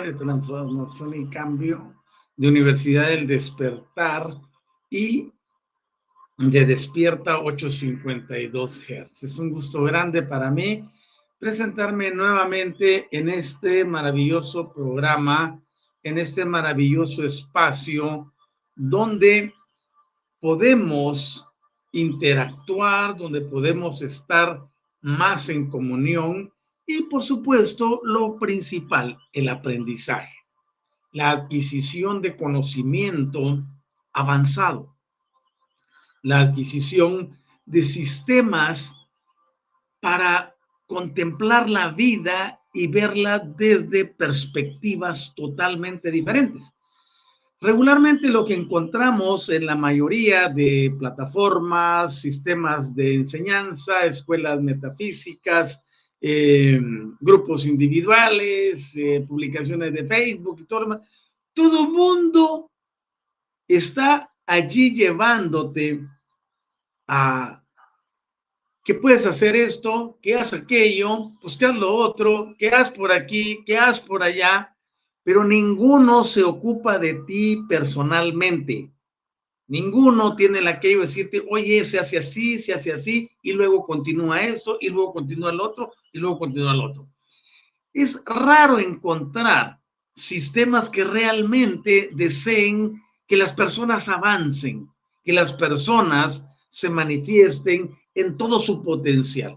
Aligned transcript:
De 0.00 0.14
transformación 0.14 1.14
y 1.14 1.28
cambio 1.28 1.94
de 2.36 2.48
Universidad 2.48 3.08
del 3.08 3.26
Despertar 3.26 4.26
y 4.88 5.30
de 6.38 6.64
Despierta 6.64 7.38
852 7.38 8.80
Hz. 8.80 9.22
Es 9.22 9.38
un 9.38 9.50
gusto 9.50 9.82
grande 9.84 10.22
para 10.22 10.50
mí 10.50 10.88
presentarme 11.38 12.10
nuevamente 12.10 13.06
en 13.10 13.28
este 13.28 13.84
maravilloso 13.84 14.72
programa, 14.72 15.60
en 16.02 16.18
este 16.18 16.44
maravilloso 16.44 17.24
espacio 17.24 18.32
donde 18.74 19.52
podemos 20.40 21.46
interactuar, 21.92 23.16
donde 23.16 23.42
podemos 23.42 24.00
estar 24.00 24.62
más 25.02 25.48
en 25.50 25.68
comunión 25.68 26.50
y 26.98 27.02
por 27.04 27.22
supuesto, 27.22 28.00
lo 28.04 28.38
principal, 28.38 29.18
el 29.32 29.48
aprendizaje, 29.48 30.36
la 31.12 31.30
adquisición 31.30 32.20
de 32.20 32.36
conocimiento 32.36 33.64
avanzado, 34.12 34.94
la 36.22 36.40
adquisición 36.40 37.36
de 37.64 37.82
sistemas 37.82 38.94
para 40.00 40.54
contemplar 40.86 41.70
la 41.70 41.88
vida 41.88 42.60
y 42.74 42.86
verla 42.86 43.38
desde 43.38 44.04
perspectivas 44.04 45.34
totalmente 45.34 46.10
diferentes. 46.10 46.74
Regularmente 47.60 48.28
lo 48.28 48.44
que 48.44 48.54
encontramos 48.54 49.48
en 49.48 49.66
la 49.66 49.76
mayoría 49.76 50.48
de 50.48 50.94
plataformas, 50.98 52.20
sistemas 52.20 52.94
de 52.94 53.14
enseñanza, 53.14 54.00
escuelas 54.00 54.60
metafísicas, 54.60 55.81
eh, 56.24 56.80
grupos 57.18 57.66
individuales, 57.66 58.92
eh, 58.94 59.24
publicaciones 59.26 59.92
de 59.92 60.04
Facebook 60.04 60.60
y 60.60 60.66
todo 60.66 60.80
lo 60.80 60.86
demás. 60.86 61.08
Todo 61.52 61.90
mundo 61.90 62.70
está 63.66 64.32
allí 64.46 64.94
llevándote 64.94 66.00
a 67.08 67.62
que 68.84 68.94
puedes 68.94 69.26
hacer 69.26 69.56
esto, 69.56 70.18
que 70.22 70.34
haz 70.34 70.52
aquello, 70.52 71.32
pues 71.40 71.56
que 71.56 71.66
haz 71.66 71.76
lo 71.76 71.92
otro, 71.92 72.54
que 72.56 72.68
haz 72.68 72.90
por 72.90 73.10
aquí, 73.10 73.64
que 73.64 73.76
haz 73.76 74.00
por 74.00 74.22
allá, 74.22 74.76
pero 75.24 75.44
ninguno 75.44 76.24
se 76.24 76.42
ocupa 76.42 76.98
de 76.98 77.14
ti 77.26 77.64
personalmente. 77.68 78.92
Ninguno 79.68 80.36
tiene 80.36 80.60
la 80.60 80.80
que 80.80 80.96
decirte, 80.96 81.42
oye, 81.48 81.84
se 81.84 81.98
hace 81.98 82.18
así, 82.18 82.60
se 82.60 82.74
hace 82.74 82.92
así, 82.92 83.30
y 83.42 83.52
luego 83.52 83.84
continúa 83.86 84.42
esto, 84.42 84.78
y 84.80 84.88
luego 84.88 85.14
continúa 85.14 85.50
el 85.50 85.60
otro, 85.60 85.92
y 86.12 86.18
luego 86.18 86.38
continúa 86.38 86.72
el 86.72 86.80
otro. 86.80 87.08
Es 87.92 88.22
raro 88.24 88.78
encontrar 88.78 89.80
sistemas 90.14 90.90
que 90.90 91.04
realmente 91.04 92.10
deseen 92.12 93.02
que 93.26 93.36
las 93.36 93.52
personas 93.52 94.08
avancen, 94.08 94.88
que 95.24 95.32
las 95.32 95.52
personas 95.52 96.44
se 96.68 96.88
manifiesten 96.88 97.96
en 98.14 98.36
todo 98.36 98.60
su 98.60 98.82
potencial. 98.82 99.56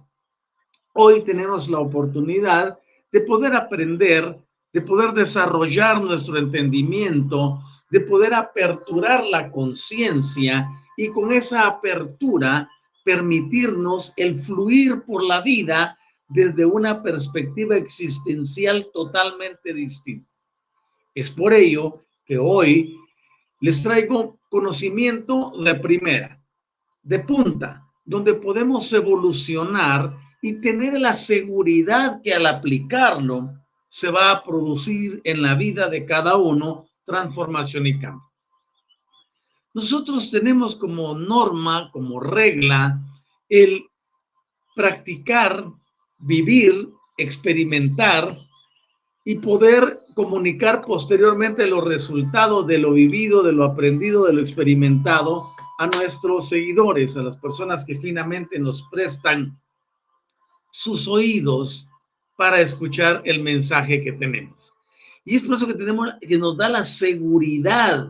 Hoy 0.94 1.24
tenemos 1.24 1.70
la 1.70 1.80
oportunidad 1.80 2.80
de 3.12 3.22
poder 3.22 3.54
aprender, 3.54 4.38
de 4.72 4.82
poder 4.82 5.12
desarrollar 5.12 6.02
nuestro 6.02 6.38
entendimiento, 6.38 7.60
de 7.90 8.02
poder 8.02 8.34
aperturar 8.34 9.26
la 9.26 9.52
conciencia 9.52 10.70
y 10.98 11.10
con 11.10 11.32
esa 11.32 11.68
apertura 11.68 12.70
permitirnos 13.04 14.14
el 14.16 14.36
fluir 14.40 15.04
por 15.04 15.24
la 15.24 15.42
vida 15.42 15.98
desde 16.28 16.66
una 16.66 17.02
perspectiva 17.04 17.76
existencial 17.76 18.88
totalmente 18.94 19.74
distinta. 19.74 20.30
Es 21.14 21.30
por 21.30 21.54
ello 21.54 22.00
que 22.26 22.38
hoy 22.38 22.98
les 23.62 23.82
traigo 23.82 24.40
conocimiento 24.50 25.52
de 25.64 25.76
primera, 25.76 26.42
de 27.04 27.20
punta, 27.20 27.86
donde 28.04 28.34
podemos 28.36 28.92
evolucionar 28.94 30.18
y 30.42 30.62
tener 30.62 31.00
la 31.00 31.16
seguridad 31.16 32.22
que 32.22 32.34
al 32.34 32.46
aplicarlo 32.46 33.52
se 33.88 34.10
va 34.12 34.32
a 34.32 34.44
producir 34.44 35.22
en 35.24 35.42
la 35.42 35.56
vida 35.56 35.88
de 35.88 36.06
cada 36.06 36.36
uno 36.36 36.86
transformación 37.06 37.88
y 37.88 38.00
cambio. 38.00 38.30
Nosotros 39.74 40.32
tenemos 40.32 40.76
como 40.76 41.16
norma, 41.16 41.90
como 41.92 42.20
regla, 42.20 43.00
el 43.50 43.86
practicar, 44.76 45.66
vivir, 46.20 46.90
experimentar 47.18 48.38
y 49.24 49.36
poder 49.40 50.00
comunicar 50.16 50.82
posteriormente 50.82 51.68
los 51.68 51.84
resultados 51.84 52.68
de 52.68 52.78
lo 52.78 52.94
vivido, 52.94 53.44
de 53.44 53.54
lo 53.54 53.64
aprendido, 53.64 54.26
de 54.26 54.34
lo 54.34 54.42
experimentado 54.42 55.50
a 55.80 55.88
nuestros 55.88 56.50
seguidores, 56.50 57.18
a 57.18 57.24
las 57.24 57.38
personas 57.38 57.84
que 57.86 57.96
finamente 57.96 58.60
nos 58.60 58.84
prestan 58.92 59.60
sus 60.72 61.08
oídos 61.08 61.90
para 62.38 62.62
escuchar 62.62 63.22
el 63.26 63.42
mensaje 63.42 64.04
que 64.04 64.14
tenemos. 64.14 64.74
Y 65.24 65.38
es 65.38 65.42
por 65.42 65.56
eso 65.56 65.68
que 65.68 65.74
tenemos, 65.74 66.10
que 66.22 66.38
nos 66.38 66.56
da 66.56 66.70
la 66.70 66.86
seguridad 66.86 68.10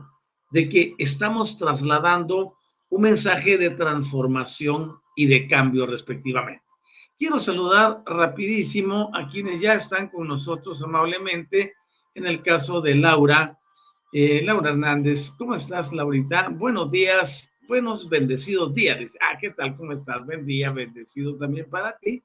de 0.52 0.70
que 0.70 0.96
estamos 0.98 1.58
trasladando 1.58 2.56
un 2.90 3.02
mensaje 3.02 3.58
de 3.58 3.70
transformación 3.72 4.96
y 5.16 5.26
de 5.28 5.48
cambio 5.48 5.86
respectivamente. 5.86 6.65
Quiero 7.18 7.40
saludar 7.40 8.04
rapidísimo 8.06 9.10
a 9.14 9.30
quienes 9.30 9.62
ya 9.62 9.76
están 9.76 10.10
con 10.10 10.28
nosotros 10.28 10.84
amablemente. 10.84 11.74
En 12.14 12.26
el 12.28 12.44
caso 12.44 12.82
de 12.82 12.96
Laura, 12.96 13.58
eh, 14.12 14.42
Laura 14.44 14.72
Hernández, 14.72 15.32
¿cómo 15.38 15.56
estás, 15.56 15.94
Laurita? 15.94 16.50
Buenos 16.50 16.92
días, 16.92 17.50
buenos 17.70 18.10
bendecidos 18.10 18.74
días. 18.74 18.98
Ah, 19.22 19.38
¿qué 19.40 19.52
tal? 19.52 19.78
¿Cómo 19.78 19.94
estás? 19.94 20.26
Buen 20.26 20.46
día, 20.46 20.72
bendecido 20.72 21.38
también 21.38 21.70
para 21.70 21.98
ti. 22.00 22.22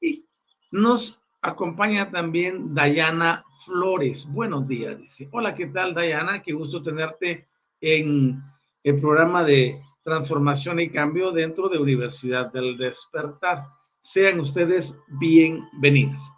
Y 0.00 0.26
nos 0.70 1.22
acompaña 1.42 2.10
también 2.10 2.74
Dayana 2.74 3.44
Flores. 3.66 4.26
Buenos 4.32 4.66
días, 4.66 4.98
dice. 4.98 5.28
Hola, 5.32 5.54
¿qué 5.54 5.66
tal, 5.66 5.92
Dayana? 5.92 6.40
Qué 6.42 6.54
gusto 6.54 6.82
tenerte 6.82 7.48
en 7.82 8.42
el 8.82 8.98
programa 8.98 9.44
de 9.44 9.78
transformación 10.02 10.80
y 10.80 10.88
cambio 10.88 11.32
dentro 11.32 11.68
de 11.68 11.76
Universidad 11.76 12.50
del 12.50 12.78
Despertar. 12.78 13.66
Sean 14.02 14.40
ustedes 14.40 14.98
bienvenidos. 15.20 16.28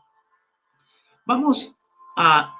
Vamos 1.24 1.74
a 2.14 2.54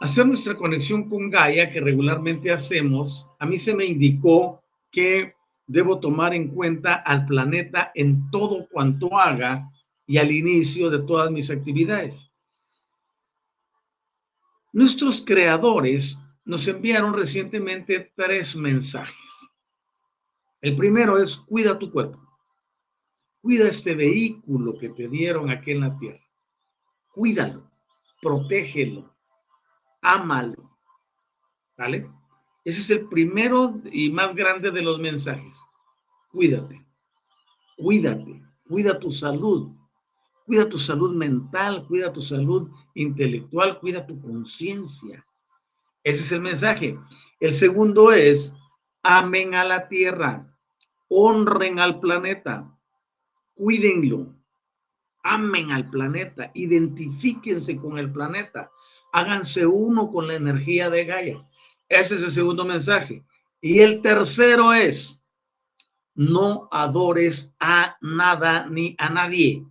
hacer 0.00 0.26
nuestra 0.26 0.56
conexión 0.56 1.08
con 1.08 1.30
Gaia 1.30 1.70
que 1.70 1.80
regularmente 1.80 2.50
hacemos. 2.50 3.30
A 3.38 3.46
mí 3.46 3.60
se 3.60 3.76
me 3.76 3.84
indicó 3.84 4.60
que 4.90 5.36
debo 5.68 6.00
tomar 6.00 6.34
en 6.34 6.48
cuenta 6.48 6.94
al 6.94 7.26
planeta 7.26 7.92
en 7.94 8.28
todo 8.32 8.66
cuanto 8.68 9.16
haga 9.16 9.70
y 10.04 10.18
al 10.18 10.32
inicio 10.32 10.90
de 10.90 10.98
todas 10.98 11.30
mis 11.30 11.48
actividades. 11.48 12.28
Nuestros 14.72 15.22
creadores 15.24 16.20
nos 16.44 16.66
enviaron 16.66 17.14
recientemente 17.14 18.12
tres 18.16 18.56
mensajes. 18.56 19.48
El 20.60 20.76
primero 20.76 21.22
es, 21.22 21.36
cuida 21.36 21.78
tu 21.78 21.92
cuerpo. 21.92 22.29
Cuida 23.40 23.68
este 23.68 23.94
vehículo 23.94 24.78
que 24.78 24.90
te 24.90 25.08
dieron 25.08 25.50
aquí 25.50 25.70
en 25.70 25.80
la 25.80 25.96
tierra. 25.98 26.24
Cuídalo, 27.12 27.70
protégelo, 28.20 29.14
ámalo. 30.02 30.70
¿Vale? 31.76 32.10
Ese 32.64 32.80
es 32.80 32.90
el 32.90 33.08
primero 33.08 33.80
y 33.90 34.10
más 34.10 34.34
grande 34.34 34.70
de 34.70 34.82
los 34.82 34.98
mensajes. 34.98 35.62
Cuídate, 36.30 36.84
cuídate, 37.76 38.42
cuida 38.68 38.98
tu 38.98 39.10
salud, 39.10 39.72
cuida 40.44 40.68
tu 40.68 40.78
salud 40.78 41.16
mental, 41.16 41.86
cuida 41.88 42.12
tu 42.12 42.20
salud 42.20 42.70
intelectual, 42.94 43.80
cuida 43.80 44.06
tu 44.06 44.20
conciencia. 44.20 45.26
Ese 46.04 46.22
es 46.22 46.32
el 46.32 46.42
mensaje. 46.42 46.98
El 47.40 47.54
segundo 47.54 48.12
es, 48.12 48.54
amen 49.02 49.54
a 49.54 49.64
la 49.64 49.88
tierra, 49.88 50.46
honren 51.08 51.78
al 51.78 51.98
planeta, 51.98 52.70
cuídenlo, 53.60 54.34
amen 55.22 55.70
al 55.70 55.90
planeta, 55.90 56.50
identifíquense 56.54 57.76
con 57.76 57.98
el 57.98 58.10
planeta, 58.10 58.70
háganse 59.12 59.66
uno 59.66 60.08
con 60.08 60.26
la 60.28 60.34
energía 60.34 60.88
de 60.88 61.04
Gaia. 61.04 61.46
Ese 61.86 62.14
es 62.14 62.22
el 62.22 62.30
segundo 62.30 62.64
mensaje. 62.64 63.22
Y 63.60 63.80
el 63.80 64.00
tercero 64.00 64.72
es, 64.72 65.22
no 66.14 66.68
adores 66.72 67.54
a 67.60 67.98
nada 68.00 68.66
ni 68.70 68.94
a 68.98 69.10
nadie. 69.10 69.62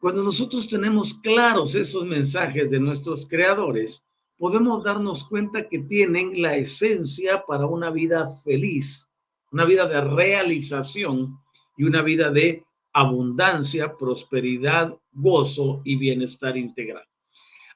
Cuando 0.00 0.24
nosotros 0.24 0.66
tenemos 0.66 1.14
claros 1.14 1.76
esos 1.76 2.04
mensajes 2.04 2.68
de 2.70 2.80
nuestros 2.80 3.24
creadores, 3.24 4.04
podemos 4.36 4.82
darnos 4.82 5.24
cuenta 5.28 5.68
que 5.68 5.78
tienen 5.78 6.42
la 6.42 6.56
esencia 6.56 7.44
para 7.46 7.66
una 7.66 7.90
vida 7.90 8.28
feliz, 8.42 9.08
una 9.52 9.64
vida 9.64 9.86
de 9.86 10.00
realización 10.00 11.38
y 11.76 11.84
una 11.84 12.02
vida 12.02 12.32
de 12.32 12.64
abundancia, 12.92 13.96
prosperidad, 13.96 14.98
gozo 15.12 15.82
y 15.84 15.96
bienestar 15.96 16.56
integral. 16.56 17.04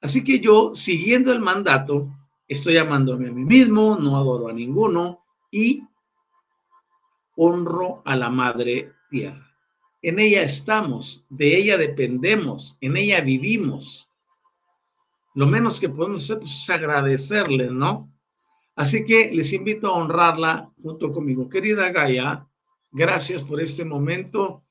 Así 0.01 0.23
que 0.23 0.41
yo, 0.41 0.75
siguiendo 0.75 1.33
el 1.33 1.41
mandato, 1.41 2.09
estoy 2.49 2.77
amándome 2.77 3.29
a 3.29 3.33
mí 3.33 3.45
mismo, 3.45 3.97
no 3.97 4.17
adoro 4.17 4.49
a 4.49 4.53
ninguno 4.53 5.25
y 5.51 5.83
honro 7.37 8.03
a 8.05 8.17
la 8.17 8.29
madre 8.29 8.93
tierra. 9.09 9.51
En 10.03 10.19
ella 10.19 10.43
estamos, 10.43 11.25
de 11.31 11.57
ella 11.57 11.79
dependemos, 11.79 12.77
en 12.81 12.97
ella 12.97 13.23
vivimos. 13.23 14.11
Lo 15.35 15.47
menos 15.47 15.81
que 15.81 15.89
podemos 15.89 16.25
hacer 16.31 16.43
es 16.43 16.69
agradecerle, 16.69 17.71
¿no? 17.71 18.13
Así 18.77 19.07
que 19.07 19.31
les 19.33 19.53
invito 19.53 19.89
a 19.89 19.97
honrarla 19.97 20.71
junto 20.83 21.13
conmigo. 21.13 21.49
Querida 21.49 21.91
Gaia, 21.91 22.47
gracias 22.93 23.43
por 23.43 23.61
este 23.61 23.85
momento 23.85 24.64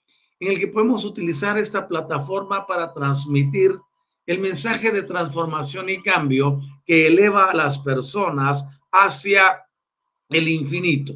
en 0.44 0.51
el 0.51 0.60
que 0.60 0.68
podemos 0.68 1.06
utilizar 1.06 1.57
esta 1.57 1.88
plataforma 1.88 2.68
para 2.68 2.94
transmitir 2.94 3.72
el 4.25 4.40
mensaje 4.40 4.92
de 4.92 5.04
transformación 5.04 5.90
y 5.90 6.01
cambio 6.01 6.60
que 6.86 7.07
eleva 7.07 7.50
a 7.50 7.56
las 7.56 7.80
personas 7.80 8.68
hacia 8.92 9.63
el 10.28 10.50
infinito, 10.50 11.13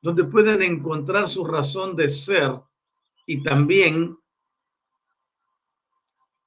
donde 0.00 0.24
pueden 0.24 0.62
encontrar 0.62 1.28
su 1.28 1.44
razón 1.44 1.96
de 1.96 2.08
ser 2.08 2.62
y 3.26 3.42
también 3.42 4.16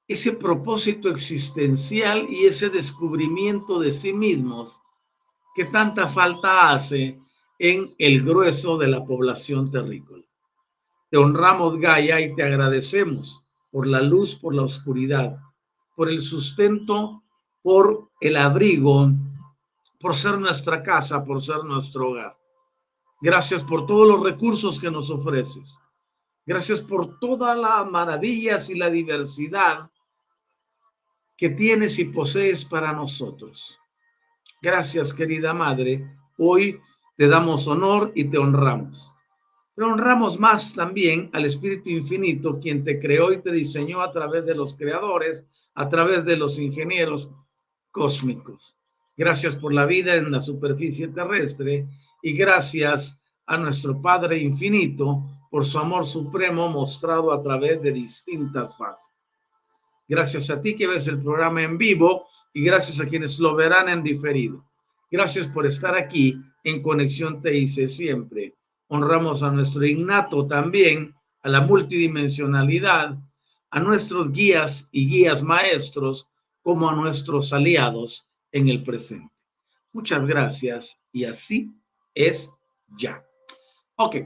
ese 0.08 0.32
propósito 0.32 1.08
existencial 1.08 2.26
y 2.28 2.46
ese 2.46 2.70
descubrimiento 2.70 3.78
de 3.78 3.92
sí 3.92 4.12
mismos 4.12 4.80
que 5.54 5.66
tanta 5.66 6.08
falta 6.08 6.72
hace 6.72 7.20
en 7.60 7.94
el 7.98 8.24
grueso 8.24 8.78
de 8.78 8.88
la 8.88 9.04
población 9.04 9.70
terrícola. 9.70 10.25
Te 11.16 11.22
honramos, 11.22 11.78
Gaia, 11.78 12.20
y 12.20 12.34
te 12.34 12.42
agradecemos 12.42 13.42
por 13.70 13.86
la 13.86 14.02
luz, 14.02 14.36
por 14.36 14.54
la 14.54 14.64
oscuridad, 14.64 15.38
por 15.96 16.10
el 16.10 16.20
sustento, 16.20 17.22
por 17.62 18.10
el 18.20 18.36
abrigo, 18.36 19.08
por 19.98 20.14
ser 20.14 20.38
nuestra 20.38 20.82
casa, 20.82 21.24
por 21.24 21.40
ser 21.40 21.64
nuestro 21.64 22.10
hogar. 22.10 22.36
Gracias 23.22 23.62
por 23.62 23.86
todos 23.86 24.06
los 24.06 24.22
recursos 24.22 24.78
que 24.78 24.90
nos 24.90 25.08
ofreces. 25.08 25.78
Gracias 26.44 26.82
por 26.82 27.18
todas 27.18 27.56
las 27.56 27.90
maravillas 27.90 28.68
y 28.68 28.74
la 28.74 28.90
diversidad 28.90 29.90
que 31.38 31.48
tienes 31.48 31.98
y 31.98 32.04
posees 32.04 32.62
para 32.62 32.92
nosotros. 32.92 33.80
Gracias, 34.60 35.14
querida 35.14 35.54
Madre. 35.54 36.14
Hoy 36.36 36.78
te 37.16 37.26
damos 37.26 37.66
honor 37.66 38.12
y 38.14 38.24
te 38.24 38.36
honramos. 38.36 39.15
Pero 39.76 39.92
honramos 39.92 40.40
más 40.40 40.72
también 40.72 41.28
al 41.34 41.44
Espíritu 41.44 41.90
Infinito, 41.90 42.58
quien 42.58 42.82
te 42.82 42.98
creó 42.98 43.30
y 43.30 43.42
te 43.42 43.52
diseñó 43.52 44.00
a 44.00 44.10
través 44.10 44.46
de 44.46 44.54
los 44.54 44.74
creadores, 44.74 45.44
a 45.74 45.88
través 45.90 46.24
de 46.24 46.38
los 46.38 46.58
ingenieros 46.58 47.30
cósmicos. 47.90 48.78
Gracias 49.18 49.54
por 49.54 49.74
la 49.74 49.84
vida 49.84 50.14
en 50.14 50.32
la 50.32 50.40
superficie 50.40 51.08
terrestre 51.08 51.86
y 52.22 52.32
gracias 52.32 53.20
a 53.44 53.58
nuestro 53.58 54.00
Padre 54.00 54.38
Infinito 54.38 55.22
por 55.50 55.66
su 55.66 55.78
amor 55.78 56.06
supremo 56.06 56.70
mostrado 56.70 57.30
a 57.30 57.42
través 57.42 57.82
de 57.82 57.92
distintas 57.92 58.78
fases. 58.78 59.12
Gracias 60.08 60.48
a 60.48 60.58
ti 60.58 60.74
que 60.74 60.86
ves 60.86 61.06
el 61.06 61.20
programa 61.20 61.62
en 61.62 61.76
vivo 61.76 62.26
y 62.54 62.62
gracias 62.62 62.98
a 62.98 63.06
quienes 63.06 63.38
lo 63.38 63.54
verán 63.54 63.90
en 63.90 64.02
diferido. 64.02 64.64
Gracias 65.10 65.46
por 65.48 65.66
estar 65.66 65.94
aquí 65.94 66.34
en 66.64 66.80
Conexión 66.80 67.42
Te 67.42 67.54
hice 67.54 67.88
siempre. 67.88 68.54
Honramos 68.88 69.42
a 69.42 69.50
nuestro 69.50 69.84
innato 69.86 70.46
también, 70.46 71.14
a 71.42 71.48
la 71.48 71.60
multidimensionalidad, 71.60 73.16
a 73.70 73.80
nuestros 73.80 74.32
guías 74.32 74.88
y 74.92 75.08
guías 75.08 75.42
maestros, 75.42 76.28
como 76.62 76.88
a 76.88 76.94
nuestros 76.94 77.52
aliados 77.52 78.28
en 78.52 78.68
el 78.68 78.82
presente. 78.82 79.32
Muchas 79.92 80.26
gracias 80.26 81.06
y 81.12 81.24
así 81.24 81.70
es 82.14 82.50
ya. 82.98 83.24
Ok. 83.96 84.16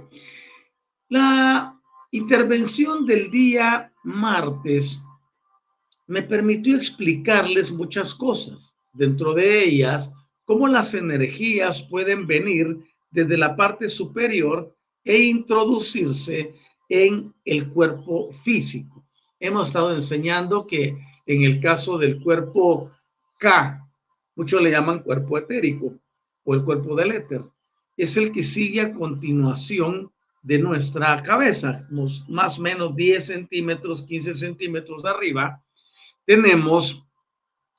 La 1.08 1.78
intervención 2.10 3.06
del 3.06 3.30
día 3.30 3.92
martes 4.04 5.00
me 6.06 6.22
permitió 6.22 6.76
explicarles 6.76 7.70
muchas 7.70 8.14
cosas, 8.14 8.76
dentro 8.92 9.32
de 9.34 9.64
ellas, 9.64 10.10
cómo 10.44 10.66
las 10.66 10.94
energías 10.94 11.84
pueden 11.84 12.26
venir 12.26 12.78
desde 13.10 13.36
la 13.36 13.56
parte 13.56 13.88
superior 13.88 14.74
e 15.04 15.22
introducirse 15.22 16.54
en 16.88 17.34
el 17.44 17.70
cuerpo 17.72 18.30
físico. 18.32 19.06
Hemos 19.38 19.68
estado 19.68 19.94
enseñando 19.94 20.66
que 20.66 20.96
en 21.26 21.44
el 21.44 21.60
caso 21.60 21.98
del 21.98 22.20
cuerpo 22.22 22.92
K, 23.38 23.88
muchos 24.36 24.60
le 24.60 24.70
llaman 24.70 25.02
cuerpo 25.02 25.38
etérico 25.38 25.98
o 26.44 26.54
el 26.54 26.64
cuerpo 26.64 26.94
del 26.96 27.12
éter, 27.12 27.42
es 27.96 28.16
el 28.16 28.32
que 28.32 28.42
sigue 28.42 28.80
a 28.80 28.92
continuación 28.92 30.12
de 30.42 30.58
nuestra 30.58 31.22
cabeza, 31.22 31.86
más 32.28 32.58
o 32.58 32.62
menos 32.62 32.96
10 32.96 33.24
centímetros, 33.24 34.02
15 34.02 34.34
centímetros 34.34 35.02
de 35.02 35.10
arriba, 35.10 35.62
tenemos 36.24 37.04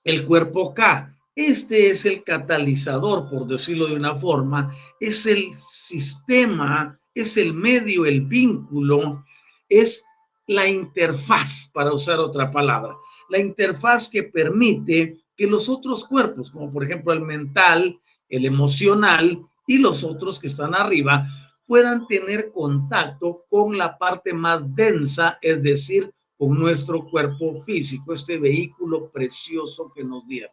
el 0.03 0.25
cuerpo 0.25 0.73
K. 0.73 1.10
Este 1.35 1.91
es 1.91 2.05
el 2.05 2.23
catalizador, 2.23 3.29
por 3.29 3.47
decirlo 3.47 3.87
de 3.87 3.95
una 3.95 4.15
forma, 4.15 4.75
es 4.99 5.25
el 5.25 5.45
sistema, 5.71 6.99
es 7.15 7.37
el 7.37 7.53
medio, 7.53 8.05
el 8.05 8.21
vínculo, 8.21 9.23
es 9.69 10.03
la 10.47 10.67
interfaz, 10.67 11.69
para 11.73 11.93
usar 11.93 12.19
otra 12.19 12.51
palabra, 12.51 12.95
la 13.29 13.39
interfaz 13.39 14.09
que 14.09 14.23
permite 14.23 15.21
que 15.37 15.47
los 15.47 15.69
otros 15.69 16.03
cuerpos, 16.03 16.51
como 16.51 16.69
por 16.69 16.83
ejemplo 16.83 17.13
el 17.13 17.21
mental, 17.21 17.97
el 18.27 18.45
emocional 18.45 19.41
y 19.65 19.77
los 19.77 20.03
otros 20.03 20.37
que 20.37 20.47
están 20.47 20.75
arriba, 20.75 21.25
puedan 21.65 22.07
tener 22.07 22.51
contacto 22.51 23.45
con 23.49 23.77
la 23.77 23.97
parte 23.97 24.33
más 24.33 24.61
densa, 24.75 25.37
es 25.41 25.63
decir, 25.63 26.11
con 26.37 26.59
nuestro 26.59 27.09
cuerpo 27.09 27.55
físico, 27.55 28.11
este 28.11 28.37
vehículo 28.37 29.09
precioso 29.09 29.93
que 29.95 30.03
nos 30.03 30.27
dieron. 30.27 30.51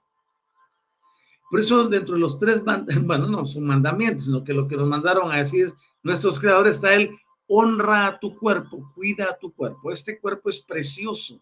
Por 1.50 1.61
eso 1.61 1.88
dentro 1.88 2.14
de 2.14 2.21
los 2.21 2.38
tres, 2.38 2.62
bueno, 3.02 3.28
no 3.28 3.47
son 3.47 3.64
mandamientos, 3.64 4.26
sino 4.26 4.45
que 4.45 4.52
lo 4.52 4.67
que 4.67 4.76
nos 4.76 4.88
mandaron 4.88 5.33
a 5.33 5.38
decir 5.38 5.73
nuestros 6.02 6.38
creadores 6.38 6.76
está 6.76 6.95
el 6.95 7.11
honra 7.47 8.07
a 8.07 8.19
tu 8.19 8.37
cuerpo, 8.37 8.93
cuida 8.95 9.31
a 9.31 9.38
tu 9.38 9.52
cuerpo. 9.52 9.90
Este 9.90 10.21
cuerpo 10.21 10.50
es 10.50 10.61
precioso, 10.61 11.40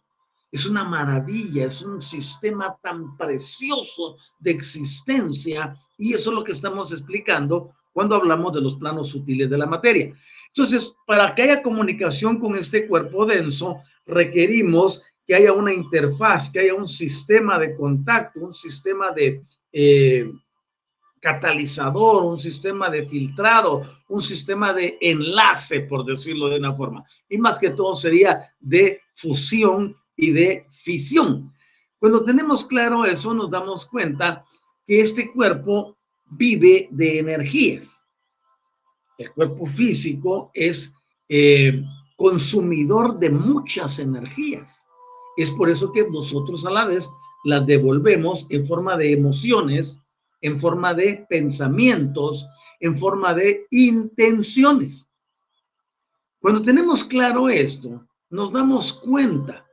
es 0.52 0.64
una 0.64 0.84
maravilla, 0.84 1.66
es 1.66 1.82
un 1.82 2.00
sistema 2.00 2.76
tan 2.82 3.16
precioso 3.16 4.16
de 4.38 4.52
existencia 4.52 5.76
y 5.98 6.14
eso 6.14 6.30
es 6.30 6.36
lo 6.36 6.44
que 6.44 6.52
estamos 6.52 6.92
explicando 6.92 7.70
cuando 7.92 8.14
hablamos 8.14 8.52
de 8.52 8.60
los 8.60 8.76
planos 8.76 9.08
sutiles 9.08 9.50
de 9.50 9.58
la 9.58 9.66
materia. 9.66 10.14
Entonces, 10.48 10.94
para 11.06 11.34
que 11.34 11.42
haya 11.42 11.62
comunicación 11.62 12.38
con 12.38 12.54
este 12.54 12.86
cuerpo 12.86 13.26
denso, 13.26 13.80
requerimos 14.06 15.02
que 15.26 15.34
haya 15.34 15.52
una 15.52 15.72
interfaz, 15.72 16.50
que 16.50 16.60
haya 16.60 16.74
un 16.74 16.86
sistema 16.86 17.58
de 17.58 17.74
contacto, 17.74 18.40
un 18.40 18.54
sistema 18.54 19.10
de 19.10 19.42
eh, 19.78 20.32
catalizador, 21.20 22.24
un 22.24 22.38
sistema 22.38 22.88
de 22.88 23.04
filtrado, 23.04 23.82
un 24.08 24.22
sistema 24.22 24.72
de 24.72 24.96
enlace, 25.02 25.80
por 25.80 26.06
decirlo 26.06 26.48
de 26.48 26.58
una 26.58 26.74
forma. 26.74 27.04
Y 27.28 27.36
más 27.36 27.58
que 27.58 27.68
todo 27.70 27.94
sería 27.94 28.54
de 28.58 29.02
fusión 29.14 29.94
y 30.16 30.30
de 30.30 30.66
fisión. 30.72 31.52
Cuando 31.98 32.24
tenemos 32.24 32.64
claro 32.64 33.04
eso, 33.04 33.34
nos 33.34 33.50
damos 33.50 33.84
cuenta 33.84 34.46
que 34.86 35.02
este 35.02 35.30
cuerpo 35.30 35.98
vive 36.30 36.88
de 36.90 37.18
energías. 37.18 38.02
El 39.18 39.30
cuerpo 39.32 39.66
físico 39.66 40.50
es 40.54 40.94
eh, 41.28 41.84
consumidor 42.16 43.18
de 43.18 43.28
muchas 43.28 43.98
energías. 43.98 44.86
Es 45.36 45.50
por 45.50 45.68
eso 45.68 45.92
que 45.92 46.08
nosotros 46.08 46.64
a 46.64 46.70
la 46.70 46.86
vez 46.86 47.06
las 47.44 47.66
devolvemos 47.66 48.46
en 48.50 48.66
forma 48.66 48.96
de 48.96 49.12
emociones, 49.12 50.02
en 50.40 50.58
forma 50.58 50.94
de 50.94 51.26
pensamientos, 51.28 52.46
en 52.80 52.96
forma 52.96 53.34
de 53.34 53.66
intenciones. 53.70 55.08
Cuando 56.40 56.62
tenemos 56.62 57.04
claro 57.04 57.48
esto, 57.48 58.06
nos 58.30 58.52
damos 58.52 58.92
cuenta 58.92 59.66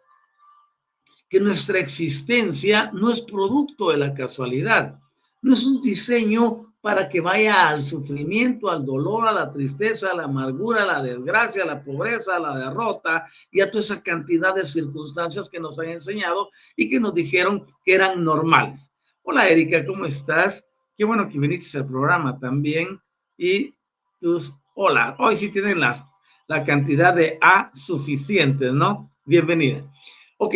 que 1.29 1.39
nuestra 1.39 1.79
existencia 1.79 2.91
no 2.93 3.11
es 3.11 3.21
producto 3.21 3.89
de 3.89 3.97
la 3.97 4.13
casualidad, 4.13 4.99
no 5.41 5.53
es 5.53 5.63
un 5.65 5.81
diseño 5.81 6.72
para 6.83 7.07
que 7.07 7.21
vaya 7.21 7.69
al 7.69 7.81
sufrimiento, 7.81 8.69
al 8.69 8.85
dolor, 8.85 9.25
a 9.25 9.31
la 9.31 9.53
tristeza, 9.53 10.11
a 10.11 10.15
la 10.17 10.25
amargura, 10.25 10.83
a 10.83 10.85
la 10.85 11.01
desgracia, 11.01 11.63
a 11.63 11.65
la 11.65 11.81
pobreza, 11.81 12.35
a 12.35 12.39
la 12.41 12.57
derrota 12.57 13.25
y 13.49 13.61
a 13.61 13.71
toda 13.71 13.85
esa 13.85 14.03
cantidad 14.03 14.53
de 14.53 14.65
circunstancias 14.65 15.49
que 15.49 15.61
nos 15.61 15.79
han 15.79 15.91
enseñado 15.91 16.49
y 16.75 16.89
que 16.89 16.99
nos 16.99 17.13
dijeron 17.13 17.65
que 17.85 17.93
eran 17.93 18.21
normales. 18.21 18.93
Hola 19.21 19.47
Erika, 19.47 19.85
¿cómo 19.85 20.03
estás? 20.03 20.65
Qué 20.97 21.05
bueno 21.05 21.29
que 21.29 21.39
viniste 21.39 21.77
al 21.77 21.87
programa 21.87 22.37
también. 22.37 22.99
Y 23.37 23.73
tus, 24.19 24.53
hola, 24.75 25.15
hoy 25.19 25.37
sí 25.37 25.47
tienen 25.47 25.79
la, 25.79 26.05
la 26.47 26.65
cantidad 26.65 27.13
de 27.13 27.37
A 27.39 27.71
suficiente, 27.73 28.73
¿no? 28.73 29.09
Bienvenida. 29.23 29.89
Ok, 30.37 30.55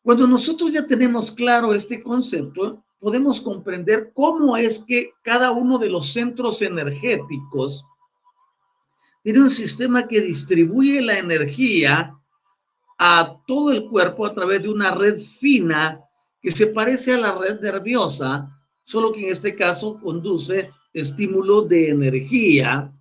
cuando 0.00 0.28
nosotros 0.28 0.72
ya 0.72 0.86
tenemos 0.86 1.32
claro 1.32 1.74
este 1.74 2.00
concepto, 2.04 2.84
podemos 3.00 3.40
comprender 3.40 4.12
cómo 4.14 4.56
es 4.56 4.78
que 4.80 5.14
cada 5.22 5.50
uno 5.50 5.78
de 5.78 5.90
los 5.90 6.12
centros 6.12 6.62
energéticos 6.62 7.86
tiene 9.22 9.42
un 9.42 9.50
sistema 9.50 10.06
que 10.06 10.20
distribuye 10.20 11.00
la 11.00 11.18
energía 11.18 12.14
a 12.98 13.36
todo 13.46 13.72
el 13.72 13.88
cuerpo 13.88 14.26
a 14.26 14.34
través 14.34 14.62
de 14.62 14.68
una 14.68 14.92
red 14.92 15.18
fina 15.18 16.00
que 16.40 16.50
se 16.50 16.68
parece 16.68 17.14
a 17.14 17.18
la 17.18 17.36
red 17.36 17.60
nerviosa, 17.60 18.48
solo 18.84 19.12
que 19.12 19.24
en 19.26 19.32
este 19.32 19.54
caso 19.54 19.98
conduce 20.00 20.70
estímulo 20.92 21.62
de 21.62 21.90
energía 21.90 22.92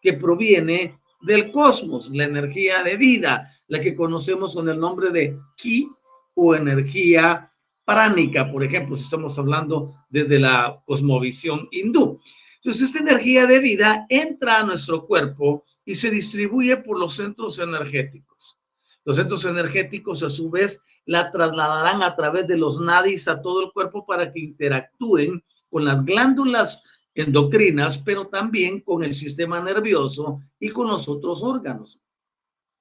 que 0.00 0.14
proviene 0.14 0.98
del 1.22 1.50
cosmos, 1.52 2.10
la 2.10 2.24
energía 2.24 2.82
de 2.82 2.96
vida, 2.96 3.50
la 3.68 3.80
que 3.80 3.94
conocemos 3.94 4.54
con 4.54 4.68
el 4.68 4.78
nombre 4.78 5.10
de 5.10 5.38
ki 5.56 5.88
o 6.34 6.54
energía 6.54 7.50
pránica, 7.86 8.50
por 8.50 8.62
ejemplo, 8.62 8.96
si 8.96 9.04
estamos 9.04 9.38
hablando 9.38 9.94
desde 10.10 10.38
la 10.38 10.82
cosmovisión 10.84 11.68
hindú. 11.70 12.20
Entonces, 12.56 12.88
esta 12.88 12.98
energía 12.98 13.46
de 13.46 13.60
vida 13.60 14.06
entra 14.10 14.58
a 14.58 14.64
nuestro 14.64 15.06
cuerpo 15.06 15.64
y 15.84 15.94
se 15.94 16.10
distribuye 16.10 16.76
por 16.78 16.98
los 16.98 17.14
centros 17.14 17.60
energéticos. 17.60 18.58
Los 19.04 19.16
centros 19.16 19.44
energéticos, 19.44 20.24
a 20.24 20.28
su 20.28 20.50
vez, 20.50 20.82
la 21.04 21.30
trasladarán 21.30 22.02
a 22.02 22.16
través 22.16 22.48
de 22.48 22.58
los 22.58 22.80
nadis 22.80 23.28
a 23.28 23.40
todo 23.40 23.64
el 23.64 23.72
cuerpo 23.72 24.04
para 24.04 24.32
que 24.32 24.40
interactúen 24.40 25.42
con 25.70 25.84
las 25.84 26.04
glándulas 26.04 26.82
endocrinas, 27.14 27.98
pero 27.98 28.26
también 28.26 28.80
con 28.80 29.04
el 29.04 29.14
sistema 29.14 29.60
nervioso 29.60 30.40
y 30.58 30.70
con 30.70 30.88
los 30.88 31.08
otros 31.08 31.40
órganos. 31.42 32.00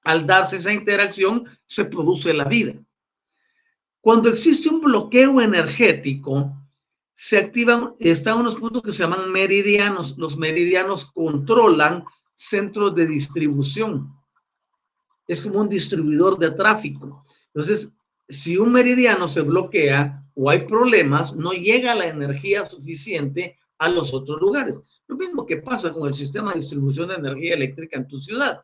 Al 0.03 0.25
darse 0.25 0.57
esa 0.57 0.73
interacción, 0.73 1.45
se 1.65 1.85
produce 1.85 2.33
la 2.33 2.45
vida. 2.45 2.73
Cuando 4.05 4.29
existe 4.29 4.69
un 4.69 4.81
bloqueo 4.81 5.41
energético, 5.41 6.55
se 7.15 7.39
activan, 7.39 7.95
están 7.97 8.37
unos 8.37 8.53
puntos 8.53 8.83
que 8.83 8.91
se 8.91 9.01
llaman 9.01 9.31
meridianos. 9.31 10.15
Los 10.19 10.37
meridianos 10.37 11.11
controlan 11.11 12.05
centros 12.35 12.93
de 12.93 13.07
distribución. 13.07 14.13
Es 15.27 15.41
como 15.41 15.59
un 15.59 15.69
distribuidor 15.69 16.37
de 16.37 16.51
tráfico. 16.51 17.25
Entonces, 17.47 17.91
si 18.29 18.57
un 18.57 18.71
meridiano 18.71 19.27
se 19.27 19.41
bloquea 19.41 20.23
o 20.35 20.51
hay 20.51 20.67
problemas, 20.67 21.35
no 21.35 21.53
llega 21.53 21.95
la 21.95 22.05
energía 22.05 22.63
suficiente 22.63 23.57
a 23.79 23.89
los 23.89 24.13
otros 24.13 24.39
lugares. 24.39 24.79
Lo 25.07 25.15
mismo 25.15 25.47
que 25.47 25.57
pasa 25.57 25.91
con 25.91 26.07
el 26.07 26.13
sistema 26.13 26.51
de 26.51 26.59
distribución 26.59 27.07
de 27.07 27.15
energía 27.15 27.55
eléctrica 27.55 27.97
en 27.97 28.07
tu 28.07 28.19
ciudad. 28.19 28.63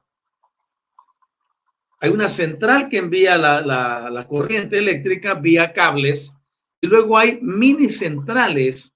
Hay 2.02 2.10
una 2.10 2.30
central 2.30 2.90
que 2.90 2.98
envía 2.98 3.38
la, 3.38 4.26
corriente 4.28 4.80
eléctrica 4.80 5.36
vía 5.36 5.72
cables 5.72 6.34
y 6.82 6.88
luego 6.88 7.16
hay 7.16 7.40
mini 7.42 7.90
centrales 7.90 8.92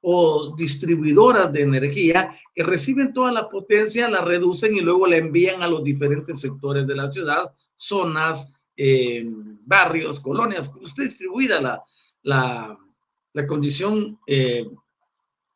o 0.00 0.54
distribuidoras 0.56 1.52
de 1.52 1.62
energía 1.62 2.30
que 2.54 2.62
reciben 2.62 3.12
toda 3.12 3.32
la 3.32 3.48
potencia, 3.48 4.08
la 4.08 4.20
reducen 4.20 4.76
y 4.76 4.80
luego 4.80 5.08
la 5.08 5.16
envían 5.16 5.60
a 5.60 5.66
los 5.66 5.82
diferentes 5.82 6.40
sectores 6.40 6.86
de 6.86 6.94
la 6.94 7.10
ciudad, 7.10 7.52
zonas, 7.74 8.46
eh, 8.76 9.26
barrios, 9.64 10.20
colonias, 10.20 10.70
está 10.84 11.02
distribuida 11.02 11.82
la 12.22 13.46
condición 13.48 14.20
eh, 14.28 14.64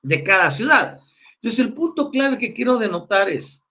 de 0.02 0.24
cada 0.24 0.50
ciudad. 0.50 0.98
Entonces, 1.34 1.60
el 1.60 1.72
punto 1.72 2.10
clave 2.10 2.36
que 2.36 2.52
quiero 2.52 2.76
denotar 2.78 3.30
es, 3.30 3.62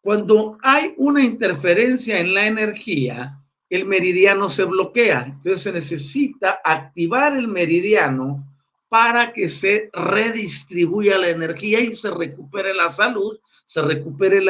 cuando 0.00 0.58
hay 0.62 0.94
una 0.96 1.22
interferencia 1.22 2.18
en 2.18 2.34
la 2.34 2.46
energía, 2.46 3.38
el 3.68 3.84
meridiano 3.84 4.48
se 4.48 4.64
bloquea. 4.64 5.24
Entonces 5.26 5.62
se 5.62 5.72
necesita 5.72 6.60
activar 6.64 7.36
el 7.36 7.48
meridiano 7.48 8.44
para 8.88 9.32
que 9.32 9.48
se 9.48 9.90
redistribuya 9.92 11.18
la 11.18 11.28
energía 11.28 11.80
y 11.80 11.94
se 11.94 12.10
recupere 12.10 12.72
la 12.72 12.90
salud, 12.90 13.38
se 13.66 13.82
recupere 13.82 14.42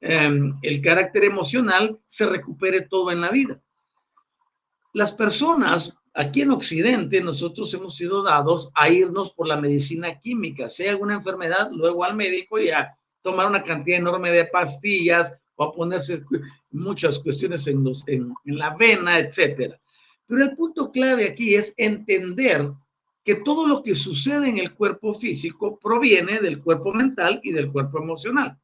em, 0.00 0.54
el 0.62 0.80
carácter 0.80 1.24
emocional, 1.24 1.98
se 2.06 2.24
recupere 2.24 2.82
todo 2.82 3.10
en 3.10 3.20
la 3.20 3.30
vida. 3.30 3.60
Las 4.94 5.12
personas 5.12 5.94
aquí 6.14 6.40
en 6.40 6.52
Occidente, 6.52 7.20
nosotros 7.20 7.72
hemos 7.74 7.96
sido 7.96 8.22
dados 8.22 8.70
a 8.74 8.88
irnos 8.88 9.32
por 9.34 9.46
la 9.46 9.60
medicina 9.60 10.18
química. 10.18 10.70
Si 10.70 10.84
hay 10.84 10.88
alguna 10.88 11.16
enfermedad, 11.16 11.68
luego 11.70 12.02
al 12.04 12.16
médico 12.16 12.58
y 12.58 12.70
a 12.70 12.96
tomar 13.26 13.48
una 13.48 13.64
cantidad 13.64 13.98
enorme 13.98 14.30
de 14.30 14.44
pastillas 14.44 15.34
o 15.56 15.64
a 15.64 15.74
ponerse 15.74 16.22
muchas 16.70 17.18
cuestiones 17.18 17.66
en, 17.66 17.82
los, 17.82 18.06
en, 18.06 18.32
la 18.44 18.76
vena, 18.76 19.18
etcétera. 19.18 19.80
Pero 20.28 20.44
el 20.44 20.56
punto 20.56 20.92
clave 20.92 21.24
aquí 21.24 21.56
es 21.56 21.74
entender 21.76 22.70
que 23.24 23.34
todo 23.34 23.66
lo 23.66 23.82
que 23.82 23.96
sucede 23.96 24.48
en 24.48 24.58
el 24.58 24.74
cuerpo 24.74 25.12
físico 25.12 25.76
proviene 25.82 26.38
del 26.38 26.62
cuerpo 26.62 26.92
mental 26.92 27.40
y 27.42 27.50
del 27.50 27.72
cuerpo 27.72 27.98
emocional. 27.98 28.56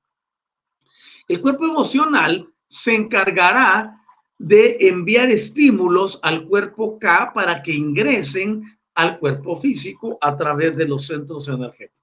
El 1.26 1.40
cuerpo 1.40 1.66
emocional 1.66 2.48
se 2.68 2.94
encargará 2.94 3.98
de 4.38 4.76
enviar 4.80 5.28
estímulos 5.28 6.20
al 6.22 6.46
cuerpo 6.46 7.00
K 7.00 7.32
para 7.34 7.62
que 7.64 7.72
ingresen 7.72 8.62
al 8.94 9.18
cuerpo 9.18 9.56
físico 9.56 10.18
a 10.20 10.36
través 10.36 10.76
de 10.76 10.86
los 10.86 11.06
centros 11.06 11.48
energéticos. 11.48 12.01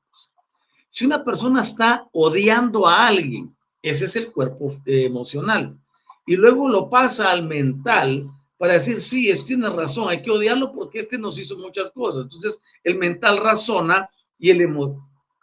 Si 0.90 1.06
una 1.06 1.24
persona 1.24 1.62
está 1.62 2.08
odiando 2.12 2.88
a 2.88 3.08
alguien, 3.08 3.56
ese 3.82 4.06
es 4.06 4.16
el 4.16 4.32
cuerpo 4.32 4.74
eh, 4.86 5.06
emocional. 5.06 5.78
y 6.26 6.36
luego 6.36 6.70
lo 6.70 6.90
pasa 6.90 7.32
al 7.32 7.48
mental 7.48 8.30
para 8.60 8.74
decir, 8.74 9.02
sí, 9.02 9.30
es 9.30 9.46
tiene 9.46 9.70
razón, 9.70 10.10
hay 10.10 10.22
que 10.22 10.30
odiarlo 10.30 10.72
porque 10.74 11.00
este 11.00 11.18
nos 11.18 11.40
hizo 11.40 11.58
muchas 11.58 11.90
cosas. 11.92 12.24
Entonces, 12.24 12.60
el 12.84 12.98
mental 12.98 13.38
razona 13.38 14.10
y 14.38 14.50
el, 14.50 14.62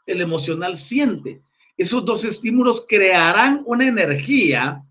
el 0.07 0.21
emocional 0.21 0.77
siente. 0.77 1.43
Esos 1.77 2.05
dos 2.05 2.25
estímulos 2.25 2.85
crearán 2.87 3.63
una 3.67 3.89
energía 3.89 4.85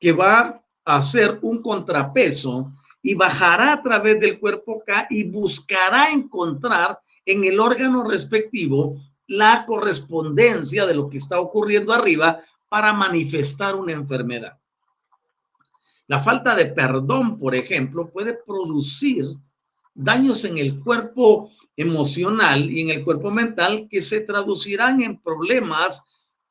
que 0.00 0.12
va 0.12 0.62
a 0.84 0.96
hacer 0.96 1.38
un 1.42 1.62
contrapeso 1.62 2.72
y 3.02 3.14
bajará 3.14 3.74
a 3.74 3.82
través 3.82 4.18
del 4.18 4.40
cuerpo 4.40 4.82
K 4.84 5.06
y 5.10 5.24
buscará 5.24 6.10
encontrar 6.10 6.98
en 7.24 7.44
el 7.44 7.60
órgano 7.60 8.02
respectivo 8.02 8.96
la 9.28 9.64
correspondencia 9.66 10.86
de 10.86 10.94
lo 10.94 11.08
que 11.08 11.16
está 11.18 11.40
ocurriendo 11.40 11.92
arriba 11.92 12.40
para 12.68 12.92
manifestar 12.92 13.74
una 13.74 13.92
enfermedad. 13.92 14.58
La 16.08 16.20
falta 16.20 16.54
de 16.54 16.66
perdón, 16.66 17.38
por 17.38 17.54
ejemplo, 17.54 18.10
puede 18.10 18.38
producir 18.46 19.26
daños 19.94 20.44
en 20.44 20.58
el 20.58 20.78
cuerpo 20.80 21.50
emocional 21.76 22.70
y 22.70 22.82
en 22.82 22.90
el 22.90 23.04
cuerpo 23.04 23.30
mental 23.30 23.88
que 23.90 24.02
se 24.02 24.20
traducirán 24.20 25.02
en 25.02 25.20
problemas 25.20 26.02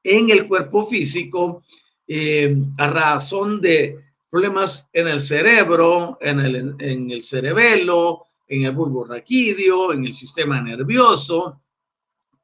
en 0.03 0.29
el 0.29 0.48
cuerpo 0.48 0.84
físico 0.84 1.63
eh, 2.08 2.55
a 2.77 2.88
razón 2.88 3.60
de 3.62 4.00
problemas 4.29 4.88
en 4.94 5.08
el 5.08 5.22
cerebro, 5.22 6.17
en 6.22 6.39
el, 6.39 6.75
en 6.79 7.10
el 7.10 7.22
cerebelo, 7.22 8.25
en 8.48 8.65
el 8.65 8.72
bulbo 8.72 9.05
raquídeo, 9.05 9.94
en 9.94 10.05
el 10.05 10.13
sistema 10.13 10.62
nervioso, 10.62 11.62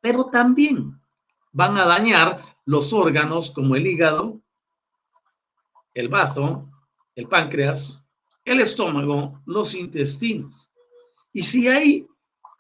pero 0.02 0.26
también 0.26 1.00
van 1.52 1.78
a 1.78 1.86
dañar 1.86 2.44
los 2.66 2.92
órganos 2.94 3.52
como 3.52 3.76
el 3.76 3.88
hígado, 3.88 4.42
el 5.94 6.10
bazo, 6.10 6.70
el 7.16 7.28
páncreas, 7.28 8.02
el 8.46 8.60
estómago, 8.62 9.42
los 9.46 9.76
intestinos. 9.76 10.72
Y 11.34 11.44
si 11.44 11.68
hay 11.68 12.08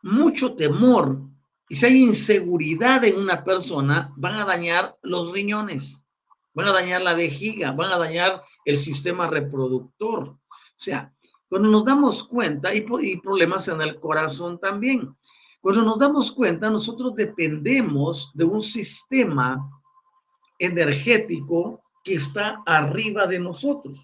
mucho 0.03 0.55
temor 0.55 1.19
y 1.69 1.75
si 1.75 1.85
hay 1.85 2.03
inseguridad 2.03 3.03
en 3.05 3.17
una 3.17 3.43
persona, 3.43 4.13
van 4.17 4.39
a 4.39 4.45
dañar 4.45 4.97
los 5.01 5.31
riñones, 5.31 6.03
van 6.53 6.67
a 6.67 6.73
dañar 6.73 7.01
la 7.01 7.13
vejiga, 7.13 7.71
van 7.71 7.91
a 7.91 7.97
dañar 7.97 8.43
el 8.65 8.77
sistema 8.77 9.27
reproductor. 9.27 10.29
O 10.29 10.39
sea, 10.75 11.13
cuando 11.47 11.69
nos 11.69 11.85
damos 11.85 12.23
cuenta, 12.23 12.69
hay, 12.69 12.81
problemas 12.81 13.67
en 13.67 13.81
el 13.81 13.99
corazón 13.99 14.59
también. 14.59 15.15
Cuando 15.61 15.83
nos 15.83 15.99
damos 15.99 16.31
cuenta, 16.31 16.69
nosotros 16.71 17.15
dependemos 17.15 18.31
de 18.33 18.43
un 18.43 18.63
sistema 18.63 19.69
energético 20.57 21.81
que 22.03 22.15
está 22.15 22.63
arriba 22.65 23.27
de 23.27 23.39
nosotros. 23.39 23.99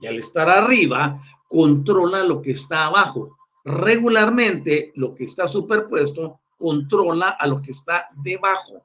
Y 0.00 0.08
al 0.08 0.18
estar 0.18 0.48
arriba, 0.48 1.20
controla 1.48 2.24
lo 2.24 2.42
que 2.42 2.50
está 2.50 2.86
abajo. 2.86 3.36
Regularmente, 3.64 4.92
lo 4.96 5.14
que 5.14 5.24
está 5.24 5.46
superpuesto 5.46 6.40
controla 6.58 7.30
a 7.30 7.46
lo 7.46 7.62
que 7.62 7.70
está 7.70 8.08
debajo. 8.16 8.82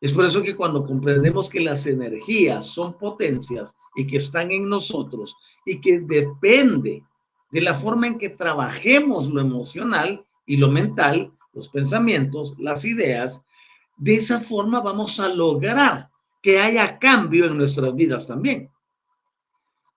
Es 0.00 0.12
por 0.12 0.24
eso 0.24 0.42
que 0.42 0.56
cuando 0.56 0.86
comprendemos 0.86 1.50
que 1.50 1.60
las 1.60 1.86
energías 1.86 2.64
son 2.64 2.94
potencias 2.94 3.76
y 3.94 4.06
que 4.06 4.16
están 4.16 4.50
en 4.50 4.66
nosotros 4.66 5.36
y 5.66 5.78
que 5.80 6.00
depende 6.00 7.04
de 7.50 7.60
la 7.60 7.74
forma 7.74 8.06
en 8.06 8.16
que 8.16 8.30
trabajemos 8.30 9.28
lo 9.28 9.42
emocional 9.42 10.24
y 10.50 10.56
lo 10.56 10.68
mental, 10.68 11.30
los 11.52 11.68
pensamientos, 11.68 12.56
las 12.58 12.84
ideas, 12.84 13.40
de 13.98 14.14
esa 14.14 14.40
forma 14.40 14.80
vamos 14.80 15.20
a 15.20 15.28
lograr 15.28 16.08
que 16.42 16.58
haya 16.58 16.98
cambio 16.98 17.44
en 17.44 17.56
nuestras 17.56 17.94
vidas 17.94 18.26
también. 18.26 18.68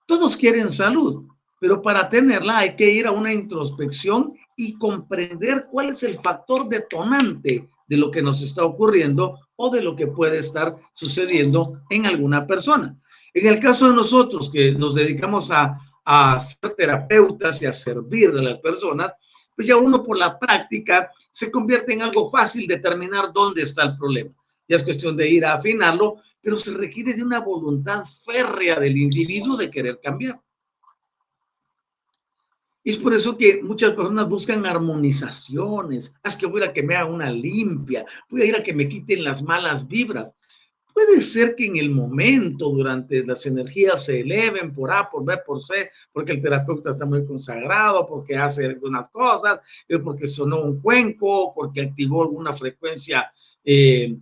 Todos 0.06 0.38
quieren 0.38 0.72
salud, 0.72 1.26
pero 1.60 1.82
para 1.82 2.08
tenerla 2.08 2.60
hay 2.60 2.76
que 2.76 2.88
ir 2.88 3.08
a 3.08 3.12
una 3.12 3.34
introspección 3.34 4.34
y 4.56 4.78
comprender 4.78 5.66
cuál 5.72 5.90
es 5.90 6.04
el 6.04 6.20
factor 6.20 6.70
detonante 6.70 7.68
de 7.88 7.98
lo 7.98 8.12
que 8.12 8.22
nos 8.22 8.44
está 8.44 8.64
ocurriendo 8.64 9.40
o 9.56 9.72
de 9.72 9.82
lo 9.82 9.96
que 9.96 10.06
puede 10.06 10.38
estar 10.38 10.78
sucediendo 10.94 11.82
en 11.90 12.06
alguna 12.06 12.46
persona. 12.46 12.96
En 13.34 13.48
el 13.48 13.60
caso 13.60 13.90
de 13.90 13.96
nosotros 13.96 14.52
que 14.52 14.74
nos 14.74 14.94
dedicamos 14.94 15.50
a, 15.50 15.76
a 16.06 16.40
ser 16.40 16.76
terapeutas 16.78 17.60
y 17.64 17.66
a 17.66 17.74
servir 17.74 18.30
a 18.30 18.44
las 18.44 18.60
personas, 18.60 19.14
pues 19.56 19.68
ya 19.68 19.78
uno 19.78 20.04
por 20.04 20.18
la 20.18 20.38
práctica 20.38 21.12
se 21.32 21.52
convierte 21.52 21.94
en 21.94 22.02
algo 22.02 22.30
fácil 22.30 22.68
determinar 22.68 23.32
dónde 23.34 23.62
está 23.62 23.84
el 23.84 23.98
problema. 23.98 24.32
Ya 24.68 24.78
es 24.78 24.84
cuestión 24.84 25.18
de 25.18 25.30
ir 25.30 25.46
a 25.46 25.56
afinarlo, 25.56 26.18
pero 26.42 26.58
se 26.58 26.72
requiere 26.72 27.14
de 27.14 27.24
una 27.24 27.40
voluntad 27.40 28.04
férrea 28.06 28.80
del 28.80 28.98
individuo 28.98 29.58
de 29.58 29.70
querer 29.70 30.00
cambiar. 30.02 30.40
Es 32.84 32.98
por 32.98 33.14
eso 33.14 33.38
que 33.38 33.62
muchas 33.64 33.94
personas 33.94 34.28
buscan 34.28 34.66
armonizaciones. 34.66 36.14
Haz 36.22 36.36
que 36.36 36.46
voy 36.46 36.64
a 36.64 36.74
que 36.74 36.84
me 36.84 36.96
haga 36.96 37.10
una 37.10 37.30
limpia, 37.30 38.06
voy 38.30 38.42
a 38.42 38.46
ir 38.46 38.56
a 38.56 38.64
que 38.64 38.74
me 38.74 38.90
quiten 38.90 39.24
las 39.24 39.42
malas 39.42 39.88
vibras. 39.88 40.36
Puede 40.94 41.22
ser 41.22 41.56
que 41.56 41.66
en 41.66 41.78
el 41.78 41.90
momento, 41.90 42.70
durante 42.70 43.26
las 43.26 43.46
energías 43.46 44.06
se 44.06 44.20
eleven 44.20 44.74
por 44.74 44.92
A, 44.92 45.10
por 45.10 45.26
B, 45.26 45.38
por 45.46 45.60
C, 45.60 45.90
porque 46.12 46.34
el 46.34 46.42
terapeuta 46.42 46.92
está 46.92 47.06
muy 47.06 47.26
consagrado, 47.26 48.08
porque 48.08 48.38
hace 48.38 48.66
algunas 48.66 49.10
cosas, 49.10 49.60
eh, 49.88 49.98
porque 49.98 50.28
sonó 50.28 50.62
un 50.62 50.80
cuenco, 50.82 51.54
porque 51.56 51.82
activó 51.82 52.22
alguna 52.22 52.54
frecuencia 52.54 53.32
eh, 53.64 54.16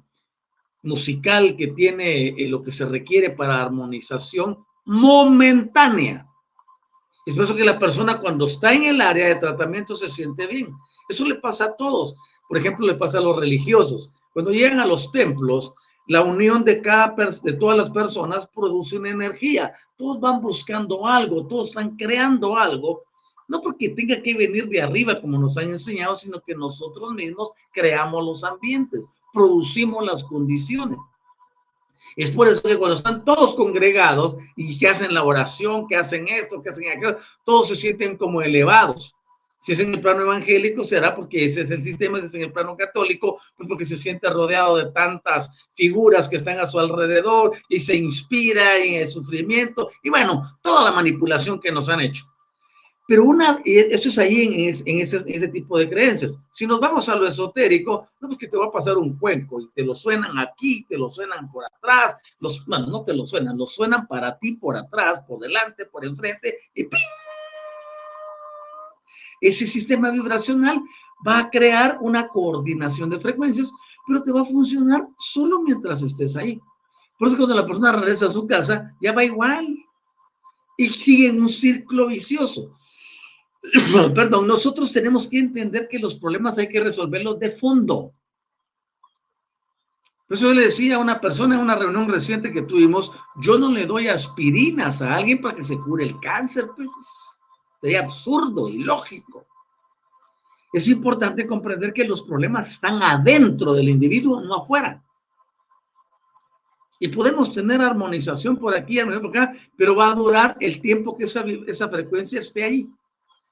musical 0.84 1.55
que 1.57 1.67
tiene 1.67 2.29
eh, 2.29 2.47
lo 2.47 2.63
que 2.63 2.71
se 2.71 2.86
requiere 2.86 3.31
para 3.31 3.62
armonización 3.62 4.57
momentánea. 4.86 6.27
Es 7.25 7.36
por 7.36 7.43
eso 7.43 7.55
que 7.55 7.65
la 7.65 7.77
persona 7.77 8.19
cuando 8.19 8.45
está 8.45 8.73
en 8.73 8.86
el 8.86 9.01
área 9.01 9.27
de 9.27 9.36
tratamiento 9.36 9.95
se 9.95 10.10
siente 10.10 10.47
bien. 10.47 10.73
Eso 11.07 11.25
le 11.25 11.36
pasa 11.36 11.65
a 11.65 11.75
todos. 11.75 12.15
Por 12.47 12.57
ejemplo, 12.57 12.88
le 12.88 12.95
pasa 12.95 13.19
a 13.19 13.21
los 13.21 13.38
religiosos. 13.38 14.13
Cuando 14.34 14.51
llegan 14.51 14.79
a 14.79 14.86
los 14.86 15.12
templos, 15.12 15.73
la 16.12 16.24
unión 16.24 16.65
de 16.65 16.82
cada 16.82 17.15
de 17.41 17.54
todas 17.54 17.78
las 17.78 17.89
personas 17.89 18.45
produce 18.54 18.97
una 18.97 19.12
energía. 19.12 19.74
Todos 19.95 20.19
van 20.19 20.41
buscando 20.41 21.08
algo, 21.08 21.47
todos 21.47 21.69
están 21.69 21.95
creando 21.95 22.58
algo, 22.58 23.04
no 23.47 23.62
porque 23.62 23.88
tenga 23.88 24.21
que 24.21 24.34
venir 24.34 24.67
de 24.67 24.82
arriba 24.82 25.21
como 25.21 25.38
nos 25.38 25.56
han 25.56 25.69
enseñado, 25.69 26.17
sino 26.17 26.41
que 26.41 26.54
nosotros 26.54 27.13
mismos 27.13 27.52
creamos 27.71 28.26
los 28.26 28.43
ambientes, 28.43 29.08
producimos 29.32 30.06
las 30.06 30.21
condiciones. 30.26 30.97
Es 32.17 32.30
por 32.30 32.50
eso 32.50 32.62
que 32.62 32.78
cuando 32.78 32.97
están 32.97 33.24
todos 33.24 33.56
congregados 33.56 34.36
y 34.58 34.78
que 34.78 34.89
hacen 34.89 35.13
la 35.13 35.24
oración, 35.24 35.88
que 35.88 35.95
hacen 35.95 36.28
esto, 36.28 36.62
que 36.62 36.71
hacen 36.71 36.89
aquello, 36.89 37.19
todos 37.45 37.69
se 37.69 37.76
sienten 37.78 38.17
como 38.17 38.41
elevados. 38.41 39.15
Si 39.62 39.74
es 39.74 39.80
en 39.80 39.93
el 39.93 40.02
plano 40.02 40.24
evangélico, 40.24 40.84
será 40.84 41.15
porque 41.15 41.45
ese 41.45 41.62
es 41.62 41.69
el 41.69 41.84
sistema, 41.84 42.19
si 42.19 42.26
es 42.26 42.34
en 42.34 42.41
el 42.41 42.52
plano 42.52 42.76
católico, 42.76 43.39
pues 43.56 43.69
porque 43.69 43.86
se 43.86 43.95
siente 43.95 44.28
rodeado 44.28 44.78
de 44.78 44.91
tantas 44.91 45.52
figuras 45.76 46.28
que 46.28 46.38
están 46.38 46.60
a 46.60 46.65
su 46.65 46.80
alrededor 46.80 47.56
y 47.69 47.80
se 47.80 47.95
inspira 47.95 48.78
en 48.78 48.95
el 48.95 49.08
sufrimiento 49.08 49.91
y 50.02 50.10
bueno, 50.10 50.58
toda 50.63 50.84
la 50.84 50.91
manipulación 50.91 51.60
que 51.60 51.71
nos 51.71 51.89
han 51.89 52.02
hecho. 52.02 52.26
Pero 53.08 53.26
una, 53.26 53.62
eso 53.65 54.10
es 54.10 54.17
ahí 54.17 54.71
en, 54.86 55.00
ese, 55.02 55.17
en, 55.17 55.36
ese, 55.36 55.47
tipo 55.50 55.78
de 55.78 55.89
creencias. 55.89 56.39
Si 56.54 56.65
nos 56.65 56.80
vamos 56.80 57.08
a 57.10 57.15
lo 57.15 57.28
esotérico, 57.28 58.08
no 58.19 58.30
es 58.30 58.38
que 58.38 58.47
te 58.47 58.58
va 58.58 58.67
a 58.67 58.71
pasar 58.71 58.97
un 58.97 59.17
cuenco 59.19 59.60
y 59.60 59.69
te 59.76 59.84
lo 59.84 59.93
suenan 59.93 60.39
aquí, 60.39 60.86
te 60.86 60.97
lo 60.97 61.12
suenan 61.12 61.52
por 61.52 61.65
atrás, 61.65 62.15
los, 62.39 62.65
bueno, 62.65 62.88
no 62.88 63.04
te 63.04 63.13
lo 63.13 63.26
suenan, 63.26 63.58
lo 63.58 63.65
suenan 63.65 64.08
para 64.08 64.39
ti 64.39 64.54
por 64.54 64.76
atrás, 64.78 65.19
por 65.28 65.39
delante, 65.39 65.86
por 65.86 66.06
enfrente 66.06 66.58
y 66.74 66.86
¡ping! 66.86 67.00
Ese 69.41 69.65
sistema 69.65 70.12
vibracional 70.12 70.82
va 71.27 71.39
a 71.39 71.49
crear 71.49 71.97
una 72.01 72.27
coordinación 72.27 73.10
de 73.10 73.19
frecuencias, 73.19 73.71
pero 74.08 74.23
te 74.23 74.32
va 74.32 74.41
a 74.41 74.45
funcionar 74.45 75.08
solo 75.17 75.62
mientras 75.62 76.01
estés 76.04 76.36
ahí. 76.36 76.60
Por 77.17 77.27
eso 77.27 77.38
cuando 77.38 77.56
la 77.56 77.65
persona 77.65 77.91
regresa 77.91 78.27
a 78.27 78.32
su 78.32 78.47
casa, 78.47 78.95
ya 79.01 79.12
va 79.12 79.23
igual 79.23 79.67
y 80.77 80.89
sigue 80.89 81.30
en 81.30 81.41
un 81.41 81.49
círculo 81.49 82.08
vicioso. 82.08 82.75
perdón, 84.15 84.47
nosotros 84.47 84.91
tenemos 84.91 85.27
que 85.27 85.39
entender 85.39 85.88
que 85.88 85.99
los 85.99 86.15
problemas 86.15 86.58
hay 86.58 86.69
que 86.69 86.80
resolverlos 86.80 87.39
de 87.39 87.51
fondo. 87.51 88.13
Por 90.27 90.38
eso 90.38 90.47
yo 90.47 90.54
le 90.54 90.65
decía 90.65 90.95
a 90.95 90.99
una 90.99 91.19
persona 91.19 91.56
en 91.56 91.62
una 91.62 91.75
reunión 91.75 92.08
reciente 92.08 92.54
que 92.54 92.62
tuvimos, 92.62 93.12
yo 93.41 93.58
no 93.58 93.69
le 93.69 93.86
doy 93.86 94.08
aspirinas 94.08 95.01
a 95.01 95.15
alguien 95.15 95.41
para 95.41 95.56
que 95.56 95.63
se 95.63 95.77
cure 95.77 96.06
el 96.06 96.19
cáncer, 96.21 96.69
pues 96.75 96.88
sería 97.81 98.01
absurdo, 98.01 98.69
ilógico. 98.69 99.45
Es 100.71 100.87
importante 100.87 101.47
comprender 101.47 101.91
que 101.91 102.07
los 102.07 102.21
problemas 102.21 102.69
están 102.69 103.01
adentro 103.01 103.73
del 103.73 103.89
individuo, 103.89 104.39
no 104.41 104.55
afuera. 104.55 105.03
Y 106.99 107.07
podemos 107.07 107.51
tener 107.51 107.81
armonización 107.81 108.57
por 108.57 108.75
aquí, 108.75 108.99
por 108.99 109.27
acá, 109.27 109.51
pero 109.75 109.95
va 109.95 110.11
a 110.11 110.15
durar 110.15 110.55
el 110.59 110.79
tiempo 110.79 111.17
que 111.17 111.25
esa, 111.25 111.43
esa 111.67 111.89
frecuencia 111.89 112.39
esté 112.39 112.63
ahí. 112.63 112.91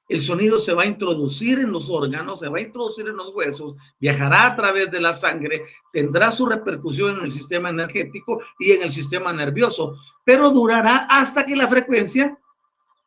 el 0.07 0.21
sonido 0.21 0.59
se 0.59 0.73
va 0.73 0.83
a 0.83 0.87
introducir 0.87 1.59
en 1.59 1.71
los 1.71 1.89
órganos, 1.89 2.39
se 2.39 2.47
va 2.47 2.57
a 2.57 2.61
introducir 2.61 3.07
en 3.07 3.17
los 3.17 3.33
huesos, 3.35 3.75
viajará 3.99 4.47
a 4.47 4.55
través 4.55 4.89
de 4.89 4.99
la 4.99 5.13
sangre, 5.13 5.63
tendrá 5.93 6.31
su 6.31 6.47
repercusión 6.47 7.17
en 7.17 7.25
el 7.25 7.31
sistema 7.31 7.69
energético 7.69 8.41
y 8.57 8.71
en 8.71 8.83
el 8.83 8.91
sistema 8.91 9.33
nervioso, 9.33 9.95
pero 10.23 10.49
durará 10.49 11.05
hasta 11.09 11.45
que 11.45 11.55
la 11.55 11.67
frecuencia 11.67 12.39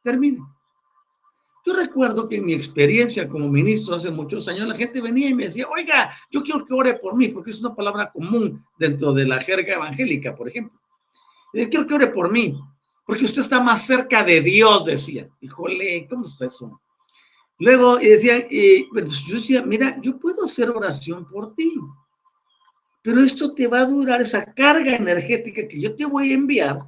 termine. 0.03 0.41
Yo 1.65 1.75
recuerdo 1.75 2.29
que 2.29 2.37
en 2.37 2.47
mi 2.47 2.55
experiencia 2.55 3.29
como 3.29 3.49
ministro 3.49 3.95
hace 3.95 4.11
muchos 4.11 4.49
años, 4.49 4.67
la 4.67 4.75
gente 4.75 5.01
venía 5.01 5.29
y 5.29 5.35
me 5.35 5.45
decía, 5.45 5.69
oiga, 5.69 6.13
yo 6.31 6.43
quiero 6.43 6.67
que 6.67 6.75
ore 6.75 6.95
por 6.95 7.17
mí, 7.17 7.29
porque 7.29 7.51
es 7.51 7.61
una 7.61 7.75
palabra 7.75 8.11
común 8.11 8.65
dentro 8.79 9.13
de 9.13 9.27
la 9.27 9.41
jerga 9.41 9.75
evangélica, 9.75 10.35
por 10.35 10.49
ejemplo. 10.49 10.81
Yo 11.55 11.69
quiero 11.69 11.87
que 11.87 11.95
ore 11.95 12.07
por 12.09 12.33
mí, 12.33 12.59
porque 13.07 13.27
usted 13.27 13.43
está 13.43 13.61
más 13.61 13.87
cerca 13.87 14.25
de 14.25 14.41
Dios, 14.41 14.85
decía. 14.85 15.29
Híjole, 15.41 16.07
¿cómo 16.09 16.25
está 16.25 16.47
eso? 16.47 16.81
Luego 17.59 17.99
decía, 17.99 18.45
pues 18.91 19.21
yo 19.25 19.37
decía, 19.37 19.63
mira, 19.63 19.97
yo 20.01 20.19
puedo 20.19 20.47
hacer 20.47 20.69
oración 20.69 21.29
por 21.29 21.55
ti, 21.55 21.73
pero 23.03 23.21
esto 23.21 23.55
te 23.55 23.69
va 23.69 23.81
a 23.81 23.87
durar, 23.87 24.21
esa 24.21 24.53
carga 24.53 24.97
energética 24.97 25.69
que 25.69 25.81
yo 25.81 25.95
te 25.95 26.05
voy 26.05 26.33
a 26.33 26.35
enviar, 26.35 26.81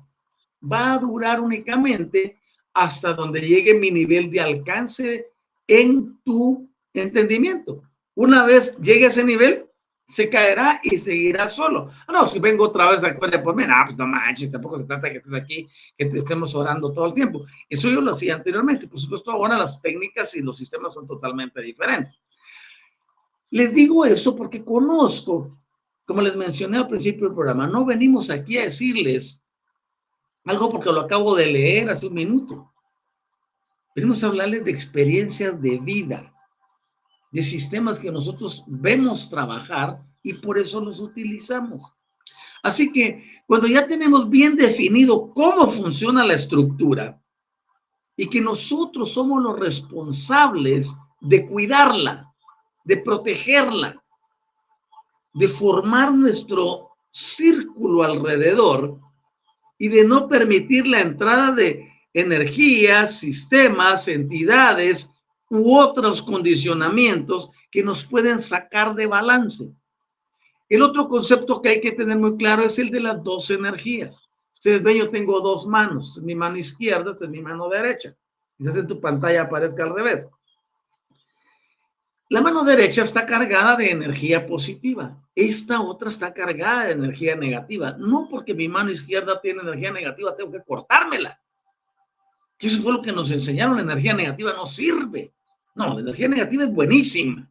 va 0.60 0.94
a 0.94 0.98
durar 0.98 1.40
únicamente 1.40 2.40
hasta 2.74 3.14
donde 3.14 3.40
llegue 3.40 3.74
mi 3.74 3.90
nivel 3.90 4.30
de 4.30 4.40
alcance 4.40 5.28
en 5.66 6.20
tu 6.24 6.68
entendimiento. 6.92 7.82
Una 8.14 8.44
vez 8.44 8.76
llegue 8.78 9.06
a 9.06 9.08
ese 9.08 9.24
nivel, 9.24 9.68
se 10.06 10.28
caerá 10.28 10.80
y 10.82 10.98
seguirá 10.98 11.48
solo. 11.48 11.90
Ah, 12.06 12.12
no, 12.12 12.28
si 12.28 12.38
vengo 12.38 12.64
otra 12.64 12.90
vez 12.90 13.02
a 13.02 13.08
por 13.18 13.30
pues 13.30 13.56
mí, 13.56 13.64
pues 13.84 13.96
no 13.96 14.06
manches, 14.06 14.50
tampoco 14.50 14.78
se 14.78 14.84
trata 14.84 15.10
que 15.10 15.18
estés 15.18 15.32
aquí, 15.32 15.66
que 15.96 16.06
te 16.06 16.18
estemos 16.18 16.54
orando 16.54 16.92
todo 16.92 17.06
el 17.06 17.14
tiempo. 17.14 17.44
Eso 17.68 17.88
yo 17.88 18.00
lo 18.00 18.12
hacía 18.12 18.34
anteriormente. 18.34 18.87
Por 18.87 19.00
supuesto, 19.00 19.30
ahora 19.30 19.56
las 19.56 19.80
técnicas 19.80 20.34
y 20.37 20.42
los 20.42 20.56
sistemas 20.56 20.94
son 20.94 21.06
totalmente 21.06 21.62
diferentes. 21.62 22.20
Les 23.50 23.72
digo 23.72 24.04
esto 24.04 24.34
porque 24.34 24.64
conozco, 24.64 25.58
como 26.04 26.20
les 26.20 26.37
mencioné 26.37 26.78
al 26.78 26.88
principio 26.88 27.28
del 27.28 27.34
programa, 27.34 27.66
no 27.66 27.84
venimos 27.84 28.28
aquí 28.30 28.58
a 28.58 28.64
decirles 28.64 29.43
algo 30.44 30.70
porque 30.70 30.92
lo 30.92 31.00
acabo 31.00 31.35
de 31.35 31.46
leer 31.46 31.90
hace 31.90 32.07
un 32.07 32.14
minuto. 32.14 32.72
Venimos 33.94 34.22
a 34.22 34.26
hablarles 34.26 34.64
de 34.64 34.70
experiencias 34.70 35.61
de 35.61 35.78
vida, 35.78 36.35
de 37.30 37.42
sistemas 37.42 37.98
que 37.98 38.11
nosotros 38.11 38.64
vemos 38.66 39.30
trabajar 39.30 40.02
y 40.22 40.35
por 40.35 40.59
eso 40.59 40.80
los 40.80 41.00
utilizamos. 41.00 41.92
Así 42.62 42.92
que 42.92 43.24
cuando 43.46 43.66
ya 43.66 43.87
tenemos 43.87 44.28
bien 44.28 44.57
definido 44.57 45.33
cómo 45.33 45.68
funciona 45.68 46.24
la 46.24 46.35
estructura 46.35 47.20
y 48.16 48.28
que 48.28 48.40
nosotros 48.40 49.12
somos 49.12 49.42
los 49.42 49.59
responsables 49.59 50.94
de 51.20 51.46
cuidarla, 51.46 52.33
de 52.85 52.96
protegerla, 52.98 54.02
de 55.35 55.48
formar 55.48 56.14
nuestro 56.14 56.90
círculo 57.11 58.02
alrededor, 58.02 58.98
y 59.78 59.88
de 59.88 60.04
no 60.04 60.28
permitir 60.28 60.87
la 60.87 61.00
entrada 61.00 61.52
de 61.52 61.88
energías, 62.12 63.18
sistemas, 63.18 64.08
entidades 64.08 65.10
u 65.50 65.76
otros 65.76 66.22
condicionamientos 66.22 67.50
que 67.70 67.82
nos 67.82 68.04
pueden 68.04 68.40
sacar 68.40 68.94
de 68.94 69.06
balance. 69.06 69.72
El 70.68 70.82
otro 70.82 71.08
concepto 71.08 71.60
que 71.60 71.68
hay 71.70 71.80
que 71.80 71.92
tener 71.92 72.18
muy 72.18 72.37
claro 72.37 72.64
es 72.64 72.78
el 72.78 72.90
de 72.90 73.00
las 73.00 73.22
dos 73.22 73.50
energías. 73.50 74.22
Ustedes 74.52 74.82
ven, 74.82 74.96
yo 74.96 75.10
tengo 75.10 75.40
dos 75.40 75.66
manos. 75.66 76.20
Mi 76.22 76.34
mano 76.34 76.56
izquierda 76.56 77.14
es 77.20 77.28
mi 77.28 77.42
mano 77.42 77.68
derecha. 77.68 78.16
Quizás 78.56 78.76
en 78.76 78.87
tu 78.87 79.00
pantalla 79.00 79.42
aparezca 79.42 79.82
al 79.82 79.94
revés. 79.94 80.26
La 82.30 82.40
mano 82.40 82.64
derecha 82.64 83.02
está 83.02 83.26
cargada 83.26 83.76
de 83.76 83.90
energía 83.90 84.46
positiva. 84.46 85.16
Esta 85.34 85.80
otra 85.80 86.08
está 86.08 86.32
cargada 86.32 86.87
de 86.87 86.92
energía 86.92 87.37
negativa. 87.37 87.96
No 87.98 88.28
porque 88.30 88.54
mi 88.54 88.66
mano 88.66 88.90
izquierda 88.90 89.40
tiene 89.40 89.60
energía 89.60 89.92
negativa, 89.92 90.34
tengo 90.34 90.50
que 90.50 90.62
cortármela. 90.62 91.38
Eso 92.58 92.82
fue 92.82 92.92
lo 92.94 93.02
que 93.02 93.12
nos 93.12 93.30
enseñaron. 93.30 93.76
La 93.76 93.82
energía 93.82 94.14
negativa 94.14 94.54
no 94.54 94.66
sirve. 94.66 95.34
No, 95.74 95.94
la 95.94 96.00
energía 96.00 96.28
negativa 96.28 96.64
es 96.64 96.72
buenísima. 96.72 97.46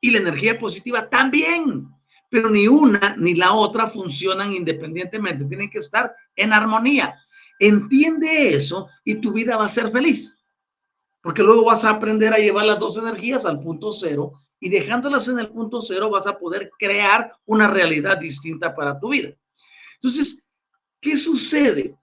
Y 0.00 0.10
la 0.10 0.18
energía 0.18 0.58
positiva 0.58 1.10
también. 1.10 1.88
Pero 2.30 2.48
ni 2.48 2.66
una 2.66 3.16
ni 3.18 3.34
la 3.34 3.52
otra 3.52 3.86
funcionan 3.86 4.54
independientemente. 4.54 5.44
Tienen 5.44 5.68
que 5.68 5.78
estar 5.78 6.14
en 6.36 6.54
armonía. 6.54 7.14
Entiende 7.58 8.54
eso 8.54 8.88
y 9.04 9.16
tu 9.16 9.32
vida 9.32 9.56
va 9.56 9.66
a 9.66 9.70
ser 9.70 9.90
feliz 9.90 10.35
porque 11.26 11.42
luego 11.42 11.64
vas 11.64 11.82
a 11.82 11.90
aprender 11.90 12.32
a 12.32 12.38
llevar 12.38 12.66
las 12.66 12.78
dos 12.78 12.96
energías 12.96 13.44
al 13.46 13.58
punto 13.58 13.92
cero 13.92 14.34
y 14.60 14.68
dejándolas 14.68 15.26
en 15.26 15.40
el 15.40 15.48
punto 15.48 15.82
cero 15.82 16.08
vas 16.08 16.24
a 16.24 16.38
poder 16.38 16.70
crear 16.78 17.32
una 17.46 17.66
realidad 17.66 18.16
distinta 18.18 18.76
para 18.76 19.00
tu 19.00 19.08
vida. 19.08 19.30
Entonces, 19.94 20.38
¿qué 21.00 21.16
sucede? 21.16 21.96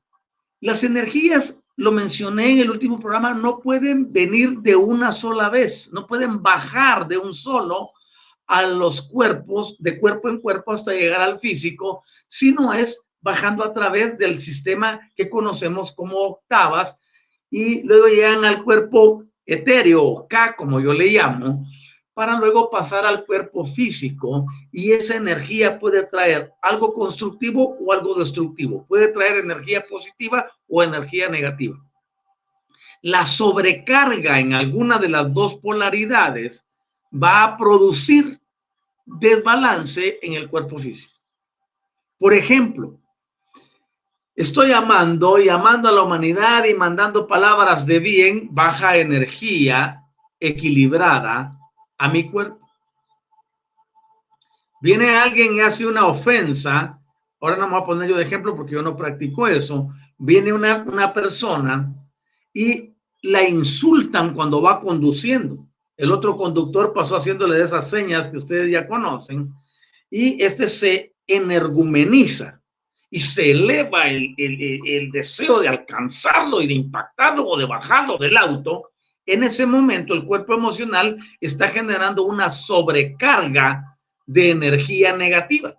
Las 0.60 0.84
energías, 0.84 1.56
lo 1.78 1.94
mencioné 1.94 2.52
en 2.52 2.60
el 2.60 2.72
último 2.72 3.00
programa, 3.00 3.34
no 3.34 3.62
pueden 3.62 4.12
venir 4.12 4.60
de 4.60 4.76
una 4.76 5.14
sola 5.14 5.48
vez, 5.48 5.90
no 5.94 6.06
pueden 6.06 6.44
bajar 6.44 7.08
de 7.08 7.18
un 7.18 7.34
solo 7.34 7.92
a 8.46 8.64
los 8.64 9.04
cuerpos, 9.04 9.78
de 9.80 10.02
cuerpo 10.02 10.28
en 10.28 10.42
cuerpo 10.42 10.74
hasta 10.74 10.92
llegar 10.92 11.22
al 11.22 11.40
físico, 11.40 12.04
sino 12.28 12.74
es 12.74 13.06
bajando 13.22 13.64
a 13.64 13.72
través 13.72 14.18
del 14.18 14.42
sistema 14.42 15.00
que 15.16 15.30
conocemos 15.30 15.94
como 15.94 16.18
octavas, 16.18 16.98
y 17.56 17.84
luego 17.84 18.08
llegan 18.08 18.44
al 18.46 18.64
cuerpo 18.64 19.26
etéreo, 19.46 20.26
K, 20.28 20.56
como 20.56 20.80
yo 20.80 20.92
le 20.92 21.06
llamo, 21.06 21.64
para 22.16 22.40
luego 22.40 22.72
pasar 22.72 23.06
al 23.06 23.28
cuerpo 23.28 23.64
físico 23.64 24.48
y 24.72 24.92
esa 24.92 25.18
energía 25.18 25.80
puede 25.80 26.08
traer 26.08 26.52
algo 26.64 26.96
constructivo 26.96 27.78
o 27.80 27.94
algo 27.94 28.16
destructivo, 28.16 28.88
puede 28.88 29.10
traer 29.10 29.38
energía 29.38 29.86
positiva 29.88 30.48
o 30.68 30.82
energía 30.82 31.30
negativa. 31.30 31.78
La 33.04 33.24
sobrecarga 33.24 34.40
en 34.40 34.54
alguna 34.54 34.98
de 34.98 35.10
las 35.10 35.32
dos 35.32 35.54
polaridades 35.60 36.68
va 37.14 37.44
a 37.44 37.56
producir 37.56 38.42
desbalance 39.06 40.18
en 40.24 40.34
el 40.34 40.50
cuerpo 40.50 40.80
físico. 40.80 41.22
Por 42.18 42.34
ejemplo, 42.34 43.00
Estoy 44.36 44.72
amando 44.72 45.38
y 45.38 45.48
amando 45.48 45.90
a 45.90 45.92
la 45.92 46.02
humanidad 46.02 46.66
y 46.66 46.74
mandando 46.74 47.28
palabras 47.28 47.86
de 47.86 48.00
bien, 48.00 48.48
baja 48.50 48.98
energía, 48.98 50.02
equilibrada 50.40 51.56
a 52.00 52.10
mi 52.10 52.32
cuerpo. 52.32 52.68
Viene 54.82 55.16
alguien 55.16 55.54
y 55.54 55.60
hace 55.60 55.86
una 55.86 56.08
ofensa, 56.08 57.00
ahora 57.40 57.58
no 57.58 57.68
me 57.68 57.74
voy 57.74 57.84
a 57.84 57.86
poner 57.86 58.10
yo 58.10 58.18
de 58.18 58.24
ejemplo 58.24 58.56
porque 58.56 58.74
yo 58.74 58.82
no 58.82 58.98
practico 58.98 59.48
eso, 59.48 59.90
viene 60.18 60.52
una, 60.52 60.84
una 60.88 61.14
persona 61.14 61.94
y 62.52 62.92
la 63.22 63.48
insultan 63.48 64.34
cuando 64.34 64.64
va 64.64 64.82
conduciendo. 64.82 65.68
El 65.96 66.12
otro 66.12 66.36
conductor 66.36 66.92
pasó 66.92 67.18
haciéndole 67.18 67.64
esas 67.64 67.88
señas 67.88 68.30
que 68.30 68.38
ustedes 68.38 68.72
ya 68.72 68.88
conocen 68.88 69.54
y 70.10 70.42
este 70.42 70.68
se 70.68 71.14
energumeniza 71.28 72.63
y 73.14 73.22
se 73.22 73.52
eleva 73.52 74.08
el, 74.08 74.34
el, 74.40 75.12
deseo 75.12 75.60
de 75.60 75.68
alcanzarlo 75.68 76.64
y 76.64 76.66
de 76.66 76.74
impactarlo 76.74 77.48
o 77.48 77.56
de 77.56 77.68
bajarlo 77.68 78.18
del 78.18 78.36
auto, 78.36 78.90
en 79.28 79.44
ese 79.44 79.68
momento 79.68 80.16
el 80.16 80.26
cuerpo 80.26 80.56
emocional 80.56 81.20
está 81.40 81.68
generando 81.68 82.24
una 82.24 82.50
sobrecarga 82.50 83.96
de 84.26 84.50
energía 84.50 85.16
negativa. 85.16 85.76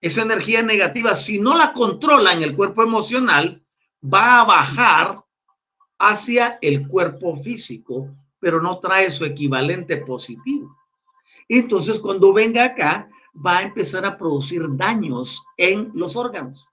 Esa 0.00 0.22
energía 0.22 0.60
negativa, 0.60 1.14
si 1.14 1.38
no 1.38 1.56
la 1.56 1.72
controla 1.72 2.32
en 2.32 2.42
el 2.42 2.56
cuerpo 2.56 2.82
emocional, 2.82 3.64
va 4.02 4.40
a 4.40 4.44
bajar 4.44 5.22
hacia 6.00 6.58
el 6.62 6.88
cuerpo 6.88 7.36
físico, 7.36 8.12
pero 8.40 8.60
no 8.60 8.80
trae 8.80 9.08
su 9.08 9.24
equivalente 9.24 9.98
positivo. 9.98 10.76
Entonces, 11.48 12.00
cuando 12.00 12.32
venga 12.32 12.64
acá, 12.64 13.08
va 13.34 13.58
a 13.58 13.62
empezar 13.62 14.04
a 14.04 14.16
producir 14.16 14.62
daños 14.76 15.44
en 15.56 15.90
los 15.94 16.16
órganos. 16.16 16.68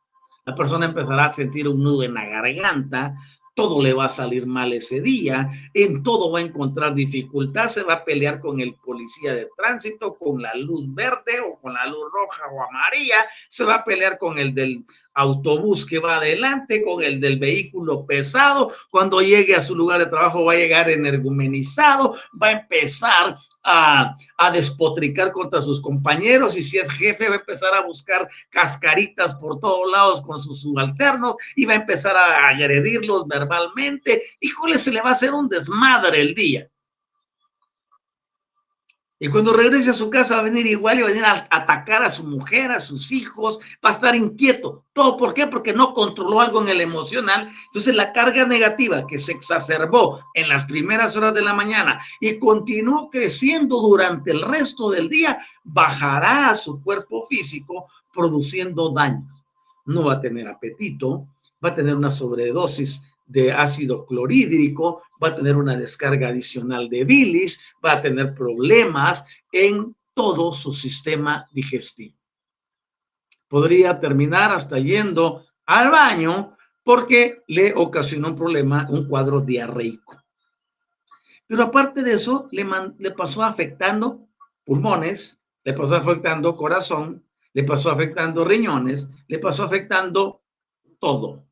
La 0.45 0.55
persona 0.55 0.87
empezará 0.87 1.25
a 1.25 1.33
sentir 1.33 1.67
un 1.67 1.83
nudo 1.83 2.03
en 2.03 2.13
la 2.13 2.25
garganta, 2.25 3.15
todo 3.53 3.81
le 3.81 3.93
va 3.93 4.05
a 4.05 4.09
salir 4.09 4.45
mal 4.47 4.73
ese 4.73 5.01
día, 5.01 5.49
en 5.73 6.03
todo 6.03 6.31
va 6.31 6.39
a 6.39 6.43
encontrar 6.43 6.93
dificultad, 6.93 7.67
se 7.67 7.83
va 7.83 7.93
a 7.93 8.05
pelear 8.05 8.39
con 8.39 8.59
el 8.59 8.75
policía 8.75 9.33
de 9.33 9.49
tránsito, 9.57 10.15
con 10.15 10.41
la 10.41 10.55
luz 10.55 10.85
verde 10.93 11.39
o 11.45 11.59
con 11.59 11.73
la 11.73 11.85
luz 11.85 12.05
roja 12.11 12.43
o 12.51 12.63
amarilla, 12.63 13.25
se 13.49 13.63
va 13.63 13.75
a 13.75 13.83
pelear 13.83 14.17
con 14.17 14.37
el 14.37 14.53
del 14.55 14.85
autobús 15.13 15.85
que 15.85 15.99
va 15.99 16.17
adelante 16.17 16.83
con 16.83 17.03
el 17.03 17.19
del 17.19 17.37
vehículo 17.37 18.05
pesado. 18.05 18.71
Cuando 18.89 19.21
llegue 19.21 19.55
a 19.55 19.61
su 19.61 19.75
lugar 19.75 19.99
de 19.99 20.05
trabajo 20.07 20.45
va 20.45 20.53
a 20.53 20.57
llegar 20.57 20.89
energumenizado, 20.89 22.15
va 22.41 22.47
a 22.47 22.51
empezar 22.51 23.37
a, 23.63 24.15
a, 24.37 24.51
despotricar 24.51 25.31
contra 25.31 25.61
sus 25.61 25.81
compañeros 25.81 26.57
y 26.57 26.63
si 26.63 26.77
es 26.77 26.89
jefe 26.91 27.29
va 27.29 27.35
a 27.35 27.39
empezar 27.39 27.73
a 27.75 27.81
buscar 27.81 28.27
cascaritas 28.49 29.35
por 29.35 29.59
todos 29.59 29.91
lados 29.91 30.21
con 30.21 30.41
sus 30.41 30.61
subalternos 30.61 31.35
y 31.55 31.65
va 31.65 31.73
a 31.73 31.77
empezar 31.77 32.15
a 32.15 32.47
agredirlos 32.47 33.27
verbalmente. 33.27 34.23
Híjole, 34.39 34.77
se 34.77 34.91
le 34.91 35.01
va 35.01 35.09
a 35.09 35.13
hacer 35.13 35.33
un 35.33 35.47
desmadre 35.47 36.21
el 36.21 36.33
día. 36.33 36.70
Y 39.23 39.29
cuando 39.29 39.53
regrese 39.53 39.91
a 39.91 39.93
su 39.93 40.09
casa 40.09 40.33
va 40.33 40.41
a 40.41 40.45
venir 40.45 40.65
igual 40.65 40.97
y 40.97 41.01
va 41.03 41.07
a 41.07 41.11
venir 41.11 41.25
a 41.25 41.47
atacar 41.51 42.01
a 42.01 42.09
su 42.09 42.23
mujer, 42.23 42.71
a 42.71 42.79
sus 42.79 43.11
hijos, 43.11 43.59
va 43.85 43.91
a 43.91 43.93
estar 43.93 44.15
inquieto. 44.15 44.83
¿Todo 44.93 45.15
por 45.15 45.35
qué? 45.35 45.45
Porque 45.45 45.73
no 45.73 45.93
controló 45.93 46.41
algo 46.41 46.59
en 46.63 46.69
el 46.69 46.81
emocional. 46.81 47.51
Entonces 47.67 47.93
la 47.93 48.13
carga 48.13 48.47
negativa 48.47 49.05
que 49.05 49.19
se 49.19 49.33
exacerbó 49.33 50.21
en 50.33 50.49
las 50.49 50.65
primeras 50.65 51.15
horas 51.15 51.35
de 51.35 51.43
la 51.43 51.53
mañana 51.53 52.01
y 52.19 52.39
continuó 52.39 53.11
creciendo 53.11 53.79
durante 53.79 54.31
el 54.31 54.41
resto 54.41 54.89
del 54.89 55.07
día, 55.07 55.37
bajará 55.63 56.49
a 56.49 56.55
su 56.55 56.81
cuerpo 56.81 57.21
físico 57.27 57.85
produciendo 58.11 58.89
daños. 58.89 59.43
No 59.85 60.05
va 60.05 60.13
a 60.13 60.21
tener 60.21 60.47
apetito, 60.47 61.27
va 61.63 61.69
a 61.69 61.75
tener 61.75 61.95
una 61.95 62.09
sobredosis 62.09 63.03
de 63.31 63.51
ácido 63.51 64.05
clorhídrico, 64.05 65.01
va 65.23 65.29
a 65.29 65.35
tener 65.35 65.55
una 65.55 65.75
descarga 65.75 66.27
adicional 66.27 66.89
de 66.89 67.05
bilis, 67.05 67.59
va 67.83 67.93
a 67.93 68.01
tener 68.01 68.35
problemas 68.35 69.25
en 69.51 69.95
todo 70.13 70.51
su 70.53 70.73
sistema 70.73 71.47
digestivo. 71.51 72.17
Podría 73.47 73.99
terminar 73.99 74.51
hasta 74.51 74.79
yendo 74.79 75.45
al 75.65 75.91
baño 75.91 76.57
porque 76.83 77.43
le 77.47 77.73
ocasionó 77.75 78.29
un 78.29 78.35
problema, 78.35 78.87
un 78.89 79.07
cuadro 79.07 79.41
diarreico. 79.41 80.17
Pero 81.47 81.63
aparte 81.63 82.01
de 82.03 82.13
eso, 82.13 82.47
le, 82.51 82.65
le 82.97 83.11
pasó 83.11 83.43
afectando 83.43 84.27
pulmones, 84.65 85.39
le 85.63 85.73
pasó 85.73 85.95
afectando 85.95 86.55
corazón, 86.55 87.23
le 87.53 87.63
pasó 87.63 87.91
afectando 87.91 88.45
riñones, 88.45 89.09
le 89.27 89.39
pasó 89.39 89.63
afectando 89.63 90.41
todo. 90.99 91.45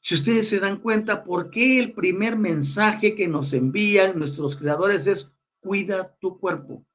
Si 0.00 0.14
ustedes 0.14 0.48
se 0.48 0.60
dan 0.60 0.78
cuenta, 0.78 1.24
¿por 1.24 1.50
qué 1.50 1.78
el 1.78 1.92
primer 1.92 2.36
mensaje 2.36 3.14
que 3.14 3.28
nos 3.28 3.52
envían 3.52 4.18
nuestros 4.18 4.56
creadores 4.56 5.06
es 5.06 5.30
cuida 5.60 6.16
tu 6.18 6.38
cuerpo? 6.38 6.86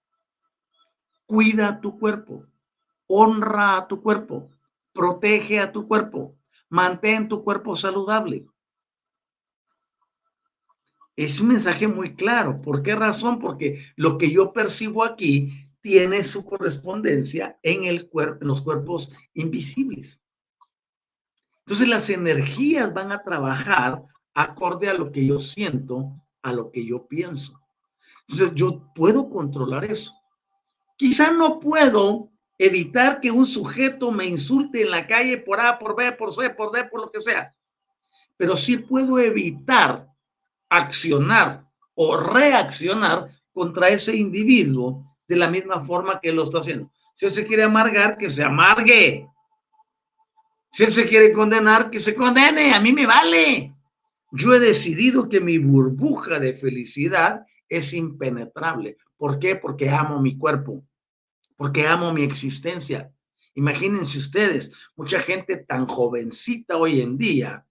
Cuida 1.28 1.80
tu 1.82 2.00
cuerpo, 2.00 2.46
honra 3.08 3.78
a 3.78 3.88
tu 3.88 4.02
cuerpo, 4.02 4.50
protege 4.92 5.60
a 5.60 5.72
tu 5.72 5.88
cuerpo, 5.88 6.36
mantén 6.70 7.30
tu 7.30 7.44
cuerpo 7.44 7.76
saludable. 7.76 8.48
Es 11.16 11.40
un 11.40 11.50
mensaje 11.50 11.88
muy 11.88 12.16
claro. 12.16 12.62
¿Por 12.62 12.84
qué 12.84 12.96
razón? 12.96 13.40
Porque 13.40 13.82
lo 13.96 14.18
que 14.18 14.32
yo 14.32 14.52
percibo 14.52 15.04
aquí 15.04 15.70
tiene 15.82 16.24
su 16.24 16.44
correspondencia 16.44 17.58
en, 17.62 17.86
el 17.86 18.10
en 18.14 18.48
los 18.48 18.62
cuerpos 18.62 19.14
invisibles. 19.34 20.20
Entonces 21.66 21.88
las 21.88 22.10
energías 22.10 22.94
van 22.94 23.12
a 23.12 23.24
trabajar 23.24 24.04
acorde 24.36 24.88
a 24.88 24.94
lo 24.94 25.12
que 25.12 25.26
yo 25.26 25.40
siento, 25.40 26.12
a 26.44 26.54
lo 26.54 26.72
que 26.72 26.86
yo 26.86 27.08
pienso. 27.08 27.60
Entonces 28.28 28.56
yo 28.56 28.92
puedo 28.94 29.30
controlar 29.30 29.86
eso. 29.86 30.14
Quizá 30.98 31.32
no 31.32 31.60
puedo 31.60 32.30
evitar 32.58 33.20
que 33.20 33.32
un 33.32 33.46
sujeto 33.46 34.12
me 34.12 34.26
insulte 34.26 34.84
en 34.84 34.92
la 34.92 35.08
calle 35.08 35.40
por 35.40 35.60
A, 35.60 35.80
por 35.80 35.96
B, 35.96 36.12
por 36.14 36.34
C, 36.34 36.52
por 36.52 36.72
D, 36.72 36.86
por 36.86 37.02
lo 37.02 37.12
que 37.12 37.22
sea. 37.22 37.52
Pero 38.38 38.56
sí 38.56 38.78
puedo 38.78 39.18
evitar 39.20 40.08
accionar 40.70 41.66
o 41.96 42.18
reaccionar 42.18 43.30
contra 43.54 43.90
ese 43.90 44.16
individuo 44.16 45.18
de 45.28 45.38
la 45.38 45.50
misma 45.50 45.82
forma 45.82 46.20
que 46.20 46.32
lo 46.32 46.44
está 46.44 46.60
haciendo. 46.60 46.92
Si 47.16 47.30
se 47.30 47.48
quiere 47.48 47.64
amargar, 47.64 48.18
que 48.18 48.30
se 48.30 48.44
amargue. 48.44 49.28
Si 50.76 50.84
él 50.84 50.92
se 50.92 51.08
quiere 51.08 51.32
condenar, 51.32 51.90
que 51.90 52.00
se 52.00 52.14
condene, 52.14 52.74
a 52.74 52.82
mí 52.82 52.92
me 52.92 53.06
vale. 53.06 53.74
Yo 54.34 54.54
he 54.54 54.60
decidido 54.60 55.30
que 55.30 55.40
mi 55.40 55.58
burbuja 55.58 56.38
de 56.38 56.52
felicidad 56.52 57.46
es 57.70 57.94
impenetrable. 57.94 58.98
¿Por 59.16 59.40
qué? 59.40 59.56
Porque 59.56 59.90
amo 59.90 60.20
mi 60.20 60.38
cuerpo, 60.38 60.84
porque 61.56 61.88
amo 61.88 62.12
mi 62.12 62.24
existencia. 62.24 63.10
Imagínense 63.54 64.18
ustedes, 64.18 64.74
mucha 64.98 65.22
gente 65.22 65.56
tan 65.56 65.88
jovencita 65.88 66.76
hoy 66.76 67.00
en 67.00 67.18
día, 67.18 67.66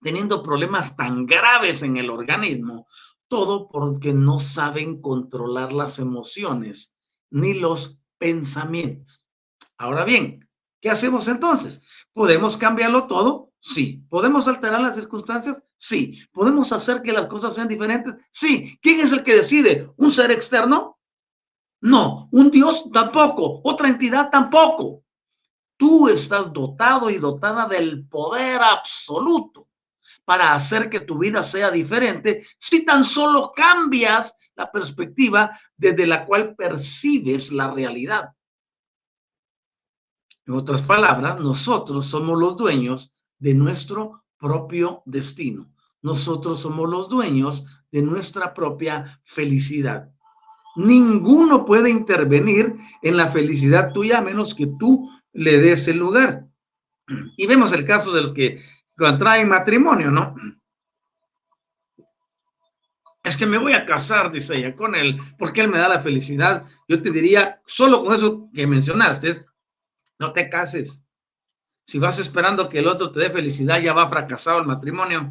teniendo 0.00 0.42
problemas 0.42 0.96
tan 0.96 1.26
graves 1.26 1.82
en 1.82 1.98
el 1.98 2.08
organismo, 2.08 2.86
todo 3.28 3.68
porque 3.68 4.14
no 4.14 4.38
saben 4.38 5.02
controlar 5.02 5.74
las 5.74 5.98
emociones 5.98 6.94
ni 7.28 7.52
los 7.52 7.98
pensamientos. 8.16 9.28
Ahora 9.76 10.06
bien, 10.06 10.48
¿Qué 10.84 10.90
hacemos 10.90 11.26
entonces? 11.28 11.80
¿Podemos 12.12 12.58
cambiarlo 12.58 13.06
todo? 13.06 13.54
Sí. 13.58 14.04
¿Podemos 14.10 14.46
alterar 14.46 14.82
las 14.82 14.96
circunstancias? 14.96 15.56
Sí. 15.78 16.22
¿Podemos 16.30 16.72
hacer 16.72 17.00
que 17.00 17.10
las 17.10 17.24
cosas 17.24 17.54
sean 17.54 17.68
diferentes? 17.68 18.16
Sí. 18.30 18.78
¿Quién 18.82 19.00
es 19.00 19.10
el 19.10 19.22
que 19.22 19.36
decide? 19.36 19.90
¿Un 19.96 20.12
ser 20.12 20.30
externo? 20.30 20.98
No. 21.80 22.28
¿Un 22.32 22.50
Dios? 22.50 22.84
Tampoco. 22.92 23.62
¿Otra 23.64 23.88
entidad? 23.88 24.28
Tampoco. 24.30 25.04
Tú 25.78 26.10
estás 26.10 26.52
dotado 26.52 27.08
y 27.08 27.16
dotada 27.16 27.66
del 27.66 28.06
poder 28.06 28.60
absoluto 28.60 29.70
para 30.26 30.52
hacer 30.52 30.90
que 30.90 31.00
tu 31.00 31.16
vida 31.16 31.42
sea 31.42 31.70
diferente 31.70 32.46
si 32.58 32.84
tan 32.84 33.04
solo 33.04 33.54
cambias 33.56 34.34
la 34.54 34.70
perspectiva 34.70 35.58
desde 35.78 36.06
la 36.06 36.26
cual 36.26 36.54
percibes 36.54 37.50
la 37.50 37.70
realidad. 37.70 38.34
En 40.46 40.54
otras 40.54 40.82
palabras, 40.82 41.40
nosotros 41.40 42.06
somos 42.06 42.38
los 42.38 42.56
dueños 42.56 43.12
de 43.38 43.54
nuestro 43.54 44.24
propio 44.38 45.02
destino. 45.06 45.70
Nosotros 46.02 46.60
somos 46.60 46.88
los 46.88 47.08
dueños 47.08 47.66
de 47.90 48.02
nuestra 48.02 48.52
propia 48.52 49.20
felicidad. 49.24 50.10
Ninguno 50.76 51.64
puede 51.64 51.88
intervenir 51.88 52.76
en 53.00 53.16
la 53.16 53.28
felicidad 53.28 53.92
tuya 53.92 54.18
a 54.18 54.22
menos 54.22 54.54
que 54.54 54.66
tú 54.78 55.08
le 55.32 55.58
des 55.58 55.88
el 55.88 55.98
lugar. 55.98 56.46
Y 57.36 57.46
vemos 57.46 57.72
el 57.72 57.86
caso 57.86 58.12
de 58.12 58.22
los 58.22 58.32
que 58.32 58.60
contraen 58.96 59.48
matrimonio, 59.48 60.10
¿no? 60.10 60.34
Es 63.22 63.38
que 63.38 63.46
me 63.46 63.56
voy 63.56 63.72
a 63.72 63.86
casar, 63.86 64.30
dice 64.30 64.56
ella, 64.56 64.76
con 64.76 64.94
él, 64.94 65.18
porque 65.38 65.62
él 65.62 65.68
me 65.68 65.78
da 65.78 65.88
la 65.88 66.00
felicidad. 66.00 66.66
Yo 66.86 67.00
te 67.00 67.10
diría, 67.10 67.62
solo 67.66 68.04
con 68.04 68.14
eso 68.14 68.50
que 68.52 68.66
mencionaste, 68.66 69.46
no 70.18 70.32
te 70.32 70.48
cases. 70.48 71.04
Si 71.86 71.98
vas 71.98 72.18
esperando 72.18 72.68
que 72.68 72.78
el 72.78 72.86
otro 72.86 73.12
te 73.12 73.20
dé 73.20 73.30
felicidad, 73.30 73.80
ya 73.80 73.92
va 73.92 74.08
fracasado 74.08 74.60
el 74.60 74.66
matrimonio. 74.66 75.30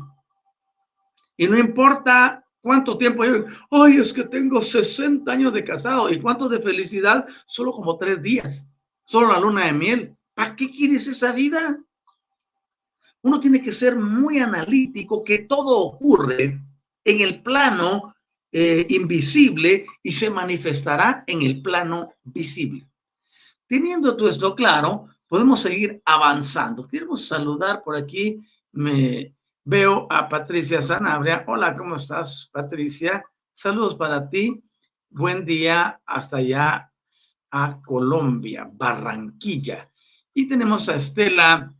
Y 1.35 1.47
no 1.47 1.57
importa 1.57 2.45
cuánto 2.61 2.97
tiempo 2.97 3.25
yo, 3.25 3.45
ay, 3.71 3.97
es 3.97 4.13
que 4.13 4.23
tengo 4.23 4.61
60 4.61 5.31
años 5.31 5.53
de 5.53 5.63
casado. 5.63 6.11
¿Y 6.11 6.19
cuánto 6.19 6.47
de 6.47 6.59
felicidad? 6.59 7.27
Solo 7.47 7.71
como 7.71 7.97
tres 7.97 8.21
días. 8.21 8.69
Solo 9.05 9.33
la 9.33 9.39
luna 9.39 9.65
de 9.65 9.73
miel. 9.73 10.17
¿Para 10.33 10.55
qué 10.55 10.69
quieres 10.69 11.07
esa 11.07 11.31
vida? 11.31 11.79
Uno 13.21 13.39
tiene 13.39 13.61
que 13.61 13.71
ser 13.71 13.95
muy 13.95 14.39
analítico, 14.39 15.23
que 15.23 15.39
todo 15.39 15.79
ocurre 15.79 16.59
en 17.05 17.21
el 17.21 17.41
plano 17.41 18.13
eh, 18.51 18.85
invisible 18.89 19.85
y 20.03 20.11
se 20.11 20.29
manifestará 20.29 21.23
en 21.25 21.41
el 21.41 21.61
plano 21.61 22.13
visible. 22.23 22.87
Teniendo 23.67 24.15
todo 24.15 24.29
esto 24.29 24.55
claro, 24.55 25.05
podemos 25.27 25.61
seguir 25.61 26.01
avanzando. 26.05 26.87
Queremos 26.87 27.27
saludar 27.27 27.81
por 27.83 27.95
aquí. 27.95 28.39
Me 28.71 29.35
veo 29.63 30.07
a 30.09 30.27
Patricia 30.27 30.81
Sanabria. 30.81 31.43
Hola, 31.47 31.75
¿cómo 31.75 31.95
estás, 31.95 32.49
Patricia? 32.51 33.25
Saludos 33.53 33.95
para 33.95 34.29
ti. 34.29 34.63
Buen 35.09 35.45
día 35.45 36.01
hasta 36.05 36.37
allá 36.37 36.91
a 37.51 37.81
Colombia, 37.81 38.69
Barranquilla. 38.73 39.89
Y 40.33 40.47
tenemos 40.47 40.89
a 40.89 40.95
Estela 40.95 41.71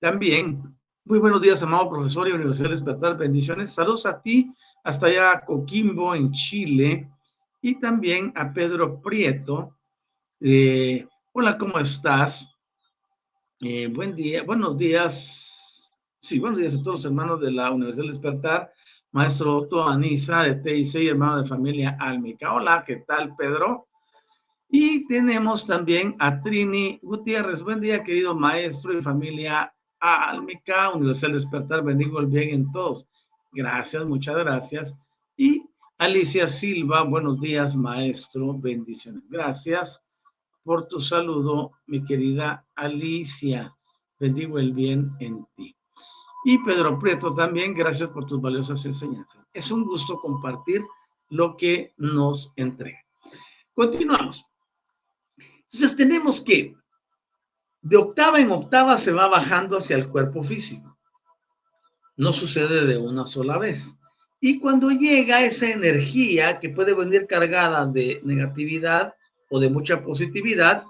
también. 0.00 0.74
Muy 1.04 1.18
buenos 1.18 1.40
días, 1.40 1.62
amado 1.62 1.90
profesor 1.90 2.28
y 2.28 2.32
Universidad 2.32 2.70
Despertar. 2.70 3.16
Bendiciones. 3.16 3.72
Saludos 3.72 4.06
a 4.06 4.20
ti 4.20 4.50
hasta 4.84 5.06
allá 5.06 5.32
a 5.32 5.44
Coquimbo, 5.44 6.14
en 6.14 6.32
Chile. 6.32 7.10
Y 7.60 7.78
también 7.80 8.32
a 8.36 8.52
Pedro 8.52 9.00
Prieto. 9.00 9.76
Eh, 10.40 11.06
Hola, 11.40 11.56
¿cómo 11.56 11.78
estás? 11.78 12.52
Eh, 13.60 13.86
buen 13.86 14.16
día, 14.16 14.42
buenos 14.42 14.76
días. 14.76 15.88
Sí, 16.20 16.40
buenos 16.40 16.58
días 16.58 16.74
a 16.74 16.82
todos 16.82 16.96
los 16.96 17.04
hermanos 17.04 17.40
de 17.40 17.52
la 17.52 17.70
Universidad 17.70 18.06
del 18.06 18.12
Despertar. 18.14 18.72
Maestro 19.12 19.58
Otto 19.58 19.88
Anisa 19.88 20.42
de 20.42 20.56
TIC 20.56 20.96
y 20.96 21.06
hermano 21.06 21.40
de 21.40 21.48
familia 21.48 21.96
Almica. 22.00 22.52
Hola, 22.52 22.82
¿qué 22.84 23.04
tal, 23.06 23.36
Pedro? 23.36 23.86
Y 24.68 25.06
tenemos 25.06 25.64
también 25.64 26.16
a 26.18 26.42
Trini 26.42 26.98
Gutiérrez. 27.04 27.62
Buen 27.62 27.80
día, 27.80 28.02
querido 28.02 28.34
maestro 28.34 28.98
y 28.98 29.00
familia 29.00 29.72
Almica, 30.00 30.90
Universal 30.90 31.34
Despertar. 31.34 31.84
Bendigo 31.84 32.18
el 32.18 32.26
bien 32.26 32.48
en 32.48 32.72
todos. 32.72 33.08
Gracias, 33.52 34.04
muchas 34.04 34.38
gracias. 34.38 34.96
Y 35.36 35.62
Alicia 35.98 36.48
Silva, 36.48 37.04
buenos 37.04 37.40
días, 37.40 37.76
maestro. 37.76 38.54
Bendiciones. 38.58 39.22
Gracias 39.30 40.02
por 40.62 40.86
tu 40.88 41.00
saludo, 41.00 41.72
mi 41.86 42.04
querida 42.04 42.66
Alicia. 42.74 43.74
Bendigo 44.18 44.58
el 44.58 44.72
bien 44.72 45.12
en 45.20 45.46
ti. 45.56 45.76
Y 46.44 46.58
Pedro 46.64 46.98
Prieto 46.98 47.34
también, 47.34 47.74
gracias 47.74 48.08
por 48.10 48.26
tus 48.26 48.40
valiosas 48.40 48.84
enseñanzas. 48.84 49.46
Es 49.52 49.70
un 49.70 49.84
gusto 49.84 50.18
compartir 50.20 50.82
lo 51.30 51.56
que 51.56 51.92
nos 51.96 52.52
entrega. 52.56 52.98
Continuamos. 53.74 54.46
Entonces 55.70 55.96
tenemos 55.96 56.40
que, 56.40 56.74
de 57.82 57.96
octava 57.96 58.40
en 58.40 58.50
octava 58.50 58.96
se 58.98 59.12
va 59.12 59.28
bajando 59.28 59.76
hacia 59.76 59.96
el 59.96 60.08
cuerpo 60.08 60.42
físico. 60.42 60.98
No 62.16 62.32
sucede 62.32 62.86
de 62.86 62.98
una 62.98 63.26
sola 63.26 63.58
vez. 63.58 63.94
Y 64.40 64.60
cuando 64.60 64.90
llega 64.90 65.42
esa 65.42 65.70
energía 65.70 66.60
que 66.60 66.70
puede 66.70 66.94
venir 66.94 67.26
cargada 67.26 67.86
de 67.86 68.20
negatividad, 68.24 69.14
o 69.50 69.58
de 69.58 69.68
mucha 69.68 70.02
positividad, 70.02 70.84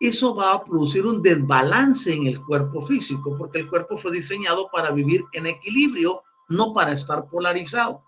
eso 0.00 0.34
va 0.34 0.54
a 0.54 0.64
producir 0.64 1.06
un 1.06 1.22
desbalance 1.22 2.12
en 2.12 2.26
el 2.26 2.40
cuerpo 2.42 2.80
físico, 2.82 3.36
porque 3.38 3.60
el 3.60 3.68
cuerpo 3.68 3.96
fue 3.96 4.12
diseñado 4.12 4.68
para 4.72 4.90
vivir 4.90 5.24
en 5.32 5.46
equilibrio, 5.46 6.22
no 6.48 6.72
para 6.72 6.92
estar 6.92 7.28
polarizado. 7.28 8.02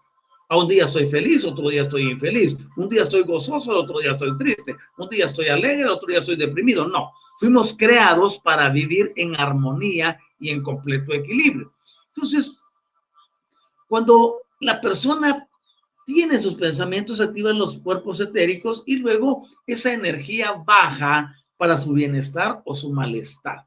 A 0.49 0.57
un 0.57 0.69
día 0.69 0.85
estoy 0.85 1.07
feliz, 1.07 1.45
otro 1.45 1.69
día 1.69 1.83
estoy 1.83 2.11
infeliz. 2.11 2.57
Un 2.77 2.89
día 2.89 3.03
estoy 3.03 3.23
gozoso, 3.23 3.77
otro 3.77 3.99
día 3.99 4.13
estoy 4.13 4.37
triste. 4.39 4.77
Un 4.97 5.09
día 5.09 5.27
estoy 5.27 5.49
alegre, 5.49 5.89
otro 5.89 6.07
día 6.07 6.19
estoy 6.19 6.37
deprimido. 6.37 6.87
No, 6.87 7.11
fuimos 7.41 7.75
creados 7.77 8.39
para 8.41 8.69
vivir 8.71 9.13
en 9.17 9.35
armonía 9.41 10.19
y 10.39 10.51
en 10.51 10.63
completo 10.63 11.13
equilibrio. 11.13 11.73
Entonces, 12.15 12.63
cuando 13.89 14.43
la 14.61 14.81
persona 14.81 15.46
tiene 16.07 16.39
sus 16.39 16.55
pensamientos, 16.55 17.21
activan 17.21 17.59
los 17.59 17.79
cuerpos 17.81 18.21
etéricos 18.21 18.85
y 18.87 18.97
luego 18.97 19.47
esa 19.67 19.93
energía 19.93 20.53
baja 20.65 21.35
para 21.57 21.77
su 21.77 21.93
bienestar 21.93 22.63
o 22.65 22.75
su 22.75 22.93
malestar. 22.93 23.67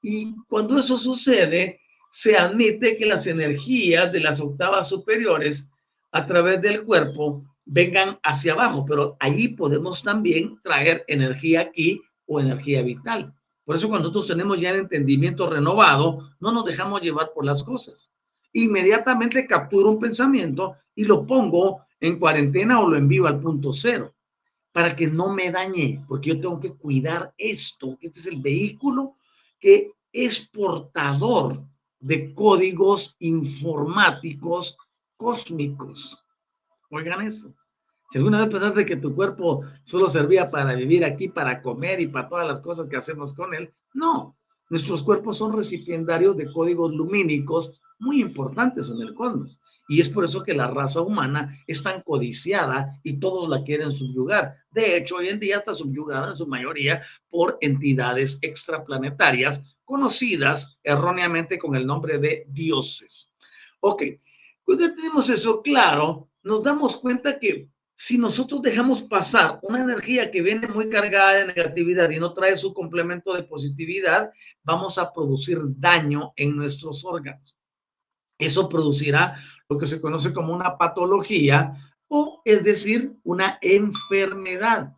Y 0.00 0.34
cuando 0.48 0.78
eso 0.78 0.98
sucede, 0.98 1.80
se 2.10 2.38
admite 2.38 2.96
que 2.96 3.04
las 3.04 3.26
energías 3.26 4.10
de 4.10 4.20
las 4.20 4.40
octavas 4.40 4.88
superiores 4.88 5.68
a 6.10 6.26
través 6.26 6.62
del 6.62 6.84
cuerpo 6.84 7.44
vengan 7.66 8.18
hacia 8.22 8.54
abajo, 8.54 8.86
pero 8.88 9.16
ahí 9.20 9.54
podemos 9.54 10.02
también 10.02 10.58
traer 10.62 11.04
energía 11.06 11.60
aquí 11.60 12.00
o 12.26 12.40
energía 12.40 12.82
vital. 12.82 13.34
Por 13.64 13.76
eso 13.76 13.88
cuando 13.88 14.08
nosotros 14.08 14.28
tenemos 14.28 14.58
ya 14.58 14.70
el 14.70 14.80
entendimiento 14.80 15.50
renovado, 15.50 16.30
no 16.40 16.50
nos 16.50 16.64
dejamos 16.64 17.02
llevar 17.02 17.32
por 17.34 17.44
las 17.44 17.62
cosas 17.62 18.10
inmediatamente 18.54 19.46
capturo 19.46 19.90
un 19.90 20.00
pensamiento 20.00 20.76
y 20.94 21.04
lo 21.04 21.26
pongo 21.26 21.80
en 22.00 22.18
cuarentena 22.18 22.80
o 22.80 22.88
lo 22.88 22.96
envío 22.96 23.26
al 23.26 23.40
punto 23.40 23.72
cero 23.72 24.14
para 24.72 24.96
que 24.96 25.06
no 25.06 25.32
me 25.32 25.52
dañe, 25.52 26.04
porque 26.08 26.30
yo 26.30 26.40
tengo 26.40 26.58
que 26.58 26.74
cuidar 26.74 27.32
esto, 27.38 27.96
este 28.00 28.18
es 28.18 28.26
el 28.26 28.40
vehículo 28.40 29.14
que 29.60 29.92
es 30.12 30.48
portador 30.48 31.62
de 32.00 32.34
códigos 32.34 33.14
informáticos 33.20 34.76
cósmicos. 35.16 36.22
Oigan 36.90 37.22
eso. 37.22 37.54
Si 38.10 38.18
alguna 38.18 38.40
vez 38.40 38.48
pensaste 38.48 38.84
que 38.84 38.96
tu 38.96 39.14
cuerpo 39.14 39.62
solo 39.84 40.08
servía 40.08 40.50
para 40.50 40.74
vivir 40.74 41.04
aquí, 41.04 41.28
para 41.28 41.62
comer 41.62 42.00
y 42.00 42.08
para 42.08 42.28
todas 42.28 42.46
las 42.46 42.60
cosas 42.60 42.88
que 42.88 42.96
hacemos 42.96 43.32
con 43.32 43.54
él, 43.54 43.72
no. 43.92 44.36
Nuestros 44.70 45.02
cuerpos 45.02 45.38
son 45.38 45.56
recipiendarios 45.56 46.36
de 46.36 46.52
códigos 46.52 46.92
lumínicos 46.94 47.80
muy 47.98 48.20
importantes 48.20 48.90
en 48.90 49.00
el 49.00 49.14
cosmos. 49.14 49.60
Y 49.88 50.00
es 50.00 50.08
por 50.08 50.24
eso 50.24 50.42
que 50.42 50.54
la 50.54 50.68
raza 50.68 51.00
humana 51.00 51.58
es 51.66 51.82
tan 51.82 52.00
codiciada 52.02 52.98
y 53.02 53.18
todos 53.18 53.48
la 53.48 53.62
quieren 53.64 53.90
subyugar. 53.90 54.56
De 54.70 54.96
hecho, 54.96 55.16
hoy 55.16 55.28
en 55.28 55.40
día 55.40 55.58
está 55.58 55.74
subyugada 55.74 56.28
en 56.28 56.36
su 56.36 56.46
mayoría 56.46 57.02
por 57.28 57.58
entidades 57.60 58.38
extraplanetarias 58.40 59.76
conocidas 59.84 60.78
erróneamente 60.82 61.58
con 61.58 61.76
el 61.76 61.86
nombre 61.86 62.18
de 62.18 62.46
dioses. 62.48 63.30
Ok, 63.80 64.02
cuando 64.62 64.94
tenemos 64.94 65.28
eso 65.28 65.60
claro, 65.60 66.30
nos 66.42 66.62
damos 66.62 66.96
cuenta 66.96 67.38
que 67.38 67.68
si 67.96 68.18
nosotros 68.18 68.60
dejamos 68.62 69.02
pasar 69.02 69.60
una 69.62 69.80
energía 69.80 70.30
que 70.30 70.42
viene 70.42 70.66
muy 70.68 70.88
cargada 70.88 71.34
de 71.34 71.46
negatividad 71.46 72.10
y 72.10 72.18
no 72.18 72.32
trae 72.32 72.56
su 72.56 72.74
complemento 72.74 73.34
de 73.34 73.44
positividad, 73.44 74.32
vamos 74.62 74.98
a 74.98 75.12
producir 75.12 75.58
daño 75.76 76.32
en 76.36 76.56
nuestros 76.56 77.04
órganos. 77.04 77.56
Eso 78.38 78.68
producirá 78.68 79.36
lo 79.68 79.78
que 79.78 79.86
se 79.86 80.00
conoce 80.00 80.32
como 80.32 80.54
una 80.54 80.76
patología 80.76 81.72
o 82.08 82.42
es 82.44 82.62
decir, 82.62 83.14
una 83.24 83.58
enfermedad. 83.62 84.94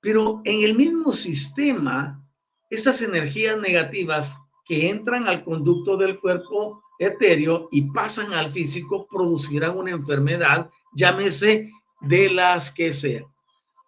Pero 0.00 0.40
en 0.44 0.64
el 0.64 0.74
mismo 0.74 1.12
sistema, 1.12 2.22
estas 2.70 3.00
energías 3.02 3.58
negativas 3.58 4.36
que 4.66 4.90
entran 4.90 5.28
al 5.28 5.44
conducto 5.44 5.96
del 5.96 6.18
cuerpo 6.20 6.82
etéreo 6.98 7.68
y 7.70 7.82
pasan 7.90 8.32
al 8.32 8.50
físico 8.50 9.06
producirán 9.10 9.76
una 9.76 9.90
enfermedad, 9.90 10.70
llámese 10.94 11.70
de 12.00 12.30
las 12.30 12.70
que 12.70 12.92
sea. 12.92 13.24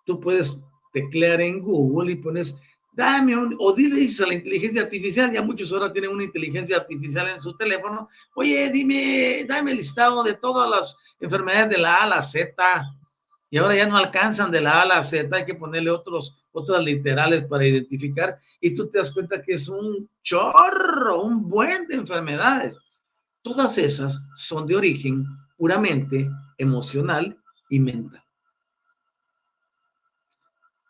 Tú 0.05 0.21
puedes 0.21 0.65
teclear 0.93 1.41
en 1.41 1.61
Google 1.61 2.13
y 2.13 2.17
pones 2.17 2.57
dame 2.97 3.37
un, 3.37 3.55
o 3.59 3.75
dile 3.75 4.09
a 4.25 4.27
la 4.27 4.35
inteligencia 4.35 4.83
artificial, 4.83 5.31
ya 5.31 5.43
muchos 5.43 5.71
ahora 5.71 5.93
tienen 5.93 6.11
una 6.11 6.25
inteligencia 6.25 6.79
artificial 6.79 7.29
en 7.29 7.41
su 7.41 7.55
teléfono, 7.55 8.09
oye, 8.35 8.71
dime, 8.71 9.45
dame 9.47 9.73
el 9.73 9.77
listado 9.77 10.25
de 10.25 10.35
todas 10.35 10.69
las 10.69 10.97
enfermedades 11.21 11.69
de 11.69 11.79
la 11.79 11.97
A 11.97 12.05
a 12.05 12.07
la 12.09 12.23
Z, 12.23 12.55
y 13.51 13.59
ahora 13.59 13.77
ya 13.77 13.87
no 13.87 13.99
alcanzan 13.99 14.51
de 14.51 14.63
la 14.63 14.81
A 14.81 14.83
a 14.83 14.87
la 14.87 15.05
Z, 15.05 15.29
hay 15.37 15.45
que 15.45 15.55
ponerle 15.55 15.91
otros, 15.91 16.35
otras 16.53 16.83
literales 16.83 17.45
para 17.45 17.67
identificar, 17.67 18.39
y 18.63 18.75
tú 18.75 18.89
te 18.89 18.99
das 18.99 19.11
cuenta 19.11 19.43
que 19.43 19.53
es 19.53 19.69
un 19.69 20.09
chorro, 20.23 21.23
un 21.23 21.49
buen 21.51 21.87
de 21.87 21.97
enfermedades. 21.97 22.79
Todas 23.43 23.77
esas 23.77 24.19
son 24.37 24.67
de 24.67 24.75
origen 24.75 25.27
puramente 25.59 26.29
emocional 26.57 27.37
y 27.69 27.79
mental. 27.79 28.26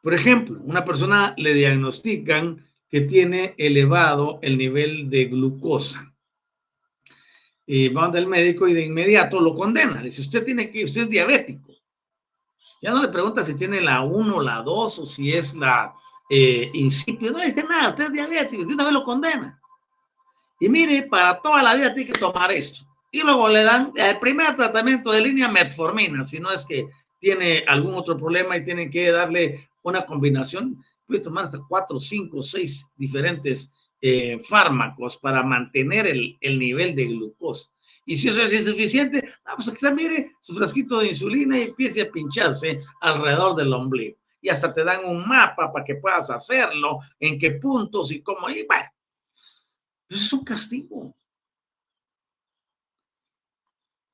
Por 0.06 0.14
ejemplo, 0.14 0.60
una 0.62 0.84
persona 0.84 1.34
le 1.36 1.52
diagnostican 1.52 2.64
que 2.88 3.00
tiene 3.00 3.56
elevado 3.58 4.38
el 4.40 4.56
nivel 4.56 5.10
de 5.10 5.24
glucosa. 5.24 6.14
Y 7.66 7.88
va 7.88 8.08
del 8.10 8.28
médico 8.28 8.68
y 8.68 8.74
de 8.74 8.84
inmediato 8.84 9.40
lo 9.40 9.56
condena. 9.56 10.00
Dice, 10.00 10.20
usted 10.20 10.44
tiene 10.44 10.70
que, 10.70 10.84
usted 10.84 11.00
es 11.00 11.10
diabético. 11.10 11.72
Ya 12.80 12.92
no 12.92 13.02
le 13.02 13.08
pregunta 13.08 13.44
si 13.44 13.56
tiene 13.56 13.80
la 13.80 14.02
1, 14.02 14.42
la 14.42 14.62
2 14.62 14.98
o 15.00 15.06
si 15.06 15.32
es 15.32 15.54
la 15.56 15.92
eh. 16.30 16.70
No 16.72 17.40
dice 17.40 17.64
nada, 17.68 17.88
usted 17.88 18.04
es 18.04 18.12
diabético. 18.12 18.64
De 18.64 18.74
una 18.74 18.84
vez 18.84 18.92
lo 18.92 19.02
condena. 19.02 19.60
Y 20.60 20.68
mire, 20.68 21.02
para 21.10 21.42
toda 21.42 21.64
la 21.64 21.74
vida 21.74 21.92
tiene 21.92 22.12
que 22.12 22.20
tomar 22.20 22.52
esto. 22.52 22.86
Y 23.10 23.22
luego 23.22 23.48
le 23.48 23.64
dan 23.64 23.90
el 23.96 24.20
primer 24.20 24.54
tratamiento 24.54 25.10
de 25.10 25.22
línea 25.22 25.48
metformina, 25.48 26.24
si 26.24 26.38
no 26.38 26.52
es 26.52 26.64
que 26.64 26.88
tiene 27.18 27.64
algún 27.66 27.96
otro 27.96 28.16
problema 28.16 28.56
y 28.56 28.64
tienen 28.64 28.88
que 28.88 29.10
darle 29.10 29.65
una 29.90 30.06
combinación, 30.06 30.82
puede 31.06 31.20
tomar 31.20 31.44
hasta 31.44 31.60
cuatro, 31.68 31.98
cinco, 32.00 32.42
seis 32.42 32.86
diferentes 32.96 33.72
eh, 34.00 34.38
fármacos 34.40 35.16
para 35.16 35.42
mantener 35.42 36.06
el, 36.06 36.58
nivel 36.58 36.94
de 36.94 37.06
glucosa. 37.06 37.70
Y 38.04 38.16
si 38.16 38.28
eso 38.28 38.42
es 38.42 38.52
insuficiente, 38.52 39.32
vamos 39.44 39.68
pues 39.68 39.84
a 39.84 39.94
mire, 39.94 40.32
su 40.40 40.54
frasquito 40.54 41.00
de 41.00 41.08
insulina 41.08 41.58
y 41.58 41.62
empiece 41.62 42.02
a 42.02 42.10
pincharse 42.10 42.82
alrededor 43.00 43.56
del 43.56 43.72
ombligo. 43.72 44.16
Y 44.40 44.48
hasta 44.48 44.72
te 44.72 44.84
dan 44.84 45.04
un 45.04 45.26
mapa 45.26 45.72
para 45.72 45.84
que 45.84 45.96
puedas 45.96 46.30
hacerlo, 46.30 47.00
en 47.18 47.38
qué 47.38 47.52
puntos 47.52 48.12
y 48.12 48.22
cómo. 48.22 48.48
Y 48.48 48.64
bueno, 48.64 48.86
eso 50.08 50.24
es 50.24 50.32
un 50.32 50.44
castigo. 50.44 51.16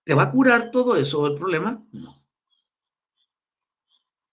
¿Te 0.04 0.14
va 0.14 0.24
a 0.24 0.30
curar 0.30 0.70
todo 0.70 0.96
eso 0.96 1.26
el 1.26 1.34
problema? 1.34 1.84
No 1.92 2.21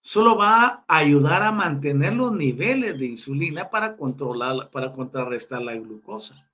solo 0.00 0.36
va 0.36 0.84
a 0.88 0.96
ayudar 0.96 1.42
a 1.42 1.52
mantener 1.52 2.14
los 2.14 2.32
niveles 2.32 2.98
de 2.98 3.06
insulina 3.06 3.70
para 3.70 3.96
controlar, 3.96 4.70
para 4.70 4.92
contrarrestar 4.92 5.62
la 5.62 5.74
glucosa. 5.74 6.46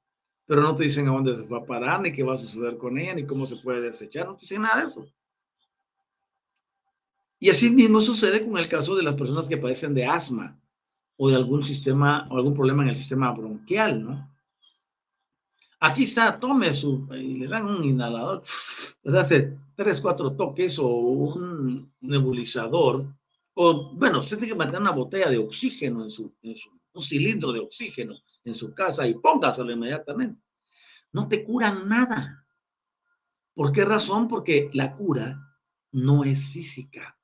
Pero 0.47 0.63
no 0.63 0.75
te 0.77 0.85
dicen 0.85 1.09
a 1.09 1.13
dónde 1.13 1.37
se 1.37 1.43
va 1.45 1.59
a 1.59 1.65
parar, 1.65 2.01
ni 2.01 2.13
qué 2.13 2.23
va 2.23 2.35
a 2.35 2.39
suceder 2.39 2.77
con 2.77 2.99
ella, 2.99 3.15
ni 3.15 3.27
cómo 3.27 3.47
se 3.47 3.57
puede 3.57 3.81
desechar, 3.81 4.27
no 4.27 4.35
te 4.35 4.43
dicen 4.43 4.63
nada 4.63 4.81
de 4.81 4.87
eso. 4.87 5.09
Y 7.39 7.51
así 7.51 7.71
mismo 7.71 8.01
sucede 8.01 8.45
con 8.45 8.57
el 8.57 8.69
caso 8.69 8.95
de 8.95 9.03
las 9.03 9.15
personas 9.15 9.49
que 9.49 9.59
padecen 9.59 9.95
de 9.95 10.07
asma 10.07 10.59
o 11.17 11.29
de 11.29 11.37
algún 11.37 11.65
sistema 11.65 12.27
o 12.31 12.37
algún 12.37 12.55
problema 12.55 12.83
en 12.83 12.91
el 12.91 12.97
sistema 12.97 13.33
bronquial, 13.33 14.05
¿no? 14.05 14.37
Aquí 15.79 16.05
está, 16.05 16.41
tome 16.41 16.73
su, 16.73 17.07
y 17.13 17.35
le 17.35 17.49
dan 17.49 17.67
un 17.67 17.85
inhalador, 17.85 18.43
les 19.03 19.15
hace 19.15 19.59
tres, 19.77 20.01
cuatro 20.01 20.33
toques 20.33 20.79
o 20.79 20.89
un 20.89 21.87
nebulizador 22.01 23.07
o 23.59 23.91
bueno, 23.95 24.21
usted 24.21 24.37
tiene 24.37 24.53
que 24.53 24.59
mantener 24.59 24.83
una 24.83 24.91
botella 24.91 25.31
de 25.31 25.39
oxígeno 25.39 26.05
en 26.05 26.11
su, 26.11 26.35
un 26.93 27.03
cilindro 27.03 27.53
de 27.53 27.61
oxígeno 27.61 28.15
en 28.45 28.53
su 28.53 28.75
casa 28.75 29.09
y 29.09 29.15
póngaselo 29.15 29.73
inmediatamente. 29.73 30.43
No 31.13 31.27
te 31.27 31.43
curan 31.43 31.89
nada. 31.89 32.47
¿Por 33.55 33.73
qué 33.73 33.87
razón? 33.87 34.29
Porque 34.29 34.69
la 34.75 34.95
cura 34.95 35.41
no 35.93 36.23
es 36.25 36.51
física. 36.51 37.19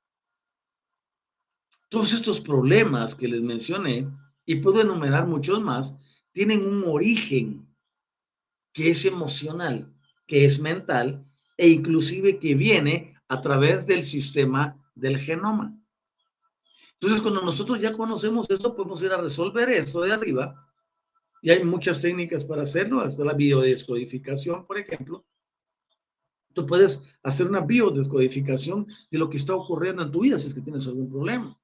Todos 1.89 2.13
estos 2.13 2.41
problemas 2.41 3.13
que 3.13 3.27
les 3.27 3.41
mencioné, 3.41 4.09
y 4.43 4.55
puedo 4.55 4.81
enumerar 4.81 5.27
muchos 5.27 5.61
más, 5.61 5.95
tienen 6.31 6.65
un 6.65 6.83
origen 6.87 7.67
que 8.73 8.89
es 8.89 9.05
emocional, 9.05 9.93
que 10.25 10.45
es 10.45 10.57
mental 10.57 11.23
e 11.57 11.69
inclusive 11.69 12.39
que 12.39 12.55
viene 12.55 13.15
a 13.27 13.39
través 13.39 13.85
del 13.85 14.03
sistema 14.03 14.83
del 14.95 15.19
genoma. 15.19 15.77
Entonces, 17.03 17.21
cuando 17.21 17.41
nosotros 17.41 17.81
ya 17.81 17.91
conocemos 17.91 18.49
eso, 18.49 18.73
podemos 18.73 19.03
ir 19.03 19.11
a 19.11 19.17
resolver 19.17 19.69
esto 19.69 19.99
de 19.99 20.13
arriba. 20.13 20.65
Y 21.41 21.49
hay 21.49 21.61
muchas 21.61 21.99
técnicas 21.99 22.45
para 22.45 22.61
hacerlo, 22.61 23.01
hasta 23.01 23.25
la 23.25 23.33
biodescodificación, 23.33 24.65
por 24.65 24.77
ejemplo. 24.77 25.25
Tú 26.53 26.65
puedes 26.65 27.01
hacer 27.21 27.47
una 27.47 27.59
biodescodificación 27.59 28.87
de 29.11 29.17
lo 29.17 29.29
que 29.29 29.35
está 29.35 29.53
ocurriendo 29.53 30.01
en 30.01 30.13
tu 30.13 30.21
vida 30.21 30.39
si 30.39 30.47
es 30.47 30.53
que 30.53 30.61
tienes 30.61 30.87
algún 30.87 31.09
problema. 31.09 31.59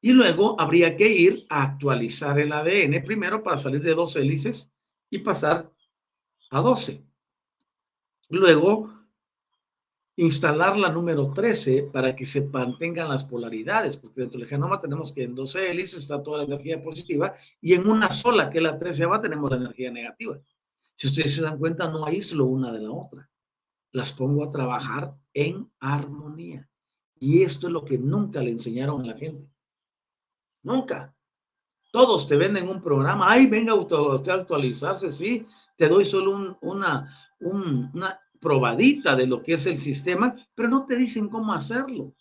Y 0.00 0.12
luego 0.12 0.58
habría 0.58 0.96
que 0.96 1.10
ir 1.10 1.44
a 1.50 1.64
actualizar 1.64 2.38
el 2.38 2.50
ADN 2.50 3.04
primero 3.04 3.42
para 3.42 3.58
salir 3.58 3.82
de 3.82 3.94
dos 3.94 4.16
hélices 4.16 4.72
y 5.10 5.18
pasar 5.18 5.70
a 6.48 6.60
12. 6.62 7.04
Luego, 8.30 8.93
instalar 10.16 10.76
la 10.76 10.90
número 10.90 11.32
13 11.32 11.90
para 11.92 12.14
que 12.14 12.24
se 12.24 12.42
mantengan 12.42 13.08
las 13.08 13.24
polaridades, 13.24 13.96
porque 13.96 14.20
dentro 14.20 14.38
del 14.38 14.48
genoma 14.48 14.78
tenemos 14.78 15.12
que 15.12 15.24
en 15.24 15.34
12 15.34 15.70
hélices 15.70 16.00
está 16.00 16.22
toda 16.22 16.38
la 16.38 16.44
energía 16.44 16.82
positiva 16.82 17.34
y 17.60 17.74
en 17.74 17.88
una 17.88 18.10
sola, 18.10 18.48
que 18.48 18.58
es 18.58 18.64
la 18.64 18.78
13 18.78 19.06
va, 19.06 19.20
tenemos 19.20 19.50
la 19.50 19.56
energía 19.56 19.90
negativa. 19.90 20.38
Si 20.96 21.08
ustedes 21.08 21.34
se 21.34 21.42
dan 21.42 21.58
cuenta, 21.58 21.88
no 21.88 22.06
aíslo 22.06 22.46
una 22.46 22.72
de 22.72 22.80
la 22.80 22.90
otra. 22.92 23.28
Las 23.90 24.12
pongo 24.12 24.44
a 24.44 24.50
trabajar 24.50 25.14
en 25.32 25.70
armonía. 25.80 26.68
Y 27.18 27.42
esto 27.42 27.66
es 27.66 27.72
lo 27.72 27.84
que 27.84 27.98
nunca 27.98 28.40
le 28.40 28.50
enseñaron 28.50 29.02
a 29.02 29.06
la 29.06 29.14
gente. 29.14 29.48
Nunca. 30.62 31.14
Todos 31.90 32.26
te 32.28 32.36
venden 32.36 32.68
un 32.68 32.82
programa. 32.82 33.30
Ay, 33.30 33.46
venga 33.46 33.74
usted 33.74 34.30
a 34.30 34.34
actualizarse, 34.34 35.10
sí. 35.10 35.46
Te 35.76 35.88
doy 35.88 36.04
solo 36.04 36.56
una, 36.60 37.08
una 37.40 38.20
probadita 38.44 39.16
de 39.16 39.26
lo 39.26 39.42
que 39.42 39.54
es 39.54 39.66
el 39.66 39.78
sistema, 39.78 40.36
pero 40.54 40.68
no 40.68 40.86
te 40.86 40.96
dicen 40.96 41.28
cómo 41.28 41.52
hacerlo. 41.52 42.14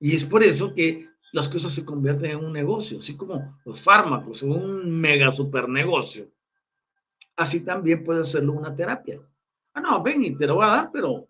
Y 0.00 0.16
es 0.16 0.24
por 0.24 0.42
eso 0.42 0.74
que 0.74 1.08
las 1.32 1.48
cosas 1.48 1.72
se 1.72 1.84
convierten 1.84 2.32
en 2.32 2.44
un 2.44 2.52
negocio, 2.52 2.98
así 2.98 3.16
como 3.16 3.58
los 3.64 3.82
fármacos, 3.82 4.42
un 4.42 5.00
mega 5.00 5.30
super 5.30 5.68
negocio. 5.68 6.28
Así 7.36 7.64
también 7.64 8.02
puede 8.04 8.22
hacerlo 8.22 8.54
una 8.54 8.74
terapia. 8.74 9.20
Ah, 9.74 9.80
no, 9.80 10.02
ven 10.02 10.24
y 10.24 10.36
te 10.36 10.46
lo 10.46 10.56
voy 10.56 10.64
a 10.64 10.68
dar, 10.68 10.90
pero 10.92 11.28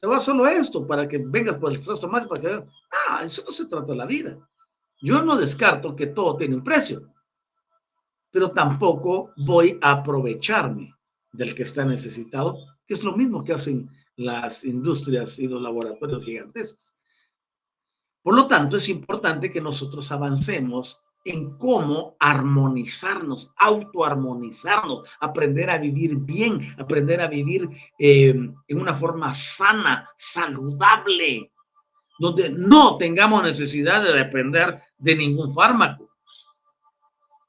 te 0.00 0.06
voy 0.06 0.16
a 0.16 0.20
solo 0.20 0.46
esto 0.46 0.86
para 0.86 1.08
que 1.08 1.18
vengas 1.18 1.56
por 1.56 1.72
el 1.72 1.84
resto 1.84 2.08
más, 2.08 2.26
para 2.26 2.40
que... 2.40 2.64
Ah, 3.08 3.24
eso 3.24 3.42
no 3.44 3.52
se 3.52 3.66
trata 3.66 3.92
de 3.92 3.96
la 3.96 4.06
vida. 4.06 4.38
Yo 5.00 5.22
no 5.22 5.36
descarto 5.36 5.96
que 5.96 6.08
todo 6.08 6.36
tiene 6.36 6.54
un 6.54 6.64
precio, 6.64 7.12
pero 8.30 8.50
tampoco 8.50 9.32
voy 9.36 9.78
a 9.80 9.92
aprovecharme 9.92 10.97
del 11.38 11.54
que 11.54 11.62
está 11.62 11.84
necesitado, 11.84 12.58
que 12.84 12.94
es 12.94 13.04
lo 13.04 13.16
mismo 13.16 13.44
que 13.44 13.52
hacen 13.52 13.88
las 14.16 14.64
industrias 14.64 15.38
y 15.38 15.46
los 15.46 15.62
laboratorios 15.62 16.24
gigantescos. 16.24 16.96
Por 18.22 18.34
lo 18.34 18.48
tanto, 18.48 18.76
es 18.76 18.88
importante 18.88 19.52
que 19.52 19.60
nosotros 19.60 20.10
avancemos 20.10 21.00
en 21.24 21.56
cómo 21.56 22.16
armonizarnos, 22.18 23.52
autoarmonizarnos, 23.56 25.08
aprender 25.20 25.70
a 25.70 25.78
vivir 25.78 26.16
bien, 26.16 26.74
aprender 26.76 27.20
a 27.20 27.28
vivir 27.28 27.68
eh, 27.98 28.30
en 28.66 28.80
una 28.80 28.94
forma 28.94 29.32
sana, 29.32 30.10
saludable, 30.18 31.52
donde 32.18 32.50
no 32.50 32.96
tengamos 32.98 33.44
necesidad 33.44 34.02
de 34.02 34.12
depender 34.12 34.82
de 34.96 35.14
ningún 35.14 35.54
fármaco. 35.54 36.10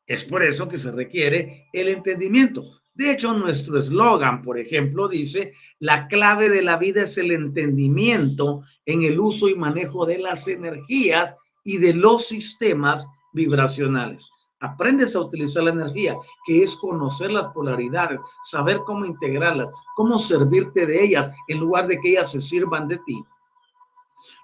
Es 0.05 0.23
por 0.25 0.43
eso 0.43 0.67
que 0.67 0.77
se 0.77 0.91
requiere 0.91 1.67
el 1.73 1.87
entendimiento. 1.87 2.78
De 2.99 3.11
hecho, 3.11 3.33
nuestro 3.33 3.79
eslogan, 3.79 4.41
por 4.41 4.59
ejemplo, 4.59 5.07
dice, 5.07 5.53
la 5.79 6.09
clave 6.09 6.49
de 6.49 6.61
la 6.61 6.75
vida 6.75 7.03
es 7.03 7.17
el 7.17 7.31
entendimiento 7.31 8.61
en 8.85 9.03
el 9.03 9.17
uso 9.21 9.47
y 9.47 9.55
manejo 9.55 10.05
de 10.05 10.17
las 10.17 10.49
energías 10.49 11.33
y 11.63 11.77
de 11.77 11.93
los 11.93 12.25
sistemas 12.25 13.07
vibracionales. 13.31 14.29
Aprendes 14.59 15.15
a 15.15 15.21
utilizar 15.21 15.63
la 15.63 15.69
energía, 15.69 16.17
que 16.45 16.61
es 16.61 16.75
conocer 16.75 17.31
las 17.31 17.47
polaridades, 17.53 18.19
saber 18.43 18.79
cómo 18.85 19.05
integrarlas, 19.05 19.69
cómo 19.95 20.19
servirte 20.19 20.85
de 20.85 21.01
ellas 21.01 21.33
en 21.47 21.59
lugar 21.59 21.87
de 21.87 22.01
que 22.01 22.09
ellas 22.09 22.29
se 22.29 22.41
sirvan 22.41 22.89
de 22.89 22.97
ti. 23.05 23.23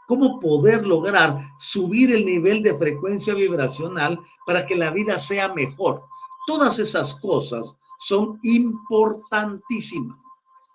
Cómo 0.07 0.39
poder 0.39 0.87
lograr 0.87 1.45
subir 1.59 2.15
el 2.15 2.25
nivel 2.25 2.63
de 2.63 2.73
frecuencia 2.73 3.33
vibracional 3.33 4.17
para 4.45 4.65
que 4.65 4.77
la 4.77 4.91
vida 4.91 5.19
sea 5.19 5.53
mejor. 5.53 6.03
Todas 6.47 6.79
esas 6.79 7.15
cosas 7.15 7.77
son 7.99 8.39
importantísimas 8.43 10.17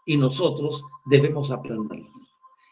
y 0.06 0.16
nosotros 0.16 0.84
debemos 1.06 1.50
aprenderlas. 1.50 2.10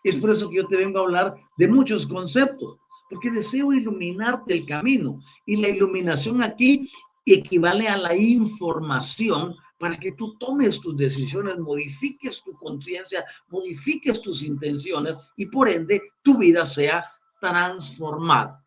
Es 0.04 0.16
por 0.16 0.30
eso 0.30 0.48
que 0.48 0.56
yo 0.56 0.66
te 0.66 0.76
vengo 0.76 0.98
a 0.98 1.02
hablar 1.02 1.36
de 1.56 1.68
muchos 1.68 2.06
conceptos, 2.06 2.78
porque 3.10 3.30
deseo 3.30 3.72
iluminarte 3.72 4.54
el 4.54 4.66
camino 4.66 5.20
y 5.46 5.56
la 5.56 5.68
iluminación 5.68 6.42
aquí 6.42 6.90
equivale 7.24 7.88
a 7.88 7.96
la 7.96 8.16
información 8.16 9.54
para 9.78 9.98
que 9.98 10.12
tú 10.12 10.36
tomes 10.38 10.80
tus 10.80 10.96
decisiones, 10.96 11.58
modifiques 11.58 12.42
tu 12.42 12.52
conciencia, 12.54 13.24
modifiques 13.48 14.20
tus 14.20 14.42
intenciones 14.42 15.16
y 15.36 15.46
por 15.46 15.68
ende 15.68 16.02
tu 16.22 16.38
vida 16.38 16.66
sea 16.66 17.04
transformada. 17.40 18.64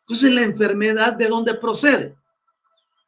Entonces, 0.00 0.32
la 0.32 0.42
enfermedad 0.42 1.12
de 1.12 1.28
dónde 1.28 1.54
procede? 1.54 2.16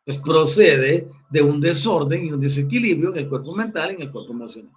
Pues 0.05 0.19
procede 0.19 1.09
de 1.33 1.41
un 1.41 1.61
desorden 1.61 2.27
y 2.27 2.33
un 2.33 2.41
desequilibrio 2.41 3.11
en 3.11 3.19
el 3.19 3.29
cuerpo 3.29 3.55
mental 3.55 3.91
en 3.91 4.03
el 4.03 4.13
cuerpo 4.13 4.33
emocional. 4.33 4.73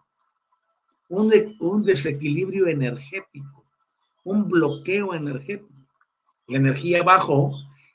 Un, 1.10 1.32
un 1.60 1.84
desequilibrio 1.84 2.68
energético, 2.68 3.66
un 4.24 4.48
bloqueo 4.48 5.14
energético. 5.14 5.70
La 6.48 6.58
energía 6.58 7.04
bajó 7.04 7.52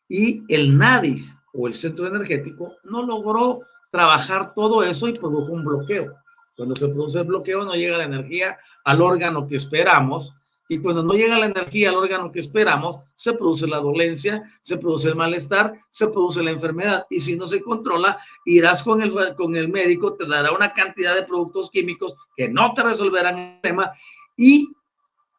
y 0.09 0.45
el 0.53 0.77
nadis 0.77 1.37
o 1.55 1.67
el 1.67 1.75
centro 1.75 2.07
energético 2.07 2.75
no 2.85 3.03
logró 3.03 3.63
trabajar 3.91 4.55
todo 4.55 4.85
eso 4.85 5.09
y 5.09 5.15
produjo 5.15 5.53
un 5.53 5.65
bloqueo. 5.65 6.15
Cuando 6.55 6.77
se 6.77 6.89
produce 6.89 7.21
el 7.21 7.27
bloqueo 7.27 7.65
no 7.65 7.75
llega 7.75 7.97
la 7.97 8.05
energía 8.05 8.59
al 8.85 9.01
órgano 9.01 9.49
que 9.49 9.57
esperamos 9.57 10.35
y 10.71 10.79
cuando 10.79 11.03
no 11.03 11.15
llega 11.15 11.37
la 11.37 11.47
energía 11.47 11.89
al 11.89 11.97
órgano 11.97 12.31
que 12.31 12.39
esperamos, 12.39 12.99
se 13.17 13.33
produce 13.33 13.67
la 13.67 13.79
dolencia, 13.79 14.45
se 14.61 14.79
produce 14.79 15.09
el 15.09 15.17
malestar, 15.17 15.77
se 15.91 16.07
produce 16.07 16.45
la 16.45 16.53
enfermedad. 16.53 17.07
Y 17.11 17.19
si 17.19 17.35
no 17.35 17.49
se 17.49 17.61
controla, 17.61 18.21
irás 18.45 18.85
con 18.85 19.03
el, 19.03 19.13
con 19.35 19.57
el 19.57 19.69
médico, 19.69 20.15
te 20.15 20.29
dará 20.29 20.53
una 20.53 20.73
cantidad 20.73 21.17
de 21.17 21.25
productos 21.25 21.73
químicos 21.73 22.15
que 22.37 22.49
no 22.49 22.73
te 22.73 22.85
resolverán 22.85 23.37
el 23.37 23.61
problema 23.61 23.91
y 24.37 24.69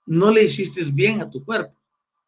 no 0.05 0.31
le 0.31 0.43
hiciste 0.43 0.83
bien 0.91 1.21
a 1.21 1.29
tu 1.29 1.45
cuerpo. 1.45 1.77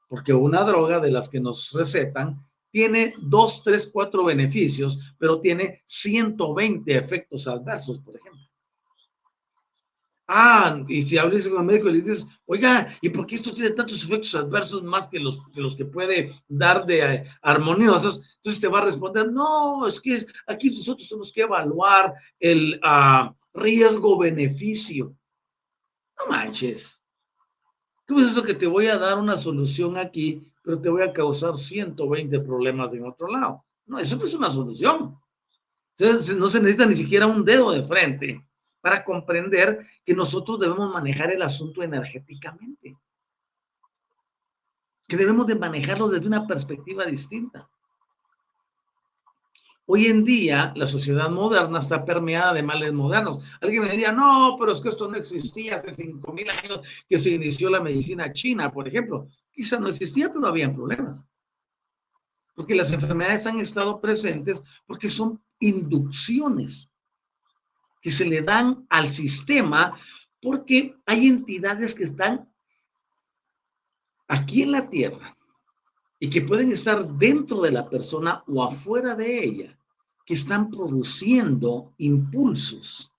Porque 0.07 0.33
una 0.33 0.63
droga 0.63 1.01
de 1.01 1.11
las 1.11 1.27
que 1.27 1.41
nos 1.41 1.73
recetan 1.73 2.41
tiene 2.71 3.15
dos, 3.17 3.63
tres, 3.63 3.89
cuatro 3.91 4.23
beneficios, 4.23 4.97
pero 5.19 5.41
tiene 5.41 5.83
120 5.87 6.95
efectos 6.95 7.49
adversos, 7.49 7.99
por 7.99 8.15
ejemplo. 8.15 8.42
Ah, 10.27 10.81
y 10.87 11.03
si 11.03 11.17
hablas 11.17 11.47
con 11.49 11.59
el 11.59 11.65
médico 11.65 11.89
y 11.89 11.93
le 11.93 12.01
dices, 12.01 12.25
oiga, 12.45 12.97
¿y 13.01 13.09
por 13.09 13.27
qué 13.27 13.35
esto 13.35 13.53
tiene 13.53 13.71
tantos 13.71 14.05
efectos 14.05 14.33
adversos 14.35 14.81
más 14.81 15.07
que 15.09 15.19
los 15.19 15.75
que, 15.75 15.83
puede 15.83 16.33
dar 16.47 16.85
de 16.85 16.99
eh, 17.01 17.23
armoniosos? 17.41 18.21
Entonces 18.37 18.61
te 18.61 18.69
va 18.69 18.79
a 18.79 18.85
responder, 18.85 19.29
no, 19.31 19.85
es 19.85 19.99
que 19.99 20.25
aquí 20.47 20.69
nosotros 20.69 21.09
tenemos 21.09 21.31
que 21.33 21.41
evaluar 21.41 22.13
el 22.39 22.79
ah, 22.83 23.35
riesgo-beneficio. 23.53 25.13
No 26.17 26.31
manches. 26.31 27.01
¿Cómo 28.07 28.21
es 28.21 28.31
eso 28.31 28.43
que 28.43 28.53
te 28.53 28.67
voy 28.67 28.87
a 28.87 28.97
dar 28.97 29.19
una 29.19 29.37
solución 29.37 29.97
aquí, 29.97 30.41
pero 30.63 30.79
te 30.79 30.89
voy 30.89 31.01
a 31.03 31.11
causar 31.11 31.57
120 31.57 32.39
problemas 32.39 32.93
en 32.93 33.05
otro 33.05 33.27
lado? 33.27 33.65
No, 33.85 33.99
eso 33.99 34.15
no 34.15 34.23
es 34.23 34.33
una 34.33 34.49
solución. 34.49 35.17
no 35.99 36.47
se 36.47 36.59
necesita 36.61 36.85
ni 36.85 36.95
siquiera 36.95 37.27
un 37.27 37.43
dedo 37.43 37.71
de 37.71 37.83
frente 37.83 38.41
para 38.83 39.05
comprender 39.05 39.79
que 40.03 40.13
nosotros 40.13 40.59
debemos 40.59 40.91
manejar 40.91 41.31
el 41.31 41.41
asunto 41.41 41.81
energéticamente, 41.81 42.97
que 45.07 45.15
debemos 45.15 45.47
de 45.47 45.55
manejarlo 45.55 46.09
desde 46.09 46.27
una 46.27 46.45
perspectiva 46.45 47.05
distinta. 47.05 47.69
Hoy 49.85 50.07
en 50.07 50.25
día, 50.25 50.73
la 50.75 50.85
sociedad 50.85 51.29
moderna 51.29 51.79
está 51.79 52.03
permeada 52.03 52.53
de 52.53 52.61
males 52.61 52.91
modernos. 52.91 53.45
Alguien 53.61 53.83
me 53.83 53.89
diría, 53.89 54.11
no, 54.11 54.57
pero 54.59 54.73
es 54.73 54.81
que 54.81 54.89
esto 54.89 55.07
no 55.07 55.15
existía 55.15 55.77
hace 55.77 55.91
5.000 55.91 56.49
años 56.49 56.81
que 57.07 57.17
se 57.17 57.29
inició 57.29 57.69
la 57.69 57.79
medicina 57.79 58.33
china, 58.33 58.69
por 58.69 58.85
ejemplo. 58.85 59.29
Quizá 59.53 59.79
no 59.79 59.87
existía, 59.87 60.29
pero 60.29 60.45
habían 60.45 60.75
problemas. 60.75 61.25
Porque 62.53 62.75
las 62.75 62.91
enfermedades 62.91 63.45
han 63.45 63.59
estado 63.59 64.01
presentes 64.01 64.61
porque 64.85 65.07
son 65.07 65.41
inducciones 65.59 66.89
que 68.03 68.11
se 68.11 68.25
le 68.25 68.41
dan 68.41 68.85
al 68.89 69.11
sistema 69.11 69.97
porque 70.41 70.95
hay 71.05 71.27
entidades 71.27 71.95
que 71.95 72.03
están 72.03 72.53
aquí 74.27 74.61
en 74.61 74.73
la 74.73 74.89
Tierra 74.89 75.37
y 76.19 76.29
que 76.29 76.41
pueden 76.41 76.71
estar 76.71 77.07
dentro 77.17 77.61
de 77.61 77.71
la 77.71 77.89
persona 77.89 78.43
o 78.47 78.61
afuera 78.61 79.15
de 79.15 79.43
ella, 79.43 79.79
que 80.25 80.33
están 80.33 80.69
produciendo 80.69 81.93
impulsos 81.97 83.09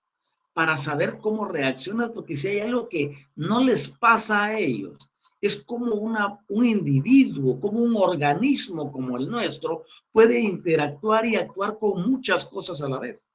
para 0.53 0.77
saber 0.77 1.17
cómo 1.19 1.45
reaccionar, 1.45 2.13
porque 2.13 2.35
si 2.35 2.47
hay 2.47 2.59
algo 2.59 2.87
que 2.87 3.27
no 3.35 3.61
les 3.61 3.87
pasa 3.87 4.45
a 4.45 4.57
ellos, 4.57 4.97
es 5.41 5.63
como 5.63 5.95
una, 5.95 6.39
un 6.47 6.65
individuo, 6.65 7.59
como 7.59 7.79
un 7.79 7.95
organismo 7.95 8.91
como 8.91 9.17
el 9.17 9.29
nuestro, 9.29 9.83
puede 10.11 10.39
interactuar 10.39 11.25
y 11.25 11.35
actuar 11.35 11.77
con 11.77 12.09
muchas 12.09 12.45
cosas 12.45 12.81
a 12.81 12.89
la 12.89 12.99
vez. 12.99 13.25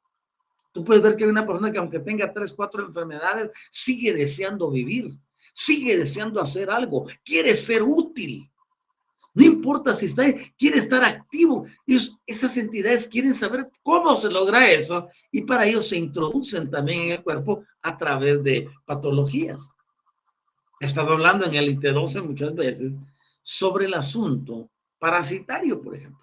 Tú 0.72 0.84
puedes 0.84 1.02
ver 1.02 1.16
que 1.16 1.24
hay 1.24 1.30
una 1.30 1.46
persona 1.46 1.72
que 1.72 1.78
aunque 1.78 2.00
tenga 2.00 2.32
tres, 2.32 2.52
cuatro 2.52 2.84
enfermedades, 2.84 3.50
sigue 3.70 4.12
deseando 4.12 4.70
vivir, 4.70 5.10
sigue 5.52 5.96
deseando 5.96 6.40
hacer 6.40 6.70
algo, 6.70 7.06
quiere 7.24 7.54
ser 7.56 7.82
útil. 7.82 8.48
No 9.34 9.44
importa 9.44 9.94
si 9.94 10.06
está, 10.06 10.24
quiere 10.58 10.78
estar 10.78 11.04
activo. 11.04 11.66
esas 12.26 12.56
entidades 12.56 13.08
quieren 13.08 13.34
saber 13.34 13.70
cómo 13.82 14.16
se 14.16 14.30
logra 14.30 14.70
eso 14.70 15.08
y 15.30 15.42
para 15.42 15.66
ello 15.66 15.82
se 15.82 15.96
introducen 15.96 16.70
también 16.70 17.02
en 17.02 17.10
el 17.12 17.22
cuerpo 17.22 17.64
a 17.82 17.96
través 17.96 18.42
de 18.42 18.68
patologías. 18.84 19.70
He 20.80 20.86
estado 20.86 21.12
hablando 21.12 21.46
en 21.46 21.54
el 21.54 21.78
IT12 21.78 22.22
muchas 22.22 22.54
veces 22.54 22.98
sobre 23.42 23.86
el 23.86 23.94
asunto 23.94 24.70
parasitario, 24.98 25.80
por 25.80 25.96
ejemplo. 25.96 26.20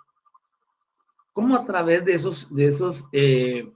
Cómo 1.31 1.55
a 1.55 1.65
través 1.65 2.03
de 2.03 2.13
esos, 2.13 2.53
de 2.53 2.67
esos 2.67 3.05
eh, 3.11 3.71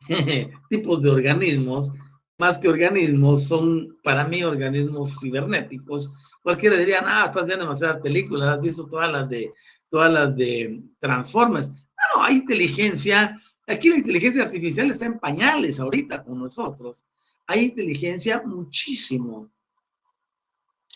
tipos 0.70 1.02
de 1.02 1.10
organismos, 1.10 1.90
más 2.38 2.58
que 2.58 2.68
organismos, 2.68 3.44
son 3.44 3.96
para 4.02 4.26
mí 4.26 4.44
organismos 4.44 5.12
cibernéticos, 5.20 6.12
Cualquiera 6.46 6.76
diría, 6.76 7.02
ah, 7.04 7.24
estás 7.26 7.44
viendo 7.44 7.64
demasiadas 7.64 8.00
películas, 8.00 8.50
has 8.50 8.60
visto 8.60 8.86
todas 8.86 9.10
las 9.10 9.28
de, 9.28 9.52
todas 9.90 10.12
las 10.12 10.36
de 10.36 10.80
Transformers. 11.00 11.66
No, 11.68 12.22
hay 12.22 12.36
inteligencia. 12.36 13.36
Aquí 13.66 13.88
la 13.88 13.96
inteligencia 13.96 14.44
artificial 14.44 14.92
está 14.92 15.06
en 15.06 15.18
pañales 15.18 15.80
ahorita 15.80 16.22
con 16.22 16.38
nosotros. 16.38 17.04
Hay 17.48 17.64
inteligencia 17.64 18.44
muchísimo, 18.46 19.50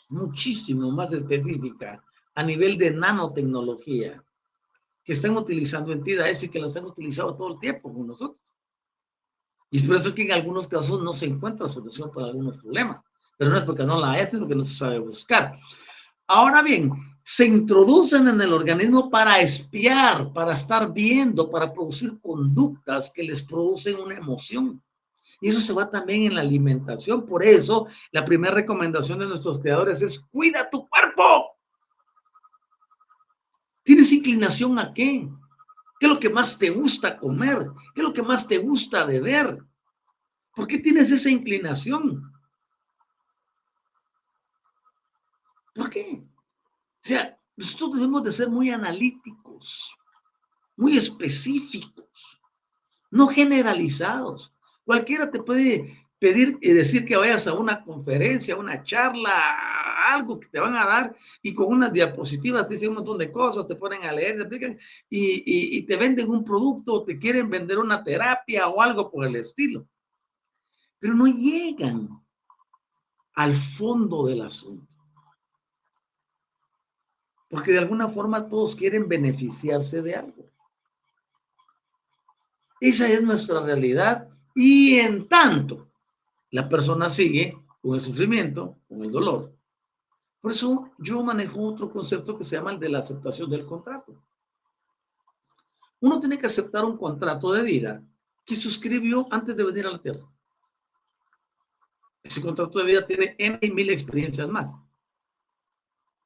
muchísimo 0.09 0.89
más 0.93 1.13
específica 1.13 2.01
a 2.37 2.45
nivel 2.45 2.79
de 2.79 2.93
nanotecnología 2.93 4.23
que 5.03 5.15
están 5.15 5.37
utilizando 5.37 5.93
entidades 5.93 6.45
y 6.45 6.49
que 6.49 6.61
las 6.61 6.77
han 6.77 6.85
utilizado 6.85 7.35
todo 7.35 7.55
el 7.55 7.59
tiempo 7.59 7.93
con 7.93 8.07
nosotros. 8.07 8.50
Y 9.71 9.79
es 9.79 9.85
por 9.85 9.97
eso 9.97 10.14
que 10.14 10.23
en 10.23 10.33
algunos 10.33 10.66
casos 10.66 11.03
no 11.03 11.12
se 11.12 11.27
encuentra 11.27 11.68
solución 11.68 12.11
para 12.12 12.29
algunos 12.29 12.59
problemas 12.59 13.01
pero 13.41 13.53
no 13.53 13.57
es 13.57 13.64
porque 13.64 13.85
no 13.85 13.99
la 13.99 14.21
es 14.21 14.39
porque 14.39 14.55
no 14.55 14.64
se 14.64 14.75
sabe 14.75 14.99
buscar. 14.99 15.59
Ahora 16.27 16.61
bien, 16.61 16.93
se 17.25 17.47
introducen 17.47 18.29
en 18.29 18.39
el 18.39 18.53
organismo 18.53 19.09
para 19.09 19.41
espiar, 19.41 20.31
para 20.35 20.53
estar 20.53 20.93
viendo, 20.93 21.51
para 21.51 21.73
producir 21.73 22.21
conductas 22.21 23.11
que 23.11 23.23
les 23.23 23.41
producen 23.41 23.99
una 23.99 24.14
emoción. 24.14 24.83
Y 25.41 25.49
eso 25.49 25.59
se 25.59 25.73
va 25.73 25.89
también 25.89 26.25
en 26.25 26.35
la 26.35 26.43
alimentación. 26.43 27.25
Por 27.25 27.43
eso, 27.43 27.87
la 28.12 28.27
primera 28.27 28.53
recomendación 28.53 29.21
de 29.21 29.27
nuestros 29.27 29.59
creadores 29.59 30.03
es 30.03 30.18
cuida 30.18 30.68
tu 30.68 30.87
cuerpo. 30.87 31.57
¿Tienes 33.83 34.12
inclinación 34.12 34.79
a 34.79 34.93
qué? 34.93 35.31
¿Qué 36.01 36.07
es 36.07 36.13
lo 36.13 36.19
que 36.19 36.31
más 36.31 36.59
te 36.59 36.71
gusta 36.71 37.19
comer? 37.19 37.59
¿Qué 37.95 38.01
es 38.01 38.09
lo 38.09 38.15
que 38.15 38.23
más 38.23 38.49
te 38.49 38.57
gusta 38.57 39.05
beber? 39.05 39.59
¿Por 40.55 40.67
qué 40.67 40.79
tienes 40.79 41.11
esa 41.11 41.29
inclinación? 41.29 42.33
¿Por 45.75 45.91
qué? 45.91 46.23
O 46.25 47.07
sea, 47.07 47.39
nosotros 47.55 47.97
debemos 47.97 48.25
de 48.25 48.33
ser 48.33 48.49
muy 48.49 48.71
analíticos, 48.71 49.95
muy 50.75 50.97
específicos, 50.97 52.09
no 53.11 53.29
generalizados. 53.29 54.55
Cualquiera 54.87 55.31
te 55.31 55.43
puede 55.43 56.03
pedir 56.19 56.57
y 56.63 56.73
decir 56.73 57.05
que 57.05 57.17
vayas 57.17 57.47
a 57.47 57.53
una 57.53 57.85
conferencia, 57.85 58.57
una 58.57 58.83
charla, 58.85 59.55
algo 60.15 60.39
que 60.41 60.49
te 60.49 60.61
van 60.61 60.77
a 60.77 60.87
dar 60.87 61.17
y 61.43 61.55
con 61.55 61.67
unas 61.67 61.93
diapositivas 61.93 62.67
te 62.69 62.75
dicen 62.75 62.91
un 62.91 62.97
montón 62.97 63.19
de 63.19 63.31
cosas, 63.31 63.67
te 63.67 63.77
ponen 63.77 64.05
a 64.05 64.13
leer, 64.13 64.37
te 64.37 64.43
explican 64.43 64.79
y, 65.09 65.79
y 65.79 65.83
te 65.83 65.97
venden 65.97 66.31
un 66.31 66.45
producto 66.45 67.05
te 67.05 67.19
quieren 67.19 67.49
vender 67.51 67.79
una 67.79 68.03
terapia 68.03 68.69
o 68.69 68.81
algo 68.81 69.11
por 69.11 69.27
el 69.27 69.37
estilo. 69.37 69.87
Pero 70.99 71.15
no 71.15 71.27
llegan 71.27 72.09
al 73.35 73.57
fondo 73.57 74.27
del 74.27 74.43
asunto 74.43 74.91
porque 77.51 77.73
de 77.73 77.81
alguna 77.81 78.09
forma 78.09 78.49
todos 78.49 78.77
quieren 78.77 79.09
beneficiarse 79.09 80.01
de 80.01 80.15
algo. 80.15 80.49
Esa 82.81 83.09
es 83.09 83.23
nuestra 83.23 83.61
realidad 83.61 84.29
y 84.55 84.95
en 84.95 85.29
tanto 85.29 85.91
la 86.51 86.69
persona 86.69 87.11
sigue 87.11 87.59
con 87.83 87.97
el 87.97 88.01
sufrimiento, 88.01 88.79
con 88.89 89.05
el 89.05 89.11
dolor. 89.11 89.53
Por 90.41 90.53
eso 90.53 90.91
yo 90.99 91.22
manejo 91.22 91.62
otro 91.62 91.91
concepto 91.91 92.36
que 92.36 92.45
se 92.45 92.57
llama 92.57 92.72
el 92.72 92.80
de 92.80 92.88
la 92.88 93.01
aceptación 93.01 93.51
del 93.51 93.66
contrato. 93.66 94.22
Uno 96.01 96.18
tiene 96.18 96.38
que 96.38 96.47
aceptar 96.47 96.84
un 96.84 96.97
contrato 96.97 97.53
de 97.53 97.62
vida 97.62 98.03
que 98.47 98.57
suscribió 98.57 99.26
antes 99.30 99.55
de 99.57 99.64
venir 99.64 99.86
a 99.86 99.93
la 99.93 100.01
Tierra. 100.01 100.26
Ese 102.22 102.41
contrato 102.41 102.78
de 102.78 102.84
vida 102.86 103.07
tiene 103.07 103.34
N 103.38 103.59
y 103.61 103.70
mil 103.70 103.91
experiencias 103.91 104.49
más 104.49 104.70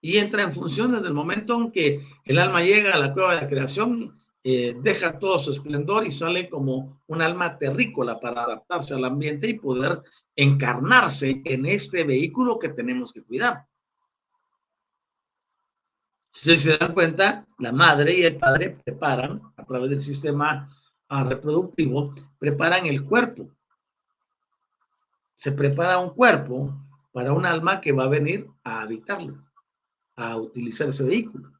y 0.04 0.18
entra 0.18 0.42
en 0.42 0.52
función 0.52 0.92
desde 0.92 1.06
el 1.06 1.14
momento 1.14 1.58
en 1.58 1.72
que 1.72 2.06
el 2.26 2.38
alma 2.38 2.60
llega 2.60 2.92
a 2.92 2.98
la 2.98 3.14
cueva 3.14 3.34
de 3.34 3.40
la 3.40 3.48
creación, 3.48 4.20
eh, 4.44 4.76
deja 4.82 5.18
todo 5.18 5.38
su 5.38 5.50
esplendor 5.50 6.06
y 6.06 6.10
sale 6.10 6.50
como 6.50 7.00
un 7.06 7.22
alma 7.22 7.56
terrícola 7.56 8.20
para 8.20 8.42
adaptarse 8.42 8.92
al 8.92 9.06
ambiente 9.06 9.48
y 9.48 9.58
poder 9.58 10.02
encarnarse 10.36 11.40
en 11.46 11.64
este 11.64 12.04
vehículo 12.04 12.58
que 12.58 12.68
tenemos 12.68 13.14
que 13.14 13.22
cuidar. 13.22 13.66
Si 16.34 16.58
se 16.58 16.76
dan 16.76 16.92
cuenta, 16.92 17.46
la 17.58 17.70
madre 17.70 18.18
y 18.18 18.24
el 18.24 18.36
padre 18.38 18.76
preparan, 18.84 19.40
a 19.56 19.64
través 19.64 19.90
del 19.90 20.00
sistema 20.00 20.68
ah, 21.08 21.22
reproductivo, 21.22 22.12
preparan 22.38 22.86
el 22.86 23.04
cuerpo. 23.04 23.48
Se 25.36 25.52
prepara 25.52 25.98
un 25.98 26.10
cuerpo 26.10 26.74
para 27.12 27.32
un 27.32 27.46
alma 27.46 27.80
que 27.80 27.92
va 27.92 28.04
a 28.04 28.08
venir 28.08 28.50
a 28.64 28.82
habitarlo 28.82 29.44
a 30.16 30.36
utilizar 30.36 30.88
ese 30.88 31.04
vehículo. 31.04 31.52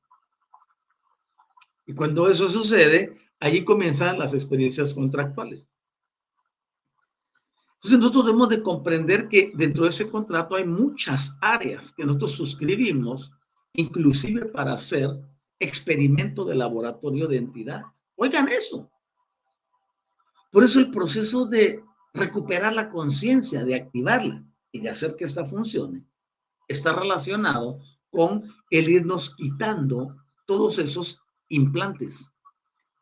Y 1.87 1.95
cuando 1.95 2.29
eso 2.29 2.49
sucede, 2.49 3.17
allí 3.39 3.65
comienzan 3.65 4.19
las 4.19 4.35
experiencias 4.35 4.93
contractuales. 4.93 5.65
Entonces 7.77 8.01
nosotros 8.01 8.27
debemos 8.27 8.49
de 8.49 8.63
comprender 8.63 9.29
que 9.29 9.53
dentro 9.55 9.85
de 9.85 9.91
ese 9.91 10.11
contrato 10.11 10.57
hay 10.57 10.65
muchas 10.65 11.37
áreas 11.41 11.93
que 11.93 12.05
nosotros 12.05 12.33
suscribimos, 12.33 13.33
inclusive 13.75 14.47
para 14.47 14.75
hacer 14.75 15.11
experimento 15.59 16.45
de 16.45 16.55
laboratorio 16.55 17.29
de 17.29 17.37
entidades. 17.37 18.07
Oigan 18.17 18.49
eso. 18.49 18.91
Por 20.51 20.65
eso 20.65 20.79
el 20.79 20.91
proceso 20.91 21.47
de 21.47 21.83
recuperar 22.13 22.73
la 22.73 22.91
conciencia, 22.91 23.65
de 23.65 23.75
activarla 23.75 24.45
y 24.71 24.81
de 24.81 24.89
hacer 24.89 25.17
que 25.17 25.25
esta 25.25 25.45
funcione, 25.45 26.05
está 26.69 26.93
relacionado 26.93 27.81
con 28.11 28.55
el 28.71 28.89
irnos 28.89 29.35
quitando 29.35 30.17
todos 30.47 30.79
esos 30.79 31.21
implantes, 31.49 32.31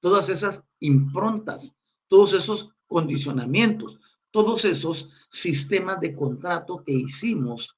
todas 0.01 0.31
esas 0.31 0.63
improntas, 0.81 1.75
todos 2.09 2.33
esos 2.33 2.71
condicionamientos, 2.87 3.99
todos 4.31 4.65
esos 4.65 5.11
sistemas 5.31 6.01
de 6.01 6.15
contrato 6.15 6.83
que 6.85 6.93
hicimos, 6.93 7.77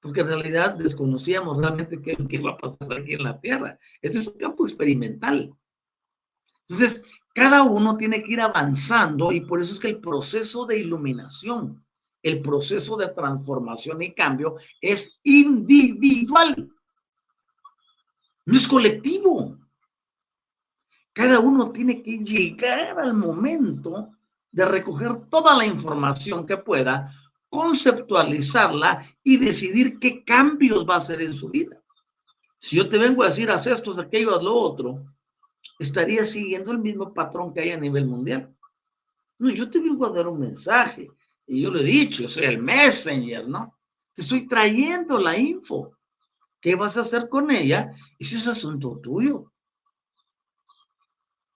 porque 0.00 0.20
en 0.20 0.28
realidad 0.28 0.74
desconocíamos 0.74 1.58
realmente 1.58 2.00
qué, 2.00 2.16
qué 2.28 2.36
iba 2.36 2.52
a 2.52 2.58
pasar 2.58 2.92
aquí 2.98 3.14
en 3.14 3.24
la 3.24 3.40
Tierra. 3.40 3.78
Este 4.00 4.18
es 4.18 4.26
un 4.28 4.38
campo 4.38 4.66
experimental. 4.66 5.54
Entonces, 6.68 7.02
cada 7.34 7.62
uno 7.62 7.96
tiene 7.96 8.22
que 8.22 8.32
ir 8.32 8.40
avanzando 8.40 9.32
y 9.32 9.40
por 9.40 9.60
eso 9.60 9.72
es 9.72 9.80
que 9.80 9.88
el 9.88 10.00
proceso 10.00 10.66
de 10.66 10.78
iluminación 10.78 11.84
el 12.22 12.42
proceso 12.42 12.96
de 12.96 13.08
transformación 13.08 14.02
y 14.02 14.12
cambio 14.12 14.56
es 14.80 15.18
individual, 15.22 16.70
no 18.46 18.58
es 18.58 18.68
colectivo. 18.68 19.56
Cada 21.12 21.40
uno 21.40 21.70
tiene 21.72 22.02
que 22.02 22.18
llegar 22.18 22.98
al 22.98 23.14
momento 23.14 24.10
de 24.52 24.64
recoger 24.64 25.28
toda 25.28 25.56
la 25.56 25.66
información 25.66 26.46
que 26.46 26.56
pueda, 26.56 27.12
conceptualizarla 27.50 29.06
y 29.22 29.36
decidir 29.36 29.98
qué 29.98 30.24
cambios 30.24 30.88
va 30.88 30.94
a 30.94 30.98
hacer 30.98 31.20
en 31.20 31.34
su 31.34 31.50
vida. 31.50 31.82
Si 32.58 32.76
yo 32.76 32.88
te 32.88 32.98
vengo 32.98 33.22
a 33.22 33.26
decir, 33.28 33.50
haz 33.50 33.66
esto, 33.66 33.98
aquello, 34.00 34.36
haz 34.36 34.42
lo 34.42 34.54
otro, 34.54 35.04
estaría 35.78 36.24
siguiendo 36.24 36.70
el 36.72 36.78
mismo 36.78 37.12
patrón 37.12 37.52
que 37.52 37.60
hay 37.60 37.70
a 37.72 37.80
nivel 37.80 38.06
mundial. 38.06 38.54
No, 39.38 39.50
yo 39.50 39.68
te 39.68 39.80
vengo 39.80 40.06
a 40.06 40.10
dar 40.10 40.28
un 40.28 40.38
mensaje. 40.38 41.10
Y 41.46 41.62
yo 41.62 41.70
lo 41.70 41.80
he 41.80 41.84
dicho, 41.84 42.22
yo 42.22 42.28
soy 42.28 42.44
el 42.44 42.62
messenger, 42.62 43.48
¿no? 43.48 43.76
Te 44.14 44.22
estoy 44.22 44.46
trayendo 44.46 45.18
la 45.18 45.36
info. 45.36 45.96
¿Qué 46.60 46.74
vas 46.74 46.96
a 46.96 47.00
hacer 47.00 47.28
con 47.28 47.50
ella? 47.50 47.92
Ese 48.18 48.36
es 48.36 48.46
asunto 48.46 49.00
tuyo. 49.02 49.50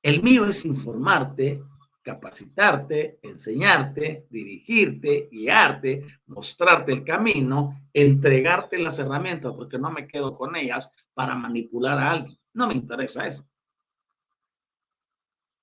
El 0.02 0.22
mío 0.22 0.46
es 0.46 0.64
informarte, 0.64 1.62
capacitarte, 2.04 3.18
enseñarte, 3.22 4.26
dirigirte, 4.30 5.28
guiarte, 5.32 6.06
mostrarte 6.26 6.92
el 6.92 7.02
camino, 7.02 7.88
entregarte 7.92 8.78
las 8.78 8.98
herramientas, 8.98 9.54
porque 9.56 9.78
no 9.78 9.90
me 9.90 10.06
quedo 10.06 10.36
con 10.36 10.54
ellas 10.54 10.92
para 11.14 11.34
manipular 11.34 11.98
a 11.98 12.10
alguien. 12.12 12.38
No 12.52 12.68
me 12.68 12.74
interesa 12.74 13.26
eso. 13.26 13.48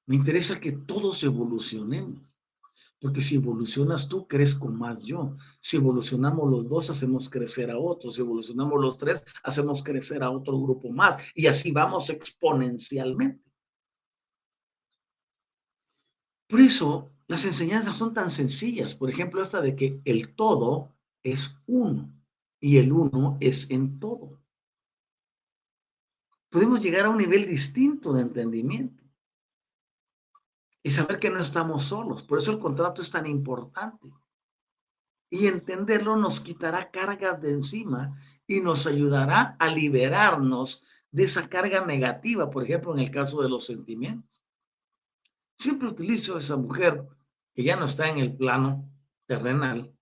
Me 0.08 0.16
interesa 0.16 0.60
que 0.60 0.72
todos 0.72 1.24
evolucionemos. 1.24 2.34
Porque 3.00 3.22
si 3.22 3.36
evolucionas 3.36 4.08
tú, 4.08 4.28
crezco 4.28 4.68
más 4.68 5.02
yo. 5.04 5.36
Si 5.60 5.78
evolucionamos 5.78 6.50
los 6.50 6.68
dos, 6.68 6.90
hacemos 6.90 7.30
crecer 7.30 7.72
a 7.72 7.78
otros. 7.78 8.16
Si 8.16 8.22
evolucionamos 8.22 8.80
los 8.80 8.98
tres, 8.98 9.24
hacemos 9.44 9.82
crecer 9.84 10.22
a 10.24 10.30
otro 10.30 10.60
grupo 10.60 10.90
más. 10.90 11.22
Y 11.34 11.48
así 11.48 11.72
vamos 11.72 12.10
exponencialmente. 12.10 13.51
Por 16.52 16.60
eso, 16.60 17.10
las 17.28 17.46
enseñanzas 17.46 17.96
son 17.96 18.14
tan 18.14 18.30
sencillas. 18.30 18.94
Por 18.94 19.10
ejemplo, 19.10 19.42
esta 19.42 19.62
de 19.62 19.74
que 19.74 20.02
el 20.04 20.36
todo 20.36 20.94
es 21.24 21.58
uno 21.66 22.14
y 22.60 22.78
el 22.78 22.92
uno 22.92 23.38
es 23.40 23.72
en 23.72 24.02
todo. 24.02 24.38
Podemos 26.50 26.82
llegar 26.82 27.06
a 27.06 27.10
un 27.10 27.16
nivel 27.16 27.48
distinto 27.48 28.12
de 28.12 28.24
entendimiento 28.24 29.02
y 30.84 30.90
saber 30.90 31.20
que 31.20 31.30
no 31.30 31.40
estamos 31.40 31.86
solos. 31.86 32.22
Por 32.22 32.40
eso 32.40 32.52
el 32.52 32.60
contrato 32.60 33.02
es 33.02 33.10
tan 33.10 33.28
importante. 33.28 34.12
Y 35.30 35.48
entenderlo 35.48 36.18
nos 36.18 36.42
quitará 36.42 36.92
cargas 36.92 37.42
de 37.42 37.54
encima 37.54 38.22
y 38.46 38.60
nos 38.60 38.88
ayudará 38.88 39.56
a 39.58 39.70
liberarnos 39.70 40.84
de 41.12 41.24
esa 41.24 41.48
carga 41.48 41.86
negativa, 41.86 42.52
por 42.52 42.66
ejemplo, 42.66 42.92
en 42.92 43.00
el 43.00 43.10
caso 43.10 43.42
de 43.42 43.48
los 43.48 43.66
sentimientos. 43.66 44.46
Siempre 45.62 45.90
utilizo 45.90 46.36
a 46.36 46.40
esa 46.40 46.58
mujer 46.58 47.08
que 47.54 47.64
ya 47.64 47.76
no 47.76 47.86
está 47.86 48.10
en 48.10 48.18
el 48.18 48.36
plano 48.36 48.92
terrenal, 49.28 49.96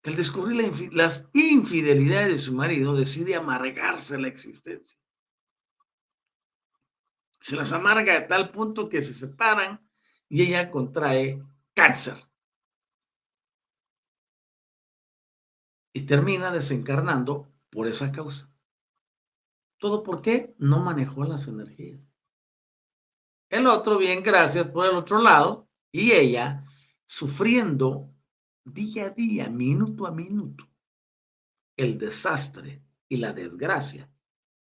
que 0.00 0.10
al 0.10 0.16
descubrir 0.16 0.94
las 0.94 1.24
infidelidades 1.34 2.32
de 2.32 2.38
su 2.38 2.54
marido 2.54 2.94
decide 2.94 3.34
amargarse 3.34 4.16
la 4.18 4.28
existencia. 4.28 4.96
Se 7.40 7.56
las 7.56 7.72
amarga 7.72 8.20
de 8.20 8.28
tal 8.28 8.52
punto 8.52 8.88
que 8.88 9.02
se 9.02 9.14
separan 9.14 9.84
y 10.28 10.42
ella 10.42 10.70
contrae 10.70 11.42
cáncer. 11.74 12.16
Y 15.92 16.02
termina 16.02 16.52
desencarnando 16.52 17.52
por 17.68 17.88
esa 17.88 18.12
causa. 18.12 18.48
¿Todo 19.78 20.04
por 20.04 20.22
qué? 20.22 20.54
No 20.56 20.78
manejó 20.78 21.24
las 21.24 21.48
energías. 21.48 22.07
El 23.48 23.66
otro, 23.66 23.98
bien, 23.98 24.22
gracias 24.22 24.66
por 24.68 24.86
el 24.86 24.96
otro 24.96 25.20
lado. 25.20 25.68
Y 25.90 26.12
ella 26.12 26.64
sufriendo 27.04 28.12
día 28.64 29.06
a 29.06 29.10
día, 29.10 29.48
minuto 29.48 30.06
a 30.06 30.10
minuto, 30.10 30.68
el 31.76 31.96
desastre 31.96 32.82
y 33.08 33.16
la 33.16 33.32
desgracia 33.32 34.10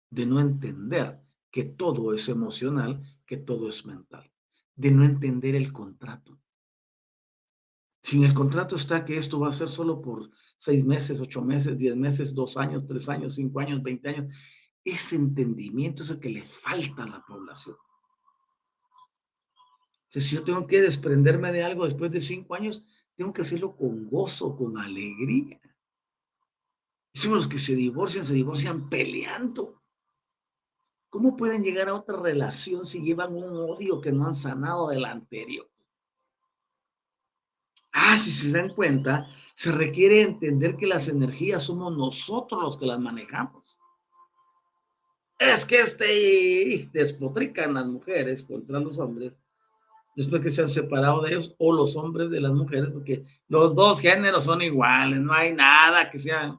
de 0.10 0.26
no 0.26 0.40
entender 0.40 1.22
que 1.52 1.64
todo 1.64 2.14
es 2.14 2.28
emocional, 2.28 3.20
que 3.26 3.38
todo 3.38 3.70
es 3.70 3.86
mental 3.86 4.32
de 4.82 4.92
no 4.92 5.04
entender 5.04 5.56
el 5.56 5.72
contrato. 5.72 6.40
Si 8.04 8.18
en 8.18 8.24
el 8.24 8.34
contrato 8.34 8.76
está 8.76 9.06
que 9.06 9.16
esto 9.16 9.40
va 9.40 9.50
a 9.50 9.54
ser 9.54 9.70
solo 9.70 10.02
por 10.02 10.32
seis 10.58 10.84
meses, 10.84 11.22
ocho 11.22 11.44
meses, 11.44 11.78
diez 11.78 11.96
meses, 11.96 12.34
dos 12.34 12.58
años, 12.58 12.88
tres 12.88 13.08
años, 13.08 13.36
cinco 13.36 13.60
años, 13.60 13.84
veinte 13.84 14.10
años, 14.10 14.34
ese 14.84 15.18
entendimiento 15.18 16.02
es 16.02 16.10
el 16.10 16.20
que 16.20 16.30
le 16.30 16.44
falta 16.44 17.04
a 17.04 17.08
la 17.08 17.24
población. 17.24 17.76
Si 20.20 20.36
yo 20.36 20.44
tengo 20.44 20.68
que 20.68 20.82
desprenderme 20.82 21.54
de 21.54 21.64
algo 21.64 21.86
después 21.86 22.12
de 22.12 22.22
cinco 22.22 22.56
años, 22.56 22.84
tengo 23.16 23.32
que 23.32 23.44
hacerlo 23.44 23.76
con 23.78 24.10
gozo, 24.10 24.58
con 24.58 24.78
alegría. 24.78 25.62
Si 27.14 27.30
los 27.30 27.48
que 27.48 27.60
se 27.60 27.76
divorcian, 27.76 28.26
se 28.26 28.34
divorcian 28.34 28.90
peleando. 28.90 29.82
¿Cómo 31.10 31.38
pueden 31.38 31.64
llegar 31.64 31.88
a 31.88 31.94
otra 31.94 32.22
relación 32.22 32.86
si 32.86 33.02
llevan 33.02 33.36
un 33.36 33.56
odio 33.56 34.02
que 34.02 34.12
no 34.12 34.28
han 34.28 34.36
sanado 34.36 34.90
del 34.90 35.06
anterior? 35.06 35.70
Ah, 37.94 38.18
si 38.18 38.32
se 38.32 38.52
dan 38.52 38.70
cuenta, 38.74 39.30
se 39.56 39.72
requiere 39.72 40.22
entender 40.22 40.78
que 40.78 40.88
las 40.88 41.08
energías 41.08 41.64
somos 41.64 41.96
nosotros 41.96 42.62
los 42.62 42.78
que 42.78 42.86
las 42.86 43.00
manejamos. 43.00 43.78
Es 45.38 45.66
que 45.66 45.82
este 45.82 46.90
despotrican 46.94 47.74
las 47.74 47.86
mujeres 47.86 48.44
contra 48.44 48.80
los 48.80 48.98
hombres 48.98 49.38
después 50.16 50.42
que 50.42 50.50
se 50.50 50.62
han 50.62 50.70
separado 50.70 51.22
de 51.22 51.32
ellos 51.32 51.56
o 51.58 51.74
los 51.74 51.96
hombres 51.96 52.30
de 52.30 52.42
las 52.42 52.52
mujeres, 52.52 52.90
porque 52.90 53.24
los 53.48 53.76
dos 53.76 54.00
géneros 54.00 54.46
son 54.46 54.62
iguales, 54.62 55.20
no 55.20 55.34
hay 55.34 55.54
nada 55.54 56.10
que 56.10 56.20
sea 56.20 56.58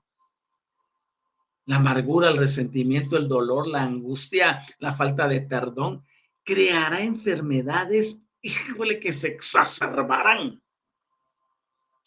la 1.66 1.76
amargura, 1.76 2.28
el 2.28 2.38
resentimiento, 2.38 3.16
el 3.16 3.28
dolor, 3.28 3.68
la 3.68 3.82
angustia, 3.82 4.64
la 4.78 4.94
falta 4.94 5.28
de 5.28 5.42
perdón, 5.42 6.04
creará 6.42 7.00
enfermedades, 7.02 8.18
híjole, 8.40 8.98
que 8.98 9.12
se 9.12 9.28
exacerbarán. 9.28 10.60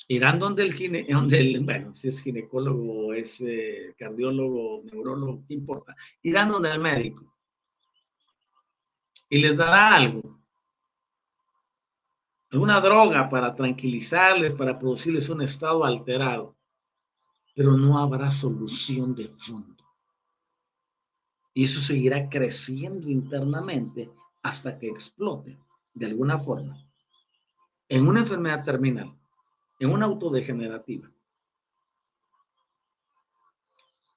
Irán 0.07 0.39
donde 0.39 0.63
el, 0.63 0.73
gine, 0.73 1.07
el 1.31 1.59
bueno, 1.61 1.93
si 1.93 2.09
es 2.09 2.21
ginecólogo, 2.21 3.13
es 3.13 3.39
eh, 3.41 3.95
cardiólogo, 3.97 4.83
neurólogo, 4.83 5.43
¿qué 5.47 5.53
importa? 5.53 5.95
Irán 6.21 6.49
donde 6.49 6.71
el 6.71 6.79
médico 6.79 7.35
y 9.29 9.39
les 9.39 9.57
dará 9.57 9.95
algo, 9.95 10.39
alguna 12.55 12.79
droga 12.79 13.29
para 13.29 13.53
tranquilizarles, 13.53 14.53
para 14.53 14.79
producirles 14.79 15.29
un 15.29 15.41
estado 15.41 15.83
alterado 15.83 16.55
pero 17.55 17.77
no 17.77 17.97
habrá 17.97 18.29
solución 18.29 19.15
de 19.15 19.29
fondo. 19.29 19.83
Y 21.53 21.63
eso 21.63 21.79
seguirá 21.79 22.29
creciendo 22.29 23.09
internamente 23.09 24.11
hasta 24.43 24.77
que 24.77 24.89
explote 24.89 25.57
de 25.93 26.05
alguna 26.05 26.37
forma 26.37 26.77
en 27.87 28.07
una 28.07 28.19
enfermedad 28.19 28.65
terminal, 28.65 29.17
en 29.79 29.89
una 29.89 30.05
autodegenerativa 30.05 31.09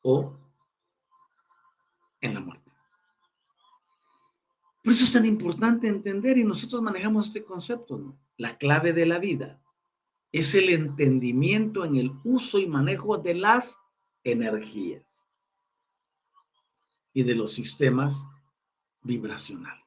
o 0.02 0.36
en 2.20 2.34
la 2.34 2.40
muerte. 2.40 2.72
Por 4.82 4.92
eso 4.92 5.04
es 5.04 5.12
tan 5.12 5.26
importante 5.26 5.86
entender 5.86 6.38
y 6.38 6.44
nosotros 6.44 6.82
manejamos 6.82 7.28
este 7.28 7.44
concepto, 7.44 7.98
¿no? 7.98 8.27
La 8.38 8.56
clave 8.56 8.92
de 8.92 9.04
la 9.04 9.18
vida 9.18 9.60
es 10.30 10.54
el 10.54 10.70
entendimiento 10.70 11.84
en 11.84 11.96
el 11.96 12.12
uso 12.22 12.60
y 12.60 12.68
manejo 12.68 13.18
de 13.18 13.34
las 13.34 13.76
energías 14.22 15.04
y 17.12 17.24
de 17.24 17.34
los 17.34 17.52
sistemas 17.52 18.28
vibracionales. 19.02 19.84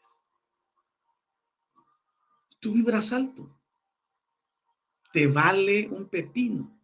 Tú 2.60 2.74
vibras 2.74 3.14
alto. 3.14 3.50
Te 5.14 5.28
vale 5.28 5.88
un 5.88 6.10
pepino. 6.10 6.78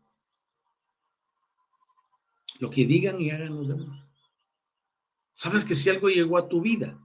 Lo 2.59 2.69
que 2.69 2.85
digan 2.85 3.19
y 3.19 3.29
hagan 3.29 3.55
los 3.55 3.67
demás. 3.67 4.09
Sabes 5.33 5.65
que 5.65 5.75
si 5.75 5.89
algo 5.89 6.07
llegó 6.07 6.37
a 6.37 6.47
tu 6.47 6.61
vida 6.61 6.97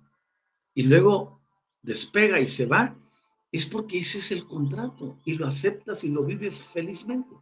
y 0.72 0.84
luego 0.84 1.42
despega 1.82 2.38
y 2.38 2.46
se 2.46 2.66
va, 2.66 2.96
es 3.52 3.66
porque 3.66 3.98
ese 3.98 4.18
es 4.18 4.32
el 4.32 4.46
contrato 4.46 5.20
y 5.26 5.34
lo 5.34 5.46
aceptas 5.46 6.02
y 6.04 6.08
lo 6.08 6.24
vives 6.24 6.62
felizmente. 6.62 7.36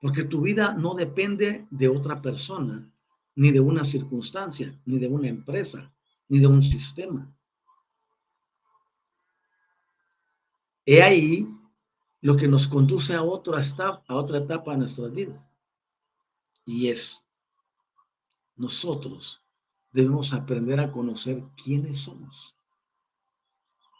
Porque 0.00 0.22
tu 0.22 0.40
vida 0.40 0.74
no 0.74 0.94
depende 0.94 1.66
de 1.70 1.88
otra 1.88 2.22
persona, 2.22 2.88
ni 3.34 3.50
de 3.50 3.58
una 3.58 3.84
circunstancia, 3.84 4.80
ni 4.84 5.00
de 5.00 5.08
una 5.08 5.28
empresa, 5.28 5.92
ni 6.28 6.38
de 6.38 6.46
un 6.46 6.62
sistema. 6.62 7.34
He 10.84 11.02
ahí 11.02 11.48
lo 12.20 12.36
que 12.36 12.46
nos 12.46 12.68
conduce 12.68 13.14
a 13.14 13.24
otra, 13.24 13.60
etapa, 13.60 14.04
a 14.06 14.14
otra 14.14 14.38
etapa 14.38 14.72
de 14.72 14.78
nuestras 14.78 15.12
vidas. 15.12 15.44
Y 16.64 16.88
es, 16.88 17.26
nosotros 18.54 19.42
debemos 19.90 20.32
aprender 20.32 20.78
a 20.78 20.92
conocer 20.92 21.42
quiénes 21.56 21.98
somos 21.98 22.55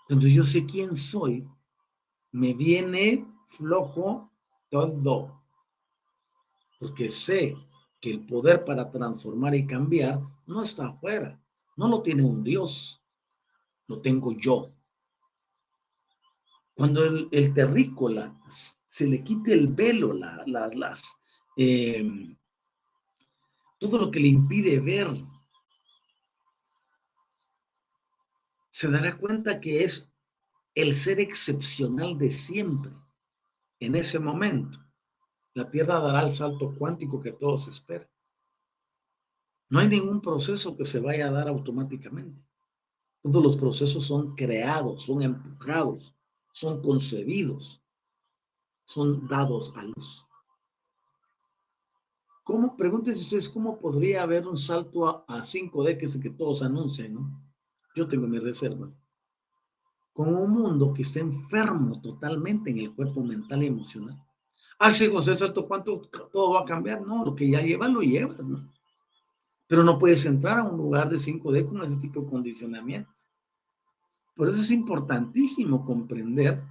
Cuando 0.07 0.29
yo 0.29 0.45
sé 0.45 0.65
quién 0.67 0.95
soy, 0.95 1.47
me 2.33 2.55
viene 2.55 3.27
flojo 3.49 4.31
todo. 4.71 5.43
Porque 6.79 7.09
sé 7.09 7.57
que 8.01 8.11
el 8.11 8.27
poder 8.27 8.65
para 8.65 8.91
transformar 8.91 9.55
y 9.55 9.67
cambiar 9.67 10.21
no 10.47 10.63
está 10.63 10.89
afuera. 10.89 11.41
No 11.77 11.89
lo 11.89 12.03
tiene 12.03 12.23
un 12.23 12.45
Dios. 12.45 13.03
Lo 13.89 14.01
tengo 14.01 14.33
yo. 14.33 14.73
Cuando 16.75 17.05
el, 17.05 17.55
terrícola 17.55 18.39
se 18.91 19.07
le 19.07 19.25
quite 19.25 19.55
el 19.55 19.69
velo, 19.69 20.13
las, 20.13 21.19
em, 21.57 22.37
todo 23.79 23.99
lo 23.99 24.11
que 24.11 24.21
le 24.21 24.29
impide 24.29 24.79
ver, 24.81 25.09
se 28.77 28.91
dará 28.91 29.17
cuenta 29.17 29.59
que 29.59 29.85
es 29.85 30.13
el 30.75 30.95
ser 30.95 31.19
excepcional 31.19 32.19
de 32.19 32.31
siempre. 32.31 32.93
En 33.81 33.95
ese 33.95 34.19
momento, 34.19 34.79
la 35.55 35.71
Tierra 35.71 35.99
dará 35.99 36.21
el 36.21 36.31
salto 36.31 36.75
cuántico 36.79 37.23
que 37.23 37.33
todos 37.33 37.69
esperan. 37.69 38.11
No 39.71 39.79
hay 39.79 39.89
ningún 39.89 40.21
proceso 40.21 40.77
que 40.77 40.85
se 40.85 41.01
vaya 41.01 41.29
a 41.29 41.31
dar 41.31 41.49
automáticamente. 41.49 42.39
Todos 43.23 43.43
los 43.43 43.57
procesos 43.57 44.05
son 44.05 44.37
creados, 44.37 45.05
son 45.05 45.23
empujados, 45.23 46.15
son 46.53 46.83
concebidos, 46.83 47.83
son 48.85 49.27
dados 49.27 49.73
a 49.75 49.85
luz. 49.85 50.27
¿Cómo, 52.45 52.77
pregúntense 52.77 53.23
ustedes, 53.23 53.49
cómo 53.49 53.79
podría 53.79 54.23
haber 54.23 54.47
un 54.47 54.59
salto 54.59 55.25
a, 55.27 55.43
5D 55.43 55.99
que 55.99 56.21
que 56.21 56.31
todos 56.31 56.61
anuncian, 56.61 57.15
¿no? 57.15 57.46
Yo 57.97 58.07
tengo 58.07 58.27
mis 58.27 58.43
reservas. 58.43 58.95
Con 60.13 60.35
un 60.35 60.51
mundo 60.51 60.93
que 60.93 61.01
está 61.01 61.21
enfermo 61.21 61.99
totalmente 62.03 62.71
en 62.71 62.79
el 62.79 62.95
cuerpo 62.95 63.23
mental 63.23 63.63
y 63.63 63.69
emocional. 63.69 64.23
Ah, 64.79 64.93
sí, 64.93 65.11
José 65.11 65.35
Salto, 65.35 65.67
¿cuánto 65.67 66.03
todo 66.31 66.53
va 66.53 66.61
a 66.61 66.65
cambiar? 66.67 67.01
No, 67.01 67.25
lo 67.25 67.35
que 67.35 67.49
ya 67.49 67.63
llevas, 67.63 67.91
lo 67.91 68.03
llevas, 68.03 68.45
¿no? 68.45 68.71
Pero 69.67 69.83
no 69.83 69.99
puedes 69.99 70.27
entrar 70.27 70.59
a 70.59 70.65
un 70.65 70.77
lugar 70.77 71.09
de 71.09 71.17
5D 71.17 71.67
con 71.67 71.83
ese 71.83 71.97
tipo 71.97 72.21
de 72.21 72.29
condicionamientos. 72.29 73.31
Por 74.35 74.51
eso 74.51 74.61
es 74.61 74.71
importantísimo 74.71 75.83
comprender 75.83 76.63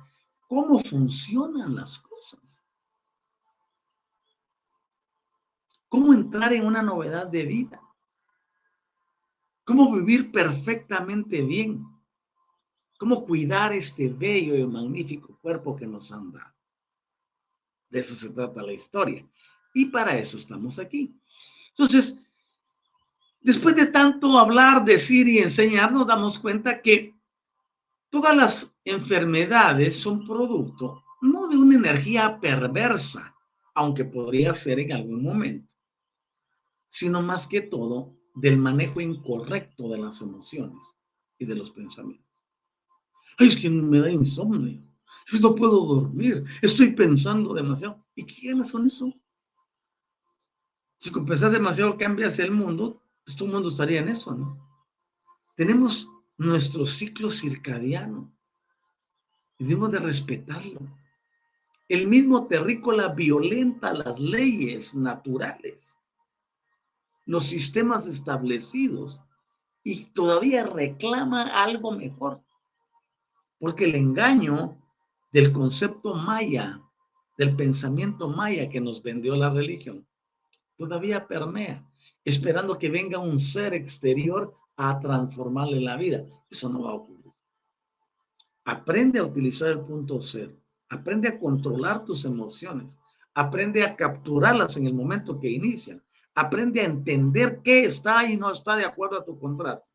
cómo 0.47 0.79
funcionan 0.83 1.73
las 1.73 1.97
cosas. 1.97 2.63
Cómo 5.89 6.13
entrar 6.13 6.53
en 6.53 6.67
una 6.67 6.83
novedad 6.83 7.25
de 7.25 7.45
vida. 7.45 7.81
Cómo 9.65 9.91
vivir 9.91 10.31
perfectamente 10.31 11.41
bien. 11.41 11.85
Cómo 12.97 13.25
cuidar 13.25 13.73
este 13.73 14.07
bello 14.07 14.55
y 14.55 14.65
magnífico 14.65 15.37
cuerpo 15.41 15.75
que 15.75 15.85
nos 15.85 16.11
han 16.11 16.31
dado. 16.31 16.53
De 17.89 17.99
eso 17.99 18.15
se 18.15 18.29
trata 18.29 18.61
la 18.61 18.73
historia. 18.73 19.27
Y 19.73 19.85
para 19.85 20.17
eso 20.17 20.37
estamos 20.37 20.79
aquí. 20.79 21.13
Entonces, 21.69 22.17
Después 23.45 23.75
de 23.75 23.85
tanto 23.85 24.39
hablar, 24.39 24.83
decir 24.83 25.27
y 25.27 25.37
enseñar, 25.37 25.91
nos 25.91 26.07
damos 26.07 26.39
cuenta 26.39 26.81
que 26.81 27.13
todas 28.09 28.35
las 28.35 28.75
enfermedades 28.83 30.01
son 30.01 30.25
producto 30.25 31.03
no 31.21 31.47
de 31.47 31.55
una 31.55 31.75
energía 31.75 32.39
perversa, 32.39 33.35
aunque 33.75 34.03
podría 34.03 34.55
ser 34.55 34.79
en 34.79 34.93
algún 34.93 35.21
momento, 35.21 35.71
sino 36.89 37.21
más 37.21 37.45
que 37.45 37.61
todo 37.61 38.17
del 38.35 38.57
manejo 38.57 39.01
incorrecto 39.01 39.89
de 39.89 39.97
las 39.97 40.21
emociones 40.21 40.95
y 41.37 41.45
de 41.45 41.55
los 41.55 41.71
pensamientos. 41.71 42.25
Ay, 43.37 43.47
es 43.47 43.55
que 43.57 43.69
me 43.69 43.99
da 43.99 44.11
insomnio, 44.11 44.81
no 45.41 45.55
puedo 45.55 45.85
dormir, 45.85 46.45
estoy 46.61 46.91
pensando 46.91 47.53
demasiado. 47.53 47.95
¿Y 48.15 48.25
qué 48.25 48.49
ganas 48.49 48.71
con 48.71 48.85
eso? 48.85 49.13
Si 50.97 51.11
con 51.11 51.25
pensar 51.25 51.51
demasiado 51.51 51.97
cambias 51.97 52.39
el 52.39 52.51
mundo, 52.51 53.01
pues 53.23 53.35
todo 53.35 53.47
el 53.47 53.53
mundo 53.55 53.69
estaría 53.69 53.99
en 53.99 54.09
eso, 54.09 54.33
¿no? 54.35 54.57
Tenemos 55.55 56.07
nuestro 56.37 56.85
ciclo 56.85 57.29
circadiano 57.29 58.31
y 59.57 59.65
debemos 59.65 59.91
de 59.91 59.99
respetarlo. 59.99 60.81
El 61.87 62.07
mismo 62.07 62.47
terrícola 62.47 63.09
violenta 63.09 63.93
las 63.93 64.19
leyes 64.19 64.95
naturales, 64.95 65.77
los 67.25 67.45
sistemas 67.45 68.07
establecidos 68.07 69.21
y 69.83 70.05
todavía 70.05 70.65
reclama 70.65 71.63
algo 71.63 71.91
mejor. 71.91 72.41
Porque 73.59 73.85
el 73.85 73.95
engaño 73.95 74.77
del 75.31 75.51
concepto 75.51 76.15
maya, 76.15 76.81
del 77.37 77.55
pensamiento 77.55 78.29
maya 78.29 78.69
que 78.69 78.81
nos 78.81 79.01
vendió 79.01 79.35
la 79.35 79.49
religión, 79.49 80.07
todavía 80.77 81.27
permea 81.27 81.85
esperando 82.25 82.77
que 82.77 82.89
venga 82.89 83.19
un 83.19 83.39
ser 83.39 83.73
exterior 83.73 84.55
a 84.75 84.99
transformarle 84.99 85.79
la 85.79 85.95
vida. 85.95 86.25
Eso 86.49 86.69
no 86.69 86.83
va 86.83 86.91
a 86.91 86.95
ocurrir. 86.95 87.31
Aprende 88.65 89.19
a 89.19 89.23
utilizar 89.23 89.69
el 89.69 89.81
punto 89.81 90.19
cero. 90.19 90.53
Aprende 90.89 91.29
a 91.29 91.39
controlar 91.39 92.03
tus 92.03 92.25
emociones. 92.25 92.97
Aprende 93.35 93.83
a 93.83 93.95
capturarlas 93.95 94.75
en 94.77 94.87
el 94.87 94.93
momento 94.95 95.39
que 95.39 95.49
inician. 95.49 96.01
Aprende 96.35 96.81
a 96.81 96.85
entender 96.85 97.61
qué 97.63 97.85
está 97.85 98.29
y 98.29 98.35
no 98.35 98.51
está 98.51 98.75
de 98.75 98.85
acuerdo 98.85 99.17
a 99.17 99.25
tu 99.25 99.39
contrato. 99.39 99.85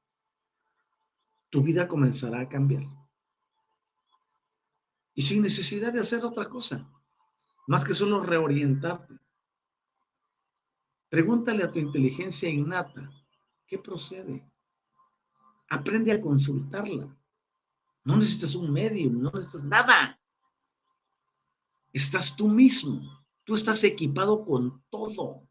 Tu 1.50 1.62
vida 1.62 1.86
comenzará 1.86 2.40
a 2.40 2.48
cambiar. 2.48 2.84
Y 5.14 5.22
sin 5.22 5.42
necesidad 5.42 5.92
de 5.92 6.00
hacer 6.00 6.24
otra 6.24 6.48
cosa, 6.48 6.88
más 7.66 7.84
que 7.84 7.92
solo 7.92 8.22
reorientarte. 8.22 9.18
Pregúntale 11.10 11.64
a 11.64 11.70
tu 11.70 11.78
inteligencia 11.78 12.48
innata, 12.48 13.10
¿qué 13.66 13.78
procede? 13.78 14.42
Aprende 15.68 16.12
a 16.12 16.20
consultarla. 16.20 17.14
No 18.04 18.16
necesitas 18.16 18.54
un 18.54 18.72
medium, 18.72 19.20
no 19.20 19.30
necesitas 19.30 19.64
nada. 19.64 20.18
Estás 21.92 22.34
tú 22.34 22.48
mismo. 22.48 23.02
Tú 23.44 23.56
estás 23.56 23.84
equipado 23.84 24.44
con 24.44 24.82
todo. 24.88 25.49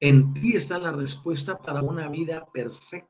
En 0.00 0.32
ti 0.34 0.56
está 0.56 0.78
la 0.78 0.92
respuesta 0.92 1.58
para 1.58 1.82
una 1.82 2.08
vida 2.08 2.46
perfecta. 2.52 3.08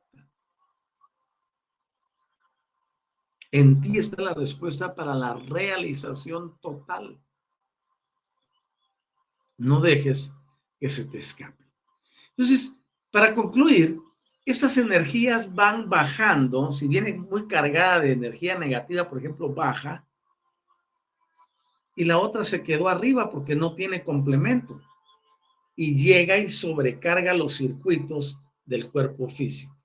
En 3.51 3.81
ti 3.81 3.99
está 3.99 4.23
la 4.23 4.35
respuesta 4.35 4.95
para 4.95 5.15
la 5.15 5.35
realización 5.35 6.59
total. 6.61 7.21
No 9.57 9.81
dejes 9.81 10.33
que 10.79 10.89
se 10.89 11.05
te 11.05 11.19
escape. 11.19 11.65
Entonces, 12.37 12.73
para 13.11 13.35
concluir, 13.35 14.01
estas 14.45 14.77
energías 14.77 15.55
van 15.55 15.91
bajando, 15.91 16.73
si 16.73 16.89
viene 16.89 17.13
muy 17.15 17.47
cargada 17.49 18.01
de 18.01 18.13
energía 18.13 18.59
negativa, 18.59 19.09
por 19.09 19.19
ejemplo, 19.19 19.53
baja, 19.53 20.07
y 21.97 22.05
la 22.05 22.19
otra 22.19 22.45
se 22.45 22.63
quedó 22.63 22.89
arriba 22.89 23.31
porque 23.31 23.57
no 23.57 23.75
tiene 23.75 24.05
complemento, 24.05 24.81
y 25.79 25.97
llega 25.97 26.37
y 26.37 26.49
sobrecarga 26.49 27.33
los 27.33 27.57
circuitos 27.57 28.39
del 28.67 28.91
cuerpo 28.91 29.31
físico 29.31 29.79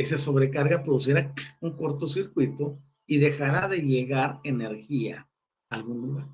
esa 0.00 0.16
sobrecarga 0.16 0.82
producirá 0.82 1.34
un 1.60 1.76
cortocircuito 1.76 2.78
y 3.06 3.18
dejará 3.18 3.68
de 3.68 3.82
llegar 3.82 4.40
energía 4.44 5.28
a 5.68 5.74
algún 5.74 6.00
lugar. 6.00 6.28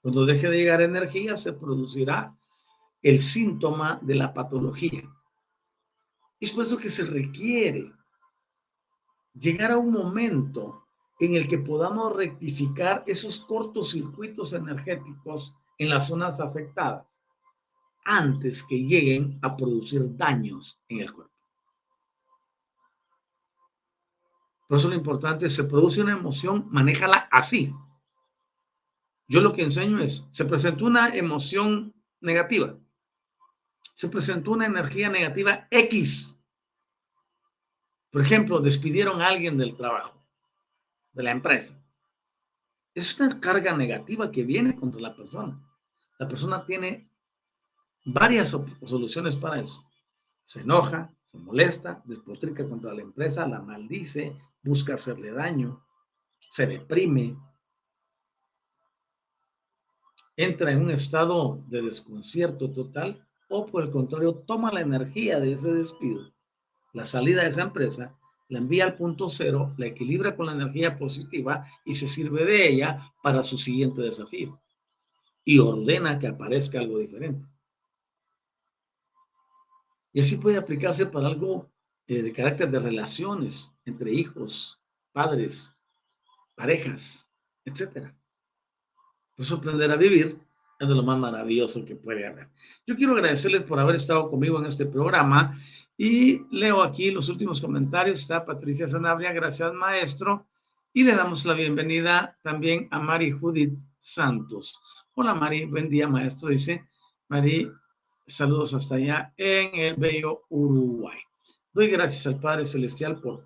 Cuando 0.00 0.26
deje 0.26 0.48
de 0.50 0.56
llegar 0.56 0.82
energía, 0.82 1.36
se 1.36 1.52
producirá 1.52 2.36
el 3.02 3.22
síntoma 3.22 4.00
de 4.02 4.16
la 4.16 4.34
patología. 4.34 5.08
Es 6.40 6.50
por 6.50 6.64
eso 6.64 6.76
que 6.76 6.90
se 6.90 7.04
requiere 7.04 7.92
llegar 9.34 9.70
a 9.70 9.78
un 9.78 9.92
momento 9.92 10.84
en 11.20 11.36
el 11.36 11.46
que 11.46 11.58
podamos 11.58 12.16
rectificar 12.16 13.04
esos 13.06 13.38
cortocircuitos 13.40 14.52
energéticos 14.54 15.54
en 15.82 15.90
las 15.90 16.06
zonas 16.06 16.38
afectadas 16.40 17.06
antes 18.04 18.62
que 18.64 18.84
lleguen 18.84 19.38
a 19.42 19.56
producir 19.56 20.16
daños 20.16 20.80
en 20.88 21.00
el 21.00 21.12
cuerpo. 21.12 21.32
Por 24.68 24.78
eso 24.78 24.88
lo 24.88 24.94
importante 24.94 25.46
es, 25.46 25.54
se 25.54 25.64
produce 25.64 26.00
una 26.00 26.12
emoción, 26.12 26.66
manéjala 26.70 27.28
así. 27.30 27.74
Yo 29.28 29.40
lo 29.40 29.52
que 29.52 29.62
enseño 29.62 30.00
es, 30.00 30.26
se 30.30 30.44
presentó 30.44 30.86
una 30.86 31.14
emoción 31.14 31.94
negativa, 32.20 32.78
se 33.94 34.08
presentó 34.08 34.52
una 34.52 34.66
energía 34.66 35.10
negativa 35.10 35.66
X. 35.70 36.38
Por 38.10 38.22
ejemplo, 38.22 38.60
despidieron 38.60 39.20
a 39.20 39.28
alguien 39.28 39.58
del 39.58 39.76
trabajo, 39.76 40.22
de 41.12 41.22
la 41.22 41.32
empresa. 41.32 41.78
Es 42.94 43.18
una 43.18 43.40
carga 43.40 43.76
negativa 43.76 44.30
que 44.30 44.42
viene 44.42 44.76
contra 44.76 45.00
la 45.00 45.14
persona. 45.14 45.60
La 46.22 46.28
persona 46.28 46.64
tiene 46.64 47.10
varias 48.04 48.50
soluciones 48.50 49.34
para 49.34 49.60
eso. 49.60 49.84
Se 50.44 50.60
enoja, 50.60 51.12
se 51.24 51.36
molesta, 51.36 52.00
despotrica 52.04 52.64
contra 52.68 52.94
la 52.94 53.02
empresa, 53.02 53.44
la 53.48 53.60
maldice, 53.60 54.40
busca 54.62 54.94
hacerle 54.94 55.32
daño, 55.32 55.84
se 56.48 56.68
deprime, 56.68 57.36
entra 60.36 60.70
en 60.70 60.82
un 60.82 60.90
estado 60.92 61.60
de 61.66 61.82
desconcierto 61.82 62.70
total 62.70 63.26
o 63.48 63.66
por 63.66 63.82
el 63.82 63.90
contrario 63.90 64.44
toma 64.46 64.70
la 64.70 64.82
energía 64.82 65.40
de 65.40 65.54
ese 65.54 65.72
despido, 65.72 66.32
la 66.92 67.04
salida 67.04 67.42
de 67.42 67.48
esa 67.48 67.62
empresa, 67.62 68.16
la 68.48 68.58
envía 68.58 68.84
al 68.84 68.94
punto 68.94 69.28
cero, 69.28 69.74
la 69.76 69.86
equilibra 69.86 70.36
con 70.36 70.46
la 70.46 70.52
energía 70.52 70.96
positiva 71.00 71.66
y 71.84 71.94
se 71.94 72.06
sirve 72.06 72.44
de 72.44 72.68
ella 72.68 73.12
para 73.24 73.42
su 73.42 73.58
siguiente 73.58 74.02
desafío 74.02 74.61
y 75.44 75.58
ordena 75.58 76.18
que 76.18 76.28
aparezca 76.28 76.78
algo 76.78 76.98
diferente. 76.98 77.46
Y 80.12 80.20
así 80.20 80.36
puede 80.36 80.58
aplicarse 80.58 81.06
para 81.06 81.28
algo 81.28 81.70
eh, 82.06 82.22
de 82.22 82.32
carácter 82.32 82.70
de 82.70 82.80
relaciones 82.80 83.72
entre 83.84 84.12
hijos, 84.12 84.80
padres, 85.12 85.74
parejas, 86.54 87.26
etc. 87.64 88.12
Pues 89.36 89.50
aprender 89.50 89.90
a 89.90 89.96
vivir 89.96 90.38
es 90.78 90.88
de 90.88 90.94
lo 90.94 91.02
más 91.02 91.18
maravilloso 91.18 91.84
que 91.84 91.96
puede 91.96 92.26
haber. 92.26 92.48
Yo 92.86 92.96
quiero 92.96 93.14
agradecerles 93.14 93.62
por 93.62 93.78
haber 93.78 93.96
estado 93.96 94.28
conmigo 94.28 94.58
en 94.58 94.66
este 94.66 94.84
programa 94.84 95.56
y 95.96 96.42
leo 96.50 96.82
aquí 96.82 97.10
los 97.10 97.28
últimos 97.28 97.60
comentarios. 97.60 98.20
Está 98.20 98.44
Patricia 98.44 98.88
Sanabria, 98.88 99.32
gracias 99.32 99.72
maestro. 99.72 100.46
Y 100.92 101.04
le 101.04 101.14
damos 101.14 101.46
la 101.46 101.54
bienvenida 101.54 102.38
también 102.42 102.88
a 102.90 102.98
Mari 102.98 103.30
Judith 103.30 103.78
Santos. 103.98 104.78
Hola 105.14 105.34
Mari, 105.34 105.66
buen 105.66 105.90
día 105.90 106.08
maestro, 106.08 106.48
dice 106.48 106.88
Mari, 107.28 107.70
saludos 108.26 108.72
hasta 108.72 108.94
allá 108.94 109.34
en 109.36 109.78
el 109.78 109.96
bello 109.96 110.44
Uruguay. 110.48 111.18
Doy 111.74 111.88
gracias 111.88 112.26
al 112.26 112.40
Padre 112.40 112.64
Celestial 112.64 113.20
por 113.20 113.44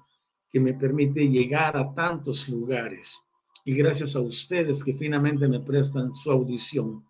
que 0.49 0.61
me 0.61 0.75
permite 0.75 1.29
llegar 1.29 1.77
a 1.77 1.93
tantos 1.93 2.49
lugares 2.49 3.19
y 3.65 3.75
gracias 3.75 4.15
a 4.15 4.21
ustedes 4.21 4.85
que 4.85 4.95
finalmente 4.95 5.49
me 5.49 5.59
prestan 5.59 6.15
su 6.15 6.31
audición 6.31 7.05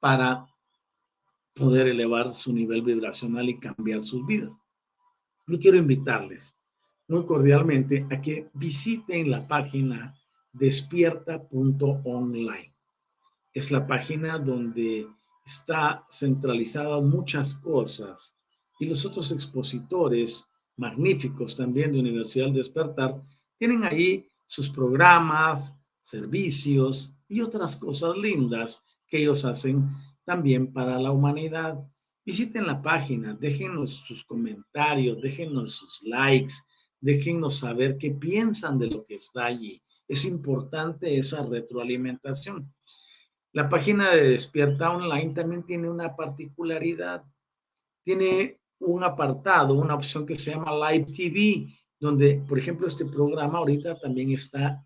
para 0.00 0.46
poder 1.52 1.88
elevar 1.88 2.32
su 2.32 2.54
nivel 2.54 2.80
vibracional 2.80 3.50
y 3.50 3.60
cambiar 3.60 4.02
sus 4.02 4.26
vidas. 4.26 4.56
Yo 5.46 5.60
quiero 5.60 5.76
invitarles 5.76 6.58
muy 7.08 7.26
cordialmente 7.26 8.06
a 8.10 8.22
que 8.22 8.48
visiten 8.54 9.30
la 9.30 9.46
página 9.46 10.18
despierta.online 10.54 12.67
es 13.54 13.70
la 13.70 13.86
página 13.86 14.38
donde 14.38 15.06
está 15.44 16.06
centralizada 16.10 17.00
muchas 17.00 17.54
cosas 17.54 18.36
y 18.78 18.86
los 18.86 19.04
otros 19.04 19.32
expositores 19.32 20.46
magníficos 20.76 21.56
también 21.56 21.92
de 21.92 22.00
Universidad 22.00 22.50
Despertar 22.50 23.20
tienen 23.58 23.84
ahí 23.84 24.30
sus 24.46 24.70
programas, 24.70 25.74
servicios 26.00 27.16
y 27.28 27.40
otras 27.40 27.76
cosas 27.76 28.16
lindas 28.16 28.84
que 29.08 29.18
ellos 29.18 29.44
hacen 29.44 29.88
también 30.24 30.72
para 30.72 30.98
la 30.98 31.10
humanidad. 31.10 31.76
Visiten 32.24 32.66
la 32.66 32.80
página, 32.80 33.34
déjenos 33.34 34.04
sus 34.06 34.24
comentarios, 34.24 35.20
déjenos 35.20 35.72
sus 35.72 36.02
likes, 36.02 36.54
déjenos 37.00 37.58
saber 37.58 37.96
qué 37.98 38.10
piensan 38.10 38.78
de 38.78 38.88
lo 38.88 39.04
que 39.04 39.14
está 39.14 39.46
allí. 39.46 39.82
Es 40.06 40.24
importante 40.24 41.18
esa 41.18 41.44
retroalimentación. 41.44 42.72
La 43.52 43.68
página 43.68 44.10
de 44.10 44.30
Despierta 44.30 44.90
Online 44.90 45.32
también 45.32 45.62
tiene 45.64 45.88
una 45.88 46.14
particularidad. 46.14 47.24
Tiene 48.02 48.60
un 48.80 49.02
apartado, 49.02 49.74
una 49.74 49.94
opción 49.94 50.26
que 50.26 50.38
se 50.38 50.52
llama 50.52 50.90
Live 50.90 51.06
TV, 51.16 51.74
donde, 51.98 52.42
por 52.48 52.58
ejemplo, 52.58 52.86
este 52.86 53.06
programa 53.06 53.58
ahorita 53.58 53.98
también 53.98 54.32
está 54.32 54.84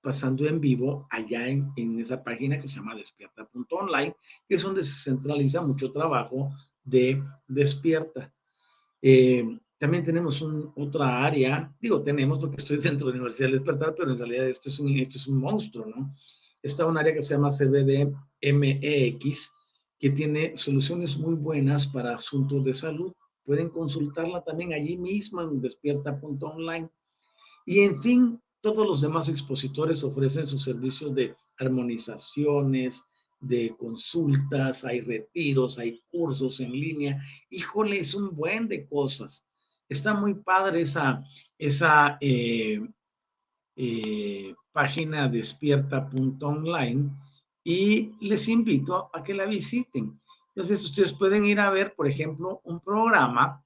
pasando 0.00 0.46
en 0.46 0.60
vivo 0.60 1.06
allá 1.10 1.46
en, 1.48 1.98
esa 1.98 2.22
página 2.22 2.58
que 2.58 2.68
se 2.68 2.76
llama 2.76 2.94
despierta.online, 2.94 4.14
que 4.48 4.54
es 4.54 4.62
donde 4.62 4.84
se 4.84 5.10
centraliza 5.10 5.60
mucho 5.60 5.92
trabajo 5.92 6.52
de 6.84 7.22
Despierta. 7.46 8.32
Eh, 9.02 9.58
también 9.78 10.04
tenemos 10.04 10.42
otra 10.76 11.24
área, 11.24 11.74
digo 11.80 12.02
tenemos 12.02 12.38
porque 12.38 12.56
estoy 12.56 12.78
dentro 12.78 13.06
de 13.06 13.14
la 13.14 13.20
Universidad 13.20 13.48
de 13.48 13.54
Despertar, 13.54 13.94
pero 13.96 14.12
en 14.12 14.18
realidad 14.18 14.46
esto 14.46 14.68
es 14.68 14.78
un, 14.78 14.98
esto 14.98 15.16
es 15.16 15.26
un 15.26 15.38
monstruo, 15.38 15.86
¿no? 15.86 16.14
Está 16.62 16.86
un 16.86 16.98
área 16.98 17.14
que 17.14 17.22
se 17.22 17.34
llama 17.34 17.50
CBDMEX, 17.50 18.14
que 19.98 20.10
tiene 20.10 20.56
soluciones 20.56 21.16
muy 21.16 21.34
buenas 21.34 21.86
para 21.86 22.14
asuntos 22.16 22.64
de 22.64 22.74
salud. 22.74 23.12
Pueden 23.44 23.68
consultarla 23.70 24.42
también 24.42 24.72
allí 24.72 24.96
mismo 24.96 25.42
en 25.42 25.60
despierta.online. 25.60 26.88
Y 27.66 27.80
en 27.80 28.00
fin, 28.00 28.40
todos 28.60 28.86
los 28.86 29.00
demás 29.00 29.28
expositores 29.28 30.04
ofrecen 30.04 30.46
sus 30.46 30.62
servicios 30.62 31.14
de 31.14 31.34
armonizaciones, 31.58 33.06
de 33.40 33.74
consultas, 33.78 34.84
hay 34.84 35.00
retiros, 35.00 35.78
hay 35.78 36.02
cursos 36.10 36.60
en 36.60 36.72
línea. 36.72 37.22
Híjole, 37.48 37.98
es 37.98 38.14
un 38.14 38.34
buen 38.34 38.68
de 38.68 38.86
cosas. 38.86 39.46
Está 39.88 40.14
muy 40.14 40.34
padre 40.34 40.82
esa, 40.82 41.24
esa 41.58 42.18
eh, 42.20 42.80
eh, 43.76 44.54
página 44.72 45.28
despierta.online 45.28 47.10
y 47.64 48.12
les 48.20 48.48
invito 48.48 49.10
a 49.12 49.22
que 49.22 49.34
la 49.34 49.46
visiten. 49.46 50.20
Entonces, 50.54 50.84
ustedes 50.84 51.12
pueden 51.12 51.44
ir 51.44 51.60
a 51.60 51.70
ver, 51.70 51.94
por 51.94 52.08
ejemplo, 52.08 52.60
un 52.64 52.80
programa. 52.80 53.64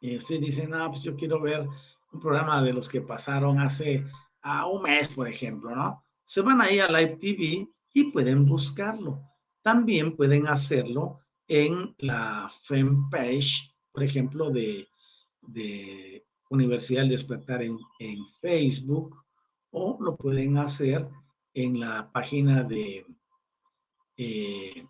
Y 0.00 0.16
ustedes 0.16 0.40
dicen, 0.40 0.74
ah, 0.74 0.88
pues 0.90 1.02
yo 1.02 1.16
quiero 1.16 1.40
ver 1.40 1.66
un 2.12 2.20
programa 2.20 2.62
de 2.62 2.72
los 2.72 2.88
que 2.88 3.00
pasaron 3.00 3.58
hace 3.58 4.04
un 4.70 4.82
mes, 4.82 5.08
por 5.08 5.28
ejemplo, 5.28 5.74
¿no? 5.74 6.02
Se 6.24 6.40
van 6.40 6.60
ahí 6.60 6.78
a 6.78 6.88
Live 6.88 7.16
TV 7.16 7.68
y 7.92 8.04
pueden 8.12 8.46
buscarlo. 8.46 9.20
También 9.62 10.16
pueden 10.16 10.46
hacerlo 10.46 11.20
en 11.46 11.94
la 11.98 12.50
fanpage, 12.64 13.74
por 13.92 14.02
ejemplo, 14.02 14.50
de, 14.50 14.88
de 15.42 16.24
Universidad 16.50 17.02
del 17.02 17.10
Despertar 17.10 17.62
en, 17.62 17.78
en 17.98 18.26
Facebook 18.40 19.16
o 19.70 19.98
lo 20.00 20.16
pueden 20.16 20.58
hacer 20.58 21.08
en 21.54 21.80
la 21.80 22.10
página 22.12 22.62
de 22.62 23.06
eh, 24.16 24.84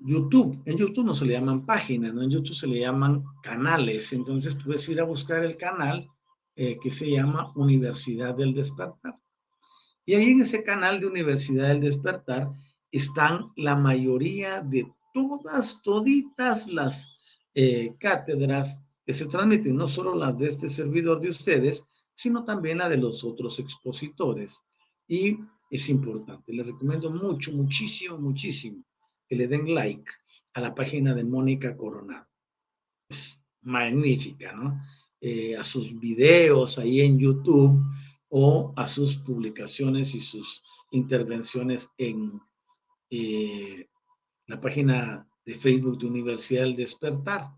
YouTube. 0.00 0.62
En 0.66 0.76
YouTube 0.76 1.06
no 1.06 1.14
se 1.14 1.24
le 1.24 1.32
llaman 1.32 1.64
páginas, 1.64 2.14
¿no? 2.14 2.22
En 2.22 2.30
YouTube 2.30 2.54
se 2.54 2.66
le 2.66 2.80
llaman 2.80 3.24
canales. 3.42 4.12
Entonces 4.12 4.56
puedes 4.62 4.88
ir 4.88 5.00
a 5.00 5.04
buscar 5.04 5.44
el 5.44 5.56
canal 5.56 6.08
eh, 6.54 6.78
que 6.82 6.90
se 6.90 7.10
llama 7.10 7.52
Universidad 7.54 8.34
del 8.34 8.54
Despertar. 8.54 9.18
Y 10.04 10.14
ahí 10.14 10.30
en 10.30 10.42
ese 10.42 10.62
canal 10.62 11.00
de 11.00 11.06
Universidad 11.06 11.68
del 11.68 11.80
Despertar 11.80 12.50
están 12.92 13.52
la 13.56 13.74
mayoría 13.74 14.60
de 14.60 14.86
todas, 15.12 15.82
toditas 15.82 16.66
las 16.68 17.18
eh, 17.54 17.96
cátedras 17.98 18.78
que 19.06 19.14
se 19.14 19.26
transmiten, 19.26 19.76
no 19.76 19.86
solo 19.86 20.16
las 20.16 20.36
de 20.36 20.48
este 20.48 20.68
servidor 20.68 21.20
de 21.20 21.28
ustedes, 21.28 21.86
sino 22.12 22.44
también 22.44 22.78
la 22.78 22.88
de 22.88 22.96
los 22.96 23.22
otros 23.22 23.60
expositores. 23.60 24.64
Y 25.06 25.38
es 25.70 25.88
importante, 25.88 26.52
les 26.52 26.66
recomiendo 26.66 27.10
mucho, 27.10 27.52
muchísimo, 27.52 28.18
muchísimo 28.18 28.82
que 29.28 29.36
le 29.36 29.46
den 29.46 29.72
like 29.72 30.10
a 30.54 30.60
la 30.60 30.74
página 30.74 31.14
de 31.14 31.22
Mónica 31.22 31.76
Coronado. 31.76 32.26
Es 33.08 33.40
magnífica, 33.62 34.52
¿no? 34.52 34.80
Eh, 35.20 35.56
a 35.56 35.64
sus 35.64 35.98
videos 35.98 36.78
ahí 36.78 37.00
en 37.00 37.18
YouTube 37.18 37.80
o 38.28 38.72
a 38.76 38.86
sus 38.86 39.18
publicaciones 39.18 40.14
y 40.14 40.20
sus 40.20 40.62
intervenciones 40.90 41.88
en 41.96 42.40
eh, 43.10 43.88
la 44.46 44.60
página 44.60 45.28
de 45.44 45.54
Facebook 45.54 45.98
de 45.98 46.06
Universidad 46.06 46.62
del 46.62 46.76
Despertar 46.76 47.50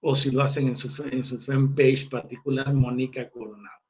o 0.00 0.14
si 0.14 0.30
lo 0.30 0.42
hacen 0.42 0.68
en 0.68 0.76
su, 0.76 1.02
en 1.04 1.24
su 1.24 1.38
fanpage 1.38 2.08
particular, 2.08 2.72
Mónica 2.72 3.28
Coronado 3.28 3.80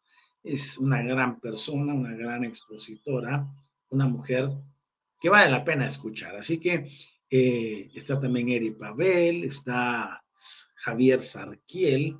es 0.43 0.79
una 0.79 1.03
gran 1.03 1.41
persona, 1.41 1.95
una 1.95 2.15
gran 2.15 2.45
expositora, 2.45 3.47
una 3.91 4.07
mujer 4.07 4.51
que 5.21 5.29
vale 5.29 5.51
la 5.51 5.65
pena 5.65 5.87
escuchar. 5.87 6.37
Así 6.37 6.59
que 6.59 6.91
eh, 7.29 7.91
está 7.95 8.19
también 8.19 8.49
Eri 8.49 8.73
Pavel, 8.73 9.45
está 9.45 10.23
Javier 10.77 11.21
Sarquiel 11.21 12.17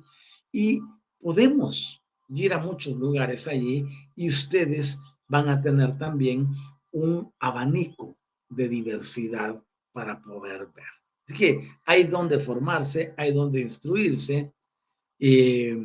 y 0.51 0.79
podemos 1.19 2.03
ir 2.29 2.53
a 2.53 2.59
muchos 2.59 2.95
lugares 2.95 3.47
allí 3.47 3.85
y 4.15 4.29
ustedes 4.29 4.99
van 5.27 5.49
a 5.49 5.61
tener 5.61 5.97
también 5.97 6.49
un 6.91 7.33
abanico 7.39 8.17
de 8.49 8.69
diversidad 8.69 9.61
para 9.91 10.21
poder 10.21 10.67
ver. 10.67 11.00
Que 11.31 11.71
hay 11.85 12.03
donde 12.03 12.39
formarse, 12.39 13.13
hay 13.17 13.33
donde 13.33 13.61
instruirse. 13.61 14.51
Eh, 15.19 15.77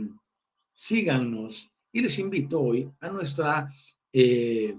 síganos 0.75 1.73
y 1.93 2.01
les 2.01 2.19
invito 2.19 2.61
hoy 2.61 2.91
a 3.01 3.09
nuestra 3.09 3.73
eh, 4.13 4.77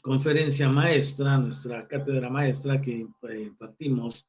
conferencia 0.00 0.68
maestra, 0.68 1.38
nuestra 1.38 1.86
cátedra 1.86 2.28
maestra 2.28 2.80
que 2.80 3.06
eh, 3.28 3.42
impartimos 3.42 4.26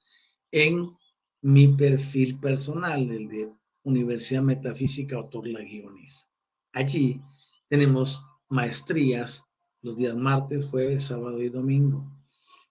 en 0.52 0.96
mi 1.42 1.68
perfil 1.70 2.40
personal, 2.40 3.10
el 3.10 3.28
de 3.28 3.52
Universidad 3.84 4.44
Metafísica 4.44 5.18
Autor 5.18 5.48
La 5.48 5.62
Guioniza. 5.62 6.28
Allí 6.72 7.22
tenemos 7.68 8.26
maestrías 8.50 9.46
los 9.82 9.98
días 9.98 10.16
martes, 10.16 10.66
jueves, 10.66 11.06
sábado 11.06 11.42
y 11.42 11.50
domingo. 11.50 12.06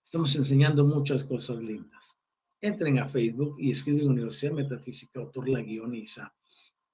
Estamos 0.02 0.34
enseñando 0.36 0.84
muchas 0.84 1.24
cosas 1.24 1.58
lindas. 1.58 2.16
Entren 2.62 3.00
a 3.00 3.08
Facebook 3.08 3.56
y 3.58 3.72
escriben 3.72 4.08
Universidad 4.08 4.52
Metafísica 4.52 5.18
Autor 5.18 5.48
La 5.48 5.60
Guioniza. 5.60 6.32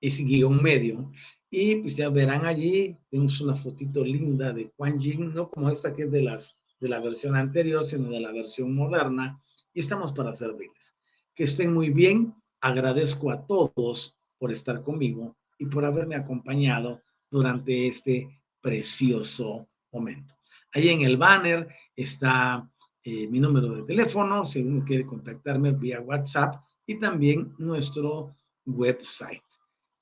Es 0.01 0.17
guion 0.17 0.63
medio. 0.63 1.13
Y 1.51 1.77
pues 1.77 1.95
ya 1.95 2.09
verán 2.09 2.47
allí, 2.47 2.97
tenemos 3.11 3.39
una 3.43 3.55
fotito 3.55 4.03
linda 4.03 4.55
de 4.55 4.73
Juan 4.75 4.99
Jin, 4.99 5.35
no 5.35 5.51
como 5.51 5.69
esta 5.69 5.95
que 5.95 6.05
es 6.05 6.11
de, 6.11 6.23
las, 6.23 6.59
de 6.81 6.89
la 6.89 7.01
versión 7.01 7.37
anterior, 7.37 7.85
sino 7.85 8.09
de 8.09 8.19
la 8.19 8.33
versión 8.33 8.75
moderna. 8.75 9.43
Y 9.75 9.81
estamos 9.81 10.15
para 10.15 10.33
servirles. 10.33 10.97
Que 11.35 11.45
estén 11.45 11.75
muy 11.75 11.91
bien. 11.91 12.35
Agradezco 12.63 13.31
a 13.31 13.47
todos 13.47 14.19
por 14.39 14.51
estar 14.51 14.83
conmigo 14.83 15.37
y 15.59 15.67
por 15.67 15.85
haberme 15.85 16.17
acompañado 16.17 17.03
durante 17.31 17.89
este 17.89 18.41
precioso 18.63 19.69
momento. 19.93 20.35
Ahí 20.73 20.89
en 20.89 21.03
el 21.03 21.19
banner 21.19 21.69
está 21.95 22.71
eh, 23.09 23.27
mi 23.27 23.41
número 23.41 23.75
de 23.75 23.85
teléfono, 23.85 24.45
si 24.45 24.61
uno 24.61 24.85
quiere 24.85 25.07
contactarme 25.07 25.73
vía 25.73 25.99
WhatsApp 26.03 26.63
y 26.87 26.99
también 26.99 27.55
nuestro 27.57 28.37
website. 28.67 29.49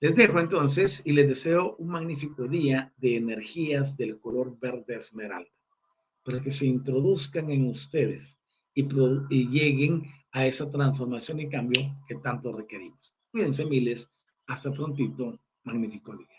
Les 0.00 0.16
dejo 0.16 0.40
entonces 0.40 1.02
y 1.04 1.12
les 1.12 1.28
deseo 1.28 1.76
un 1.76 1.90
magnífico 1.90 2.48
día 2.48 2.92
de 2.96 3.16
energías 3.16 3.96
del 3.96 4.18
color 4.18 4.58
verde 4.58 4.96
esmeralda, 4.96 5.48
para 6.24 6.42
que 6.42 6.50
se 6.50 6.66
introduzcan 6.66 7.48
en 7.50 7.68
ustedes 7.68 8.36
y, 8.74 8.88
y 9.30 9.48
lleguen 9.50 10.02
a 10.32 10.44
esa 10.44 10.68
transformación 10.68 11.38
y 11.38 11.48
cambio 11.48 11.96
que 12.08 12.16
tanto 12.16 12.52
requerimos. 12.52 13.14
Cuídense 13.30 13.64
miles, 13.66 14.08
hasta 14.48 14.72
prontito, 14.72 15.38
magnífico 15.62 16.16
día. 16.16 16.35